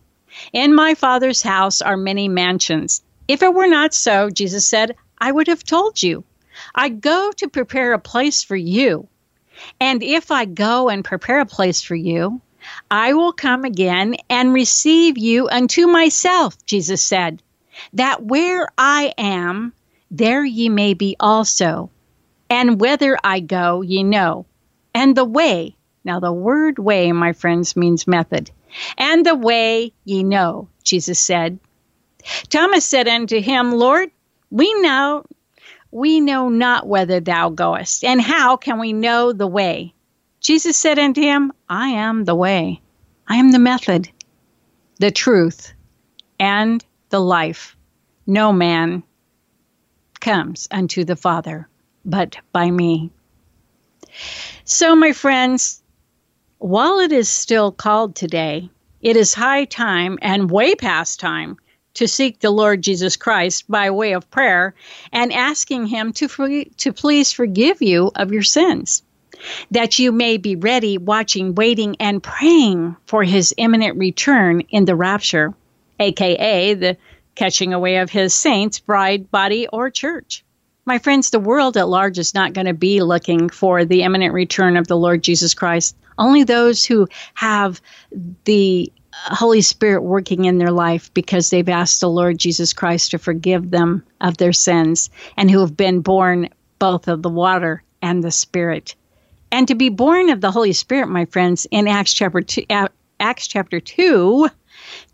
In 0.53 0.75
my 0.75 0.93
Father's 0.93 1.41
house 1.41 1.81
are 1.81 1.97
many 1.97 2.27
mansions. 2.27 3.01
If 3.27 3.41
it 3.41 3.55
were 3.55 3.65
not 3.65 3.95
so, 3.95 4.29
Jesus 4.29 4.67
said, 4.67 4.95
I 5.17 5.31
would 5.31 5.47
have 5.47 5.63
told 5.63 6.03
you. 6.03 6.23
I 6.75 6.89
go 6.89 7.31
to 7.37 7.49
prepare 7.49 7.93
a 7.93 7.97
place 7.97 8.43
for 8.43 8.55
you. 8.55 9.07
And 9.79 10.03
if 10.03 10.29
I 10.29 10.45
go 10.45 10.89
and 10.89 11.03
prepare 11.03 11.39
a 11.39 11.47
place 11.47 11.81
for 11.81 11.95
you, 11.95 12.39
I 12.91 13.13
will 13.13 13.33
come 13.33 13.65
again 13.65 14.15
and 14.29 14.53
receive 14.53 15.17
you 15.17 15.47
unto 15.49 15.87
myself, 15.87 16.65
Jesus 16.65 17.01
said, 17.01 17.41
that 17.93 18.23
where 18.23 18.67
I 18.77 19.13
am, 19.17 19.73
there 20.11 20.43
ye 20.43 20.69
may 20.69 20.93
be 20.93 21.15
also. 21.19 21.89
And 22.49 22.79
whither 22.79 23.17
I 23.23 23.39
go, 23.39 23.81
ye 23.81 24.03
know. 24.03 24.45
And 24.93 25.15
the 25.15 25.25
way, 25.25 25.75
now 26.03 26.19
the 26.19 26.33
word 26.33 26.79
way, 26.79 27.11
my 27.11 27.33
friends, 27.33 27.75
means 27.75 28.07
method. 28.07 28.51
And 28.97 29.25
the 29.25 29.35
way 29.35 29.93
ye 30.03 30.23
know, 30.23 30.67
Jesus 30.83 31.19
said. 31.19 31.59
Thomas 32.49 32.85
said 32.85 33.07
unto 33.07 33.39
him, 33.39 33.71
Lord, 33.71 34.11
we 34.51 34.73
know 34.81 35.25
we 35.91 36.19
know 36.19 36.49
not 36.49 36.87
whither 36.87 37.19
thou 37.19 37.49
goest, 37.49 38.03
and 38.03 38.21
how 38.21 38.57
can 38.57 38.79
we 38.79 38.93
know 38.93 39.33
the 39.33 39.47
way? 39.47 39.93
Jesus 40.49 40.77
said 40.77 40.97
unto 40.97 41.21
him, 41.21 41.53
I 41.69 41.89
am 41.89 42.25
the 42.25 42.33
way, 42.33 42.81
I 43.27 43.35
am 43.35 43.51
the 43.51 43.59
method, 43.59 44.09
the 44.97 45.11
truth, 45.11 45.73
and 46.39 46.83
the 47.09 47.19
life. 47.19 47.77
No 48.25 48.51
man 48.51 49.03
comes 50.19 50.67
unto 50.71 51.03
the 51.03 51.15
Father 51.15 51.67
but 52.03 52.35
by 52.51 52.71
me. 52.71 53.11
So, 54.63 54.95
my 54.95 55.11
friends, 55.11 55.83
while 56.57 56.97
it 56.97 57.11
is 57.11 57.29
still 57.29 57.71
called 57.71 58.15
today, 58.15 58.71
it 59.01 59.15
is 59.15 59.35
high 59.35 59.65
time 59.65 60.17
and 60.19 60.49
way 60.49 60.73
past 60.73 61.19
time 61.19 61.57
to 61.93 62.07
seek 62.07 62.39
the 62.39 62.49
Lord 62.49 62.81
Jesus 62.81 63.15
Christ 63.17 63.69
by 63.69 63.91
way 63.91 64.13
of 64.13 64.31
prayer 64.31 64.73
and 65.11 65.31
asking 65.31 65.85
Him 65.85 66.11
to, 66.13 66.65
to 66.65 66.91
please 66.91 67.31
forgive 67.31 67.83
you 67.83 68.09
of 68.15 68.31
your 68.31 68.41
sins, 68.41 69.03
that 69.71 69.99
you 69.99 70.11
may 70.11 70.37
be 70.37 70.55
ready, 70.55 70.97
watching, 70.97 71.55
waiting, 71.55 71.95
and 71.99 72.23
praying 72.23 72.95
for 73.05 73.23
His 73.23 73.53
imminent 73.57 73.97
return 73.97 74.61
in 74.69 74.85
the 74.85 74.95
rapture, 74.95 75.53
aka 75.99 76.73
the 76.73 76.97
catching 77.35 77.73
away 77.73 77.97
of 77.97 78.09
His 78.09 78.33
saints, 78.33 78.79
bride, 78.79 79.31
body, 79.31 79.67
or 79.67 79.89
church. 79.89 80.43
My 80.85 80.97
friends, 80.97 81.29
the 81.29 81.39
world 81.39 81.77
at 81.77 81.87
large 81.87 82.17
is 82.17 82.33
not 82.33 82.53
going 82.53 82.65
to 82.65 82.73
be 82.73 83.01
looking 83.01 83.49
for 83.49 83.85
the 83.85 84.03
imminent 84.03 84.33
return 84.33 84.75
of 84.75 84.87
the 84.87 84.97
Lord 84.97 85.21
Jesus 85.21 85.53
Christ. 85.53 85.95
Only 86.17 86.43
those 86.43 86.83
who 86.83 87.07
have 87.35 87.79
the 88.45 88.91
Holy 89.13 89.61
Spirit 89.61 90.01
working 90.01 90.45
in 90.45 90.57
their 90.57 90.71
life 90.71 91.13
because 91.13 91.49
they've 91.49 91.69
asked 91.69 92.01
the 92.01 92.09
Lord 92.09 92.37
Jesus 92.37 92.73
Christ 92.73 93.11
to 93.11 93.19
forgive 93.19 93.69
them 93.69 94.03
of 94.19 94.37
their 94.37 94.53
sins 94.53 95.09
and 95.37 95.49
who 95.49 95.59
have 95.59 95.77
been 95.77 96.01
born 96.01 96.49
both 96.79 97.07
of 97.07 97.21
the 97.21 97.29
water 97.29 97.83
and 98.01 98.23
the 98.23 98.31
Spirit. 98.31 98.95
And 99.51 99.67
to 99.67 99.75
be 99.75 99.89
born 99.89 100.29
of 100.29 100.41
the 100.41 100.51
Holy 100.51 100.73
Spirit, 100.73 101.07
my 101.07 101.25
friends, 101.25 101.67
in 101.71 101.87
Acts 101.87 102.13
chapter 102.13 102.41
2, 102.41 102.65
uh, 102.69 102.87
Acts 103.19 103.47
chapter 103.47 103.79
2 103.79 104.49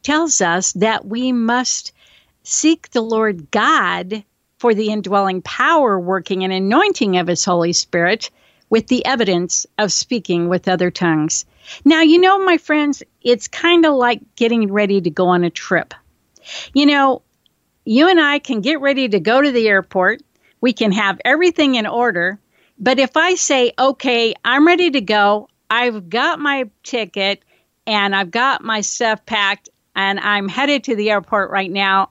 tells 0.03 0.41
us 0.41 0.73
that 0.73 1.05
we 1.05 1.31
must 1.31 1.91
seek 2.43 2.91
the 2.91 3.01
Lord 3.01 3.49
God 3.51 4.23
for 4.59 4.73
the 4.73 4.89
indwelling 4.89 5.41
power, 5.41 5.99
working, 5.99 6.43
and 6.43 6.53
anointing 6.53 7.17
of 7.17 7.27
His 7.27 7.43
Holy 7.43 7.73
Spirit 7.73 8.29
with 8.69 8.87
the 8.87 9.05
evidence 9.05 9.65
of 9.77 9.91
speaking 9.91 10.49
with 10.49 10.67
other 10.67 10.91
tongues. 10.91 11.45
Now, 11.83 12.01
you 12.01 12.19
know, 12.19 12.43
my 12.43 12.57
friends, 12.57 13.03
it's 13.21 13.47
kind 13.47 13.85
of 13.85 13.95
like 13.95 14.21
getting 14.35 14.71
ready 14.71 15.01
to 15.01 15.09
go 15.09 15.27
on 15.27 15.43
a 15.43 15.49
trip. 15.49 15.93
You 16.73 16.85
know, 16.85 17.21
you 17.85 18.07
and 18.07 18.19
I 18.19 18.39
can 18.39 18.61
get 18.61 18.81
ready 18.81 19.07
to 19.07 19.19
go 19.19 19.41
to 19.41 19.51
the 19.51 19.67
airport, 19.67 20.21
we 20.61 20.73
can 20.73 20.91
have 20.91 21.21
everything 21.23 21.75
in 21.75 21.85
order. 21.85 22.39
But 22.77 22.99
if 22.99 23.15
I 23.15 23.35
say, 23.35 23.71
okay, 23.77 24.33
I'm 24.43 24.67
ready 24.67 24.91
to 24.91 25.01
go, 25.01 25.47
I've 25.69 26.09
got 26.09 26.39
my 26.39 26.69
ticket 26.83 27.43
and 27.87 28.15
I've 28.15 28.31
got 28.31 28.63
my 28.63 28.81
stuff 28.81 29.25
packed 29.25 29.69
and 29.95 30.19
I'm 30.19 30.49
headed 30.49 30.83
to 30.85 30.95
the 30.95 31.09
airport 31.09 31.51
right 31.51 31.71
now 31.71 32.09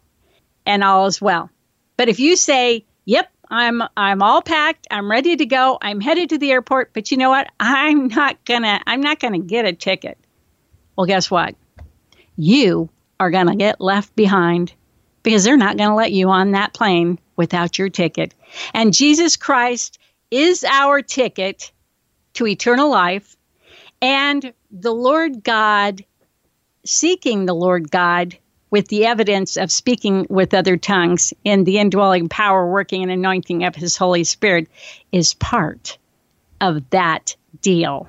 and 0.65 0.83
all 0.83 1.07
is 1.07 1.21
well. 1.21 1.51
But 1.97 2.09
if 2.09 2.19
you 2.19 2.37
say, 2.37 2.85
yep, 3.05 3.31
I'm 3.51 3.83
I'm 3.97 4.23
all 4.23 4.43
packed. 4.43 4.87
I'm 4.91 5.11
ready 5.11 5.37
to 5.37 5.47
go. 5.47 5.79
I'm 5.81 6.01
headed 6.01 6.31
to 6.31 6.39
the 6.39 6.51
airport, 6.51 6.93
but 6.93 7.11
you 7.11 7.19
know 7.19 7.31
what? 7.31 7.49
I'm 7.61 8.09
not 8.09 8.45
to 8.47 8.81
I'm 8.87 9.01
not 9.01 9.21
to 9.21 9.39
get 9.39 9.67
a 9.67 9.73
ticket. 9.73 10.19
Well, 10.97 11.07
guess 11.07 11.31
what? 11.31 11.55
You 12.37 12.89
are 13.21 13.31
to 13.31 13.55
get 13.55 13.81
left 13.81 14.15
behind 14.17 14.73
because 15.23 15.45
they're 15.45 15.57
not 15.57 15.77
to 15.79 15.95
let 15.95 16.13
you 16.13 16.31
on 16.31 16.53
that 16.53 16.75
plane 16.75 17.19
without 17.37 17.79
your 17.79 17.89
ticket. 17.89 18.35
And 18.73 18.93
Jesus 18.93 19.37
Christ 19.37 19.99
is 20.35 20.65
our 20.65 21.01
ticket 21.01 21.71
to 22.33 22.47
eternal 22.47 22.91
life. 22.91 23.37
And 24.03 24.53
the 24.73 24.93
Lord 24.93 25.45
God, 25.45 26.05
seeking 26.85 27.47
the 27.47 27.55
Lord 27.55 27.91
God, 27.91 28.37
with 28.71 28.89
the 28.89 29.07
evidence 29.07 29.57
of 29.57 29.71
speaking 29.71 30.27
with 30.29 30.53
other 30.53 30.77
tongues 30.77 31.33
in 31.45 31.63
the 31.63 31.79
indwelling 31.79 32.29
power, 32.29 32.69
working, 32.69 33.03
and 33.05 33.13
anointing 33.13 33.63
of 33.63 33.77
His 33.77 33.97
Holy 33.97 34.25
Spirit 34.25 34.67
is 35.13 35.35
part 35.35 35.97
of 36.61 36.91
that 36.91 37.37
deal. 37.61 38.09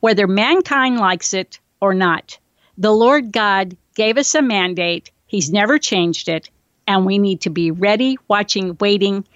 Whether 0.00 0.26
mankind 0.26 0.98
likes 0.98 1.34
it 1.34 1.60
or 1.82 1.92
not, 1.92 2.38
the 2.78 2.92
Lord 2.92 3.32
God 3.32 3.76
gave 3.94 4.16
us 4.16 4.34
a 4.34 4.40
mandate. 4.40 5.10
He's 5.26 5.52
never 5.52 5.78
changed 5.78 6.30
it. 6.30 6.48
And 6.86 7.04
we 7.04 7.18
need 7.18 7.42
to 7.42 7.50
be 7.50 7.70
ready, 7.70 8.16
watching, 8.28 8.78
waiting, 8.80 9.26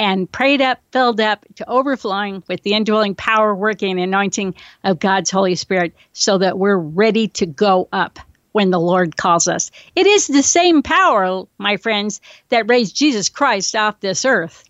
and 0.00 0.30
prayed 0.30 0.60
up, 0.60 0.78
filled 0.92 1.20
up 1.20 1.44
to 1.56 1.68
overflowing 1.68 2.42
with 2.48 2.62
the 2.62 2.74
indwelling 2.74 3.14
power, 3.14 3.54
working, 3.54 3.92
and 3.92 4.00
anointing 4.00 4.54
of 4.84 5.00
God's 5.00 5.30
Holy 5.30 5.54
Spirit 5.54 5.94
so 6.12 6.38
that 6.38 6.58
we're 6.58 6.78
ready 6.78 7.28
to 7.28 7.46
go 7.46 7.88
up 7.92 8.18
when 8.52 8.70
the 8.70 8.80
Lord 8.80 9.16
calls 9.16 9.48
us. 9.48 9.70
It 9.94 10.06
is 10.06 10.26
the 10.26 10.42
same 10.42 10.82
power, 10.82 11.44
my 11.58 11.76
friends, 11.76 12.20
that 12.48 12.68
raised 12.68 12.96
Jesus 12.96 13.28
Christ 13.28 13.74
off 13.76 14.00
this 14.00 14.24
earth 14.24 14.64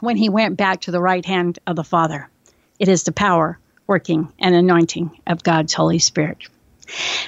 when 0.00 0.16
he 0.16 0.28
went 0.28 0.56
back 0.56 0.82
to 0.82 0.90
the 0.90 1.00
right 1.00 1.24
hand 1.24 1.58
of 1.66 1.76
the 1.76 1.84
Father. 1.84 2.28
It 2.78 2.88
is 2.88 3.04
the 3.04 3.12
power, 3.12 3.58
working, 3.86 4.32
and 4.38 4.54
anointing 4.54 5.20
of 5.26 5.42
God's 5.42 5.74
Holy 5.74 5.98
Spirit. 5.98 6.38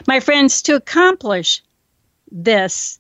My 0.07 0.21
friends, 0.21 0.63
to 0.63 0.75
accomplish 0.75 1.63
this, 2.31 2.99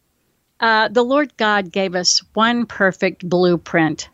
uh, 0.60 0.88
the 0.88 1.02
Lord 1.04 1.36
God 1.36 1.72
gave 1.72 1.94
us 1.94 2.22
one 2.34 2.66
perfect 2.66 3.28
blueprint 3.28 4.08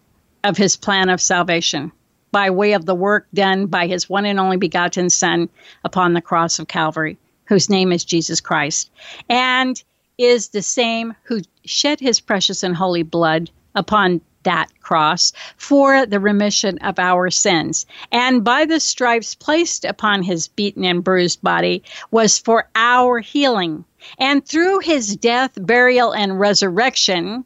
of 0.44 0.56
his 0.56 0.76
plan 0.76 1.08
of 1.08 1.20
salvation 1.20 1.92
by 2.30 2.50
way 2.50 2.72
of 2.72 2.86
the 2.86 2.94
work 2.94 3.26
done 3.34 3.66
by 3.66 3.86
his 3.86 4.08
one 4.08 4.24
and 4.24 4.40
only 4.40 4.56
begotten 4.56 5.10
Son 5.10 5.48
upon 5.84 6.14
the 6.14 6.22
cross 6.22 6.58
of 6.58 6.68
Calvary 6.68 7.18
whose 7.52 7.68
name 7.68 7.92
is 7.92 8.04
Jesus 8.04 8.40
Christ, 8.40 8.90
and 9.28 9.82
is 10.16 10.48
the 10.48 10.62
same 10.62 11.14
who 11.24 11.42
shed 11.66 12.00
his 12.00 12.18
precious 12.18 12.62
and 12.62 12.74
holy 12.74 13.02
blood 13.02 13.50
upon 13.74 14.22
that 14.44 14.68
cross 14.80 15.32
for 15.56 16.06
the 16.06 16.18
remission 16.18 16.78
of 16.78 16.98
our 16.98 17.30
sins. 17.30 17.84
And 18.10 18.42
by 18.42 18.64
the 18.64 18.80
stripes 18.80 19.34
placed 19.34 19.84
upon 19.84 20.22
his 20.22 20.48
beaten 20.48 20.84
and 20.84 21.04
bruised 21.04 21.42
body 21.42 21.82
was 22.10 22.38
for 22.38 22.68
our 22.74 23.20
healing. 23.20 23.84
And 24.18 24.44
through 24.44 24.80
his 24.80 25.14
death, 25.14 25.52
burial, 25.54 26.12
and 26.12 26.40
resurrection, 26.40 27.44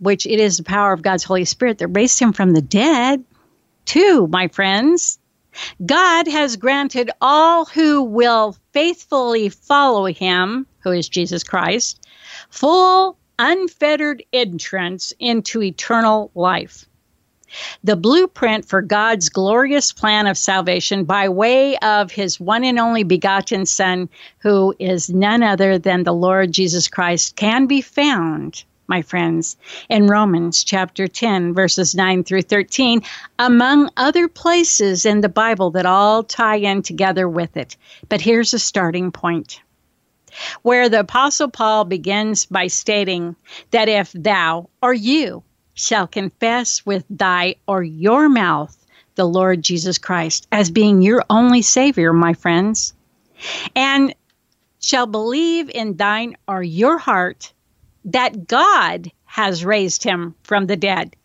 which 0.00 0.26
it 0.26 0.40
is 0.40 0.56
the 0.56 0.64
power 0.64 0.92
of 0.92 1.02
God's 1.02 1.24
Holy 1.24 1.44
Spirit 1.44 1.78
that 1.78 1.88
raised 1.88 2.18
him 2.18 2.32
from 2.32 2.52
the 2.52 2.62
dead, 2.62 3.22
too, 3.84 4.26
my 4.26 4.48
friends, 4.48 5.18
God 5.84 6.26
has 6.28 6.56
granted 6.56 7.10
all 7.20 7.64
who 7.64 8.02
will 8.02 8.56
faithfully 8.72 9.48
follow 9.48 10.06
him, 10.06 10.66
who 10.80 10.92
is 10.92 11.08
Jesus 11.08 11.42
Christ, 11.44 12.06
full, 12.50 13.18
unfettered 13.38 14.22
entrance 14.32 15.12
into 15.18 15.62
eternal 15.62 16.30
life. 16.34 16.86
The 17.82 17.96
blueprint 17.96 18.64
for 18.64 18.80
God's 18.80 19.28
glorious 19.28 19.92
plan 19.92 20.28
of 20.28 20.38
salvation 20.38 21.04
by 21.04 21.28
way 21.28 21.76
of 21.78 22.12
his 22.12 22.38
one 22.38 22.62
and 22.62 22.78
only 22.78 23.02
begotten 23.02 23.66
Son, 23.66 24.08
who 24.38 24.74
is 24.78 25.10
none 25.10 25.42
other 25.42 25.78
than 25.78 26.04
the 26.04 26.14
Lord 26.14 26.52
Jesus 26.52 26.86
Christ, 26.86 27.34
can 27.34 27.66
be 27.66 27.80
found 27.80 28.62
my 28.90 29.00
friends, 29.00 29.56
in 29.88 30.08
Romans 30.08 30.64
chapter 30.64 31.06
10, 31.06 31.54
verses 31.54 31.94
9 31.94 32.24
through 32.24 32.42
13, 32.42 33.00
among 33.38 33.88
other 33.96 34.26
places 34.26 35.06
in 35.06 35.20
the 35.20 35.28
Bible 35.28 35.70
that 35.70 35.86
all 35.86 36.24
tie 36.24 36.56
in 36.56 36.82
together 36.82 37.28
with 37.28 37.56
it. 37.56 37.76
But 38.08 38.20
here's 38.20 38.52
a 38.52 38.58
starting 38.58 39.12
point 39.12 39.60
where 40.62 40.88
the 40.88 41.00
Apostle 41.00 41.48
Paul 41.48 41.84
begins 41.84 42.44
by 42.46 42.66
stating 42.66 43.36
that 43.70 43.88
if 43.88 44.12
thou 44.12 44.68
or 44.82 44.92
you 44.92 45.44
shall 45.74 46.08
confess 46.08 46.84
with 46.84 47.04
thy 47.08 47.54
or 47.68 47.82
your 47.84 48.28
mouth 48.28 48.76
the 49.14 49.24
Lord 49.24 49.62
Jesus 49.62 49.98
Christ 49.98 50.48
as 50.50 50.68
being 50.68 51.00
your 51.00 51.24
only 51.30 51.62
Savior, 51.62 52.12
my 52.12 52.34
friends, 52.34 52.92
and 53.76 54.14
shall 54.80 55.06
believe 55.06 55.70
in 55.70 55.96
thine 55.96 56.36
or 56.48 56.60
your 56.62 56.98
heart 56.98 57.52
that 58.06 58.46
God 58.46 59.10
has 59.24 59.64
raised 59.64 60.02
him 60.02 60.34
from 60.42 60.66
the 60.66 60.76
dead. 60.76 61.16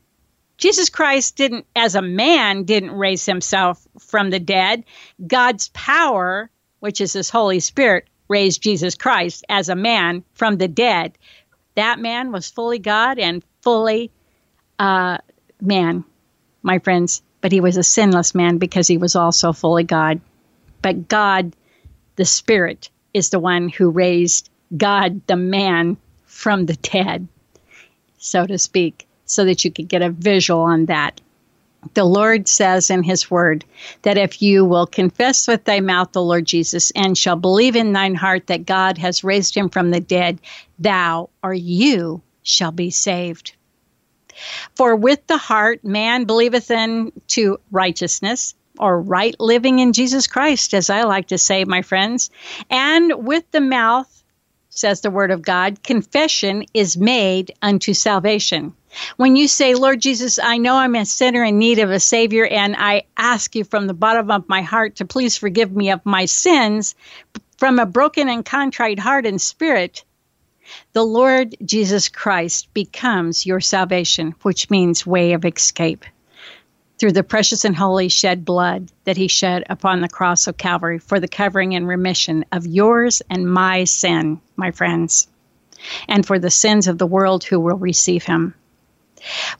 Jesus 0.58 0.90
Christ 0.90 1.36
didn't, 1.36 1.66
as 1.76 1.96
a 1.96 2.02
man, 2.02 2.64
didn't 2.64 2.92
raise 2.92 3.26
himself 3.26 3.86
from 4.00 4.30
the 4.30 4.40
dead. 4.40 4.86
God's 5.26 5.70
power, 5.70 6.50
which 6.80 7.02
is 7.02 7.14
his 7.14 7.30
Holy 7.30 7.60
Spirit, 7.60 8.08
raised 8.28 8.62
Jesus 8.62 8.96
Christ 8.96 9.46
as 9.50 9.70
a 9.70 9.76
man 9.76 10.24
from 10.34 10.58
the 10.58 10.68
dead. 10.68 11.18
That 11.76 12.00
man 12.00 12.32
was 12.32 12.50
fully 12.50 12.80
God 12.80 13.20
and 13.20 13.44
fully 13.62 14.12
uh, 14.80 15.18
man, 15.62 16.04
my 16.64 16.80
friends, 16.80 17.22
but 17.42 17.52
he 17.52 17.62
was 17.62 17.78
a 17.78 17.84
sinless 17.84 18.34
man 18.34 18.58
because 18.58 18.88
he 18.88 18.98
was 18.98 19.16
also 19.16 19.52
fully 19.52 19.84
God. 19.84 20.22
But 20.82 21.08
God, 21.08 21.56
the 22.16 22.26
Spirit, 22.26 22.90
is 23.14 23.30
the 23.30 23.40
one 23.40 23.70
who 23.70 23.90
raised 23.90 24.50
God, 24.76 25.26
the 25.28 25.36
man, 25.36 25.98
from 26.36 26.66
the 26.66 26.76
dead, 26.76 27.28
so 28.18 28.46
to 28.46 28.58
speak, 28.58 29.08
so 29.26 29.46
that 29.46 29.64
you 29.64 29.72
could 29.72 29.88
get 29.88 30.02
a 30.02 30.10
visual 30.10 30.60
on 30.60 30.86
that. 30.88 31.22
The 31.94 32.04
Lord 32.04 32.50
says 32.50 32.90
in 32.90 33.04
His 33.04 33.32
Word 33.32 33.64
that 34.02 34.18
if 34.18 34.42
you 34.42 34.66
will 34.66 34.86
confess 34.86 35.48
with 35.48 35.64
thy 35.64 35.80
mouth 35.80 36.12
the 36.12 36.22
Lord 36.22 36.46
Jesus 36.46 36.92
and 36.92 37.18
shall 37.18 37.38
believe 37.38 37.78
in 37.78 37.94
thine 37.94 38.16
heart 38.16 38.48
that 38.48 38.66
God 38.66 38.98
has 38.98 39.24
raised 39.24 39.56
him 39.56 39.70
from 39.70 39.92
the 39.92 40.02
dead, 40.02 40.40
thou 40.78 41.30
or 41.42 41.54
you 41.54 42.22
shall 42.44 42.72
be 42.72 42.90
saved. 42.90 43.56
For 44.76 44.94
with 44.94 45.26
the 45.28 45.38
heart 45.38 45.86
man 45.86 46.26
believeth 46.26 46.70
unto 46.70 47.58
righteousness, 47.72 48.56
or 48.78 49.00
right 49.00 49.36
living 49.40 49.80
in 49.80 49.94
Jesus 49.94 50.28
Christ, 50.28 50.74
as 50.74 50.90
I 50.90 51.04
like 51.04 51.28
to 51.28 51.38
say, 51.38 51.64
my 51.64 51.82
friends. 51.82 52.30
And 52.70 53.26
with 53.26 53.50
the 53.52 53.62
mouth, 53.62 54.12
says 54.76 55.02
the 55.02 55.10
word 55.10 55.32
of 55.32 55.42
God, 55.42 55.82
confession 55.84 56.66
is 56.74 56.98
made 56.98 57.52
unto 57.62 57.94
salvation. 57.94 58.74
When 59.18 59.36
you 59.36 59.48
say, 59.48 59.74
Lord 59.74 60.00
Jesus, 60.00 60.40
I 60.40 60.58
know 60.58 60.76
I'm 60.76 60.96
a 60.96 61.06
sinner 61.06 61.44
in 61.44 61.58
need 61.58 61.80
of 61.80 61.90
a 61.90 62.00
Savior, 62.00 62.46
and 62.46 62.76
I 62.78 63.04
ask 63.18 63.56
you 63.56 63.64
from 63.64 63.88
the 63.88 63.94
bottom 63.94 64.32
of 64.32 64.48
my 64.48 64.62
heart 64.62 64.98
to 64.98 65.06
please 65.06 65.38
forgive 65.38 65.76
me 65.76 65.92
of 65.92 66.06
my 66.06 66.26
sins 66.26 66.96
from 67.58 67.80
a 67.80 67.86
broken 67.86 68.30
and 68.30 68.46
contrite 68.46 69.00
heart 69.00 69.26
and 69.26 69.42
spirit, 69.42 70.04
the 70.94 71.04
Lord 71.04 71.56
Jesus 71.64 72.10
Christ 72.10 72.74
becomes 72.74 73.46
your 73.46 73.62
salvation, 73.62 74.36
which 74.42 74.70
means 74.70 75.06
way 75.06 75.34
of 75.34 75.46
escape. 75.46 76.06
Through 76.98 77.12
the 77.12 77.24
precious 77.24 77.66
and 77.66 77.76
holy 77.76 78.08
shed 78.08 78.46
blood 78.46 78.90
that 79.04 79.18
he 79.18 79.28
shed 79.28 79.66
upon 79.70 80.00
the 80.00 80.08
cross 80.08 80.48
of 80.48 80.58
Calvary 80.58 80.98
for 80.98 81.20
the 81.20 81.28
covering 81.28 81.76
and 81.76 81.88
remission 81.88 82.46
of 82.54 82.66
yours 82.66 83.22
and 83.30 83.52
my 83.52 83.84
sin, 83.84 84.40
my 84.56 84.72
friends, 84.72 85.28
and 86.08 86.26
for 86.26 86.40
the 86.40 86.50
sins 86.50 86.88
of 86.88 86.98
the 86.98 87.06
world 87.06 87.44
who 87.44 87.60
will 87.60 87.78
receive 87.78 88.24
him. 88.24 88.54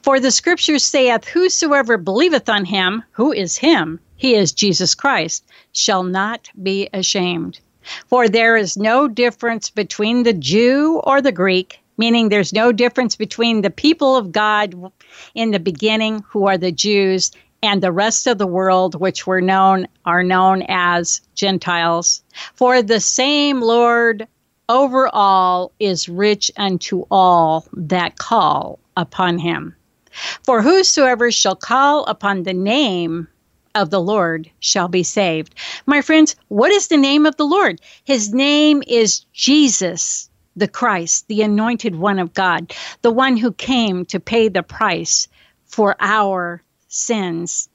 For 0.02 0.18
the 0.18 0.30
scripture 0.30 0.78
saith, 0.78 1.26
Whosoever 1.26 1.98
believeth 1.98 2.48
on 2.48 2.64
him, 2.64 3.02
who 3.12 3.32
is 3.32 3.56
him, 3.56 4.00
he 4.16 4.34
is 4.34 4.52
Jesus 4.52 4.94
Christ, 4.94 5.44
shall 5.72 6.04
not 6.04 6.48
be 6.62 6.88
ashamed. 6.94 7.60
For 8.06 8.28
there 8.28 8.56
is 8.56 8.76
no 8.76 9.08
difference 9.08 9.68
between 9.68 10.22
the 10.22 10.32
Jew 10.32 11.00
or 11.04 11.20
the 11.20 11.32
Greek, 11.32 11.80
meaning 11.96 12.28
there's 12.28 12.52
no 12.52 12.72
difference 12.72 13.16
between 13.16 13.62
the 13.62 13.70
people 13.70 14.16
of 14.16 14.32
God 14.32 14.74
in 15.34 15.50
the 15.50 15.60
beginning, 15.60 16.24
who 16.28 16.46
are 16.46 16.58
the 16.58 16.72
Jews, 16.72 17.32
and 17.62 17.82
the 17.82 17.92
rest 17.92 18.26
of 18.26 18.38
the 18.38 18.46
world, 18.46 19.00
which 19.00 19.26
were 19.26 19.40
known 19.40 19.88
are 20.04 20.22
known 20.22 20.62
as 20.68 21.20
Gentiles. 21.34 22.22
For 22.54 22.82
the 22.82 23.00
same 23.00 23.60
Lord 23.60 24.28
over 24.68 25.08
all 25.12 25.72
is 25.78 26.08
rich 26.08 26.50
unto 26.56 27.04
all 27.10 27.66
that 27.72 28.18
call 28.18 28.78
upon 28.96 29.38
him. 29.38 29.74
For 30.44 30.62
whosoever 30.62 31.30
shall 31.30 31.56
call 31.56 32.04
upon 32.04 32.42
the 32.42 32.54
name 32.54 33.28
of 33.74 33.90
the 33.90 34.00
Lord 34.00 34.50
shall 34.60 34.88
be 34.88 35.02
saved. 35.02 35.54
My 35.84 36.00
friends, 36.00 36.34
what 36.48 36.70
is 36.70 36.88
the 36.88 36.96
name 36.96 37.26
of 37.26 37.36
the 37.36 37.44
Lord? 37.44 37.80
His 38.04 38.32
name 38.32 38.82
is 38.86 39.20
Jesus, 39.32 40.30
the 40.56 40.68
Christ, 40.68 41.28
the 41.28 41.42
anointed 41.42 41.94
one 41.94 42.18
of 42.18 42.34
God, 42.34 42.74
the 43.02 43.10
one 43.10 43.36
who 43.36 43.52
came 43.52 44.06
to 44.06 44.20
pay 44.20 44.48
the 44.48 44.62
price 44.62 45.28
for 45.66 45.96
our 46.00 46.62
sins 46.88 47.68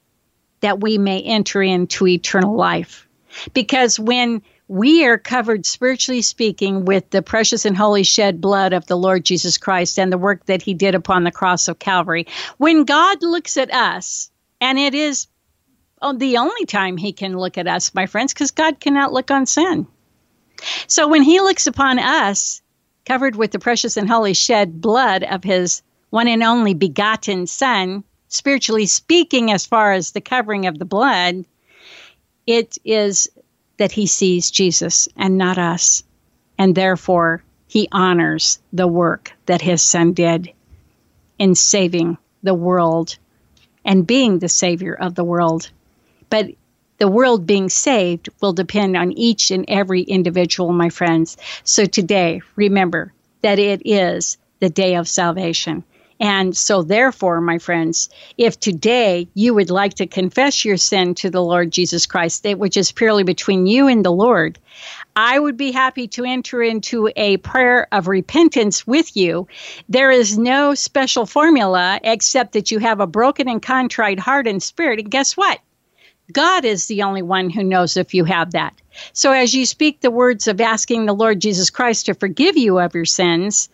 that 0.60 0.80
we 0.80 0.98
may 0.98 1.20
enter 1.22 1.62
into 1.62 2.06
eternal 2.06 2.54
life. 2.56 3.08
Because 3.52 3.98
when 3.98 4.42
we 4.68 5.04
are 5.04 5.18
covered, 5.18 5.66
spiritually 5.66 6.22
speaking, 6.22 6.84
with 6.84 7.10
the 7.10 7.20
precious 7.20 7.64
and 7.66 7.76
holy 7.76 8.04
shed 8.04 8.40
blood 8.40 8.72
of 8.72 8.86
the 8.86 8.96
Lord 8.96 9.24
Jesus 9.24 9.58
Christ 9.58 9.98
and 9.98 10.10
the 10.10 10.18
work 10.18 10.46
that 10.46 10.62
he 10.62 10.72
did 10.72 10.94
upon 10.94 11.24
the 11.24 11.30
cross 11.30 11.68
of 11.68 11.78
Calvary. 11.78 12.26
When 12.56 12.84
God 12.84 13.22
looks 13.22 13.56
at 13.56 13.72
us, 13.72 14.30
and 14.60 14.78
it 14.78 14.94
is 14.94 15.26
oh, 16.00 16.14
the 16.14 16.38
only 16.38 16.64
time 16.64 16.96
he 16.96 17.12
can 17.12 17.36
look 17.36 17.58
at 17.58 17.68
us, 17.68 17.94
my 17.94 18.06
friends, 18.06 18.32
because 18.32 18.50
God 18.50 18.80
cannot 18.80 19.12
look 19.12 19.30
on 19.30 19.44
sin. 19.44 19.86
So 20.86 21.08
when 21.08 21.22
he 21.22 21.40
looks 21.40 21.66
upon 21.66 21.98
us, 21.98 22.61
covered 23.04 23.36
with 23.36 23.50
the 23.50 23.58
precious 23.58 23.96
and 23.96 24.08
holy 24.08 24.34
shed 24.34 24.80
blood 24.80 25.22
of 25.24 25.44
his 25.44 25.82
one 26.10 26.28
and 26.28 26.42
only 26.42 26.74
begotten 26.74 27.46
Son, 27.46 28.04
spiritually 28.28 28.86
speaking, 28.86 29.50
as 29.50 29.66
far 29.66 29.92
as 29.92 30.12
the 30.12 30.20
covering 30.20 30.66
of 30.66 30.78
the 30.78 30.84
blood, 30.84 31.44
it 32.46 32.76
is 32.84 33.28
that 33.78 33.92
he 33.92 34.06
sees 34.06 34.50
Jesus 34.50 35.08
and 35.16 35.38
not 35.38 35.58
us. 35.58 36.04
And 36.58 36.74
therefore, 36.74 37.42
he 37.66 37.88
honors 37.90 38.58
the 38.72 38.86
work 38.86 39.32
that 39.46 39.62
his 39.62 39.80
Son 39.82 40.12
did 40.12 40.52
in 41.38 41.54
saving 41.54 42.18
the 42.42 42.54
world 42.54 43.16
and 43.84 44.06
being 44.06 44.38
the 44.38 44.48
Savior 44.48 44.94
of 44.94 45.14
the 45.14 45.24
world. 45.24 45.70
But 46.28 46.50
the 47.02 47.08
world 47.08 47.48
being 47.48 47.68
saved 47.68 48.28
will 48.40 48.52
depend 48.52 48.96
on 48.96 49.10
each 49.10 49.50
and 49.50 49.64
every 49.66 50.02
individual, 50.02 50.72
my 50.72 50.88
friends. 50.88 51.36
So 51.64 51.84
today, 51.84 52.42
remember 52.54 53.12
that 53.40 53.58
it 53.58 53.82
is 53.84 54.38
the 54.60 54.70
day 54.70 54.94
of 54.94 55.08
salvation. 55.08 55.82
And 56.20 56.56
so, 56.56 56.84
therefore, 56.84 57.40
my 57.40 57.58
friends, 57.58 58.08
if 58.38 58.60
today 58.60 59.26
you 59.34 59.52
would 59.52 59.68
like 59.68 59.94
to 59.94 60.06
confess 60.06 60.64
your 60.64 60.76
sin 60.76 61.16
to 61.16 61.30
the 61.30 61.42
Lord 61.42 61.72
Jesus 61.72 62.06
Christ, 62.06 62.46
which 62.46 62.76
is 62.76 62.92
purely 62.92 63.24
between 63.24 63.66
you 63.66 63.88
and 63.88 64.04
the 64.04 64.12
Lord, 64.12 64.60
I 65.16 65.36
would 65.36 65.56
be 65.56 65.72
happy 65.72 66.06
to 66.06 66.24
enter 66.24 66.62
into 66.62 67.10
a 67.16 67.38
prayer 67.38 67.88
of 67.90 68.06
repentance 68.06 68.86
with 68.86 69.16
you. 69.16 69.48
There 69.88 70.12
is 70.12 70.38
no 70.38 70.76
special 70.76 71.26
formula 71.26 71.98
except 72.04 72.52
that 72.52 72.70
you 72.70 72.78
have 72.78 73.00
a 73.00 73.08
broken 73.08 73.48
and 73.48 73.60
contrite 73.60 74.20
heart 74.20 74.46
and 74.46 74.62
spirit. 74.62 75.00
And 75.00 75.10
guess 75.10 75.36
what? 75.36 75.58
God 76.30 76.64
is 76.64 76.86
the 76.86 77.02
only 77.02 77.22
one 77.22 77.50
who 77.50 77.64
knows 77.64 77.96
if 77.96 78.14
you 78.14 78.24
have 78.24 78.52
that. 78.52 78.74
So 79.12 79.32
as 79.32 79.54
you 79.54 79.66
speak 79.66 80.00
the 80.00 80.10
words 80.10 80.46
of 80.46 80.60
asking 80.60 81.06
the 81.06 81.14
Lord 81.14 81.40
Jesus 81.40 81.70
Christ 81.70 82.06
to 82.06 82.14
forgive 82.14 82.56
you 82.56 82.78
of 82.78 82.94
your 82.94 83.04
sins, 83.04 83.68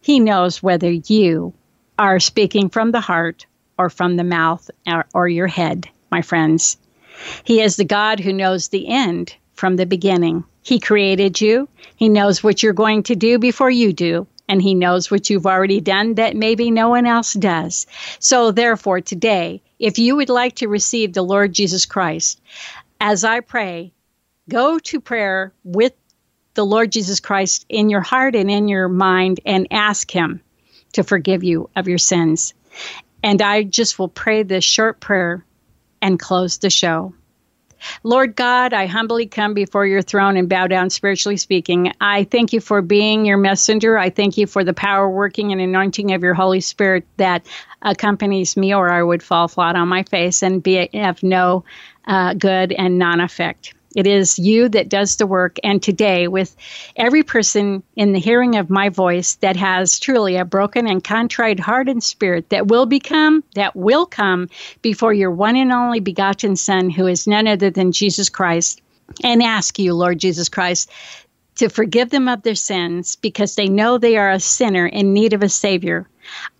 he 0.00 0.20
knows 0.20 0.62
whether 0.62 0.90
you 0.90 1.54
are 1.98 2.20
speaking 2.20 2.68
from 2.68 2.92
the 2.92 3.00
heart 3.00 3.46
or 3.78 3.90
from 3.90 4.16
the 4.16 4.24
mouth 4.24 4.70
or, 4.86 5.06
or 5.14 5.28
your 5.28 5.46
head, 5.46 5.88
my 6.10 6.22
friends. 6.22 6.76
He 7.44 7.60
is 7.60 7.76
the 7.76 7.84
God 7.84 8.20
who 8.20 8.32
knows 8.32 8.68
the 8.68 8.88
end 8.88 9.34
from 9.54 9.76
the 9.76 9.86
beginning. 9.86 10.44
He 10.62 10.78
created 10.78 11.40
you. 11.40 11.68
He 11.96 12.08
knows 12.08 12.42
what 12.42 12.62
you're 12.62 12.72
going 12.72 13.04
to 13.04 13.16
do 13.16 13.38
before 13.38 13.70
you 13.70 13.92
do 13.92 14.26
and 14.48 14.62
he 14.62 14.74
knows 14.74 15.10
what 15.10 15.28
you've 15.28 15.46
already 15.46 15.80
done 15.80 16.14
that 16.14 16.34
maybe 16.34 16.70
no 16.70 16.88
one 16.88 17.06
else 17.06 17.34
does. 17.34 17.86
So, 18.18 18.50
therefore, 18.50 19.00
today, 19.00 19.60
if 19.78 19.98
you 19.98 20.16
would 20.16 20.28
like 20.28 20.56
to 20.56 20.68
receive 20.68 21.12
the 21.12 21.22
Lord 21.22 21.52
Jesus 21.52 21.86
Christ, 21.86 22.40
as 23.00 23.24
I 23.24 23.40
pray, 23.40 23.92
go 24.48 24.78
to 24.78 25.00
prayer 25.00 25.52
with 25.64 25.92
the 26.54 26.66
Lord 26.66 26.90
Jesus 26.90 27.20
Christ 27.20 27.64
in 27.68 27.88
your 27.88 28.00
heart 28.00 28.34
and 28.34 28.50
in 28.50 28.68
your 28.68 28.88
mind 28.88 29.40
and 29.46 29.68
ask 29.70 30.10
him 30.10 30.40
to 30.92 31.04
forgive 31.04 31.44
you 31.44 31.70
of 31.76 31.86
your 31.86 31.98
sins. 31.98 32.54
And 33.22 33.40
I 33.40 33.62
just 33.62 33.98
will 33.98 34.08
pray 34.08 34.42
this 34.42 34.64
short 34.64 35.00
prayer 35.00 35.44
and 36.02 36.18
close 36.18 36.58
the 36.58 36.70
show. 36.70 37.14
Lord 38.02 38.36
God, 38.36 38.72
I 38.72 38.86
humbly 38.86 39.26
come 39.26 39.54
before 39.54 39.86
your 39.86 40.02
throne 40.02 40.36
and 40.36 40.48
bow 40.48 40.66
down 40.66 40.90
spiritually 40.90 41.36
speaking. 41.36 41.92
I 42.00 42.24
thank 42.24 42.52
you 42.52 42.60
for 42.60 42.82
being 42.82 43.24
your 43.24 43.38
messenger. 43.38 43.98
I 43.98 44.10
thank 44.10 44.36
you 44.36 44.46
for 44.46 44.64
the 44.64 44.74
power 44.74 45.08
working 45.08 45.52
and 45.52 45.60
anointing 45.60 46.12
of 46.12 46.22
your 46.22 46.34
Holy 46.34 46.60
Spirit 46.60 47.06
that 47.16 47.46
accompanies 47.82 48.56
me, 48.56 48.74
or 48.74 48.90
I 48.90 49.02
would 49.02 49.22
fall 49.22 49.48
flat 49.48 49.76
on 49.76 49.88
my 49.88 50.02
face 50.02 50.42
and 50.42 50.62
be 50.62 50.88
of 50.94 51.22
no 51.22 51.64
uh, 52.06 52.34
good 52.34 52.72
and 52.72 52.98
non 52.98 53.20
effect. 53.20 53.74
It 53.96 54.06
is 54.06 54.38
you 54.38 54.68
that 54.68 54.88
does 54.88 55.16
the 55.16 55.26
work. 55.26 55.58
And 55.64 55.82
today, 55.82 56.28
with 56.28 56.54
every 56.96 57.22
person 57.22 57.82
in 57.96 58.12
the 58.12 58.18
hearing 58.18 58.56
of 58.56 58.70
my 58.70 58.90
voice 58.90 59.36
that 59.36 59.56
has 59.56 59.98
truly 59.98 60.36
a 60.36 60.44
broken 60.44 60.86
and 60.86 61.02
contrite 61.02 61.60
heart 61.60 61.88
and 61.88 62.02
spirit 62.02 62.50
that 62.50 62.68
will 62.68 62.86
become, 62.86 63.42
that 63.54 63.74
will 63.74 64.06
come 64.06 64.48
before 64.82 65.12
your 65.12 65.30
one 65.30 65.56
and 65.56 65.72
only 65.72 66.00
begotten 66.00 66.56
Son, 66.56 66.90
who 66.90 67.06
is 67.06 67.26
none 67.26 67.48
other 67.48 67.70
than 67.70 67.92
Jesus 67.92 68.28
Christ, 68.28 68.80
and 69.24 69.42
ask 69.42 69.78
you, 69.78 69.94
Lord 69.94 70.18
Jesus 70.18 70.48
Christ, 70.48 70.90
to 71.56 71.68
forgive 71.68 72.10
them 72.10 72.28
of 72.28 72.42
their 72.42 72.54
sins 72.54 73.16
because 73.16 73.56
they 73.56 73.68
know 73.68 73.98
they 73.98 74.16
are 74.16 74.30
a 74.30 74.40
sinner 74.40 74.86
in 74.86 75.12
need 75.12 75.32
of 75.32 75.42
a 75.42 75.48
Savior. 75.48 76.08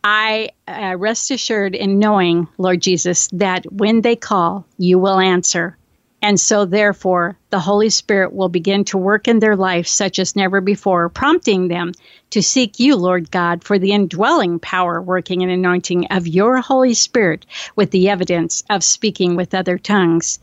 I 0.03 0.51
uh, 0.67 0.97
rest 0.99 1.31
assured 1.31 1.75
in 1.75 1.99
knowing, 1.99 2.49
Lord 2.59 2.81
Jesus, 2.81 3.29
that 3.33 3.71
when 3.73 4.01
they 4.01 4.17
call, 4.17 4.67
you 4.77 4.99
will 4.99 5.21
answer. 5.21 5.78
And 6.21 6.39
so, 6.39 6.65
therefore, 6.65 7.39
the 7.51 7.61
Holy 7.61 7.91
Spirit 7.91 8.33
will 8.33 8.49
begin 8.49 8.85
to 8.87 8.99
work 8.99 9.29
in 9.29 9.39
their 9.39 9.55
life 9.55 9.87
such 9.87 10.19
as 10.19 10.35
never 10.35 10.61
before, 10.61 11.09
prompting 11.09 11.69
them 11.69 11.93
to 12.31 12.43
seek 12.43 12.81
you, 12.81 12.97
Lord 12.97 13.31
God, 13.31 13.63
for 13.63 13.79
the 13.79 13.93
indwelling 13.93 14.59
power, 14.59 15.01
working 15.01 15.43
and 15.43 15.53
anointing 15.53 16.07
of 16.11 16.27
your 16.27 16.61
Holy 16.61 16.95
Spirit 16.95 17.47
with 17.77 17.93
the 17.93 18.09
evidence 18.09 18.65
of 18.69 18.83
speaking 18.83 19.37
with 19.37 19.55
other 19.55 19.79
tongues, 19.79 20.41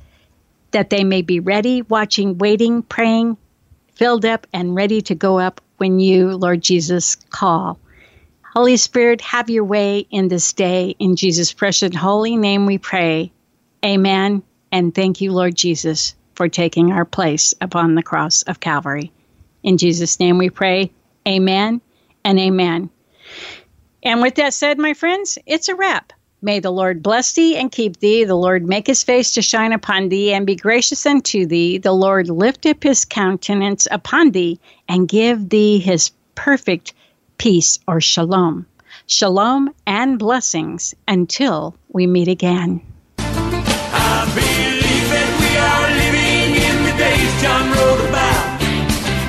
that 0.71 0.89
they 0.89 1.03
may 1.03 1.21
be 1.21 1.41
ready, 1.41 1.82
watching, 1.82 2.38
waiting, 2.38 2.82
praying, 2.82 3.36
filled 3.95 4.23
up, 4.23 4.47
and 4.53 4.76
ready 4.76 5.01
to 5.01 5.15
go 5.15 5.39
up 5.39 5.59
when 5.78 5.99
you, 5.99 6.38
Lord 6.38 6.61
Jesus, 6.61 7.15
call. 7.15 7.80
Holy 8.55 8.78
Spirit, 8.78 9.19
have 9.19 9.49
your 9.49 9.65
way 9.65 10.07
in 10.09 10.30
this 10.30 10.53
day. 10.53 10.95
In 10.99 11.17
Jesus' 11.17 11.51
precious 11.51 11.93
holy 11.93 12.38
name 12.38 12.65
we 12.65 12.78
pray. 12.78 13.34
Amen. 13.84 14.41
And 14.76 14.93
thank 14.93 15.21
you, 15.21 15.32
Lord 15.32 15.55
Jesus, 15.55 16.15
for 16.34 16.49
taking 16.49 16.91
our 16.91 17.05
place 17.05 17.53
upon 17.61 17.95
the 17.95 18.03
cross 18.03 18.41
of 18.41 18.59
Calvary. 18.59 19.09
In 19.63 19.78
Jesus' 19.78 20.19
name 20.19 20.38
we 20.38 20.49
pray. 20.49 20.91
Amen 21.26 21.80
and 22.26 22.38
amen. 22.38 22.89
And 24.03 24.21
with 24.21 24.36
that 24.36 24.53
said, 24.53 24.78
my 24.78 24.93
friends, 24.93 25.38
it's 25.45 25.69
a 25.69 25.76
wrap. 25.76 26.11
May 26.41 26.59
the 26.59 26.71
Lord 26.71 27.01
bless 27.01 27.32
thee 27.32 27.55
and 27.55 27.71
keep 27.71 28.01
thee. 28.01 28.26
The 28.26 28.36
Lord 28.36 28.67
make 28.67 28.88
his 28.88 29.01
face 29.01 29.36
to 29.36 29.41
shine 29.41 29.71
upon 29.71 30.09
thee 30.09 30.34
and 30.34 30.45
be 30.45 30.57
gracious 30.57 31.05
unto 31.05 31.45
thee. 31.45 31.78
The 31.78 31.93
Lord 31.93 32.28
lift 32.28 32.65
up 32.65 32.84
his 32.84 33.05
countenance 33.05 33.88
upon 33.89 34.32
thee 34.32 34.59
and 34.89 35.07
give 35.07 35.47
thee 35.47 35.80
his 35.80 36.11
perfect 36.36 36.91
peace 37.38 37.80
or 37.88 38.01
shalom. 38.01 38.65
Shalom 39.07 39.73
and 39.88 40.19
blessings 40.19 40.93
until 41.07 41.78
we 41.88 42.07
meet 42.07 42.28
again. 42.28 42.82
John 47.46 47.70
wrote 47.70 48.10
about. 48.10 48.58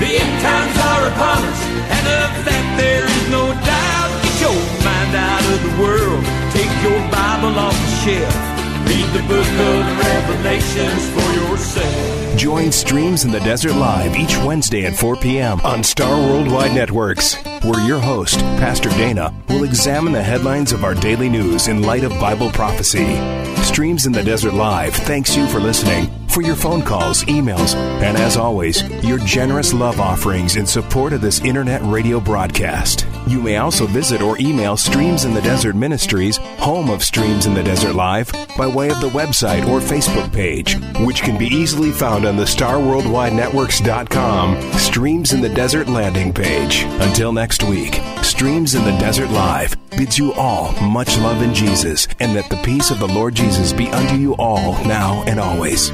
The 0.01 0.09
end 0.17 0.41
times 0.41 0.77
are 0.89 1.05
upon 1.13 1.45
us, 1.45 1.61
and 1.93 2.05
of 2.17 2.33
that 2.49 2.65
there 2.81 3.05
is 3.05 3.25
no 3.29 3.45
doubt. 3.53 4.11
Get 4.25 4.41
your 4.41 4.57
mind 4.81 5.13
out 5.13 5.45
of 5.53 5.61
the 5.61 5.75
world, 5.77 6.25
take 6.57 6.73
your 6.81 6.97
Bible 7.13 7.53
off 7.61 7.77
the 7.77 7.93
shelf. 8.01 8.57
Read 8.89 9.09
the 9.13 9.21
book 9.29 9.53
of 9.69 9.81
Revelations 10.01 11.05
for 11.13 11.29
yourself. 11.37 12.39
Join 12.39 12.73
Streams 12.73 13.25
in 13.25 13.33
the 13.33 13.41
Desert 13.41 13.75
Live 13.75 14.17
each 14.17 14.39
Wednesday 14.39 14.87
at 14.87 14.97
4 14.97 15.17
p.m. 15.17 15.61
on 15.61 15.85
Star 15.85 16.17
Worldwide 16.17 16.73
Networks, 16.75 17.35
where 17.65 17.87
your 17.87 17.99
host, 17.99 18.39
Pastor 18.57 18.89
Dana, 18.91 19.35
will 19.51 19.65
examine 19.65 20.15
the 20.15 20.23
headlines 20.23 20.73
of 20.73 20.85
our 20.85 20.95
daily 20.95 21.29
news 21.29 21.69
in 21.69 21.83
light 21.83 22.05
of 22.05 22.13
Bible 22.13 22.51
prophecy. 22.53 23.17
Streams 23.63 24.07
in 24.07 24.13
the 24.13 24.23
Desert 24.23 24.55
Live 24.55 24.95
thanks 24.95 25.37
you 25.37 25.47
for 25.49 25.61
listening, 25.61 26.09
for 26.37 26.43
your 26.43 26.55
phone 26.55 26.83
calls, 26.83 27.25
emails, 27.25 27.75
and 28.03 28.15
as 28.19 28.37
always, 28.37 28.83
your 29.03 29.19
generous 29.21 29.73
love 29.73 29.99
offerings 29.99 30.57
in 30.57 30.67
support 30.67 31.15
of 31.15 31.23
this 31.23 31.41
internet 31.41 31.81
radio 31.85 32.21
broadcast. 32.21 33.07
You 33.27 33.41
may 33.41 33.57
also 33.57 33.87
visit 33.87 34.21
or 34.21 34.39
email 34.39 34.77
Streams 34.77 35.25
in 35.25 35.33
the 35.33 35.41
Desert 35.41 35.77
Ministries, 35.77 36.37
home 36.59 36.91
of 36.91 37.03
Streams 37.03 37.47
in 37.47 37.55
the 37.55 37.63
Desert 37.63 37.95
Live, 37.95 38.31
by 38.59 38.67
way 38.67 38.91
of 38.91 39.01
the 39.01 39.09
website 39.09 39.67
or 39.67 39.81
Facebook 39.81 40.31
page, 40.31 40.77
which 41.07 41.23
can 41.23 41.39
be 41.39 41.47
easily 41.47 41.91
found 41.91 42.27
on 42.27 42.37
the 42.37 42.45
StarWorldWideNetworks.com 42.45 44.73
Streams 44.75 45.33
in 45.33 45.41
the 45.41 45.49
Desert 45.49 45.89
landing 45.89 46.35
page. 46.35 46.83
Until 47.01 47.33
next 47.33 47.63
week, 47.63 47.99
Streams 48.21 48.75
in 48.75 48.85
the 48.85 48.99
Desert 48.99 49.31
Live 49.31 49.75
bids 49.97 50.19
you 50.19 50.35
all 50.35 50.79
much 50.83 51.17
love 51.17 51.41
in 51.41 51.55
Jesus, 51.55 52.07
and 52.21 52.37
that 52.37 52.51
the 52.51 52.61
peace 52.63 52.91
of 52.91 52.99
the 52.99 53.09
Lord 53.09 53.35
Jesus 53.35 53.73
be 53.73 53.89
unto 53.89 54.17
you 54.17 54.35
all 54.35 54.73
now 54.85 55.25
and 55.27 55.41
always. 55.41 55.91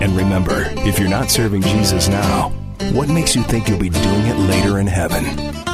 And 0.00 0.16
remember, 0.16 0.72
if 0.78 0.98
you're 0.98 1.08
not 1.08 1.30
serving 1.30 1.62
Jesus 1.62 2.08
now, 2.08 2.50
what 2.92 3.08
makes 3.08 3.34
you 3.34 3.42
think 3.42 3.68
you'll 3.68 3.78
be 3.78 3.90
doing 3.90 4.26
it 4.26 4.38
later 4.38 4.78
in 4.78 4.86
heaven? 4.86 5.65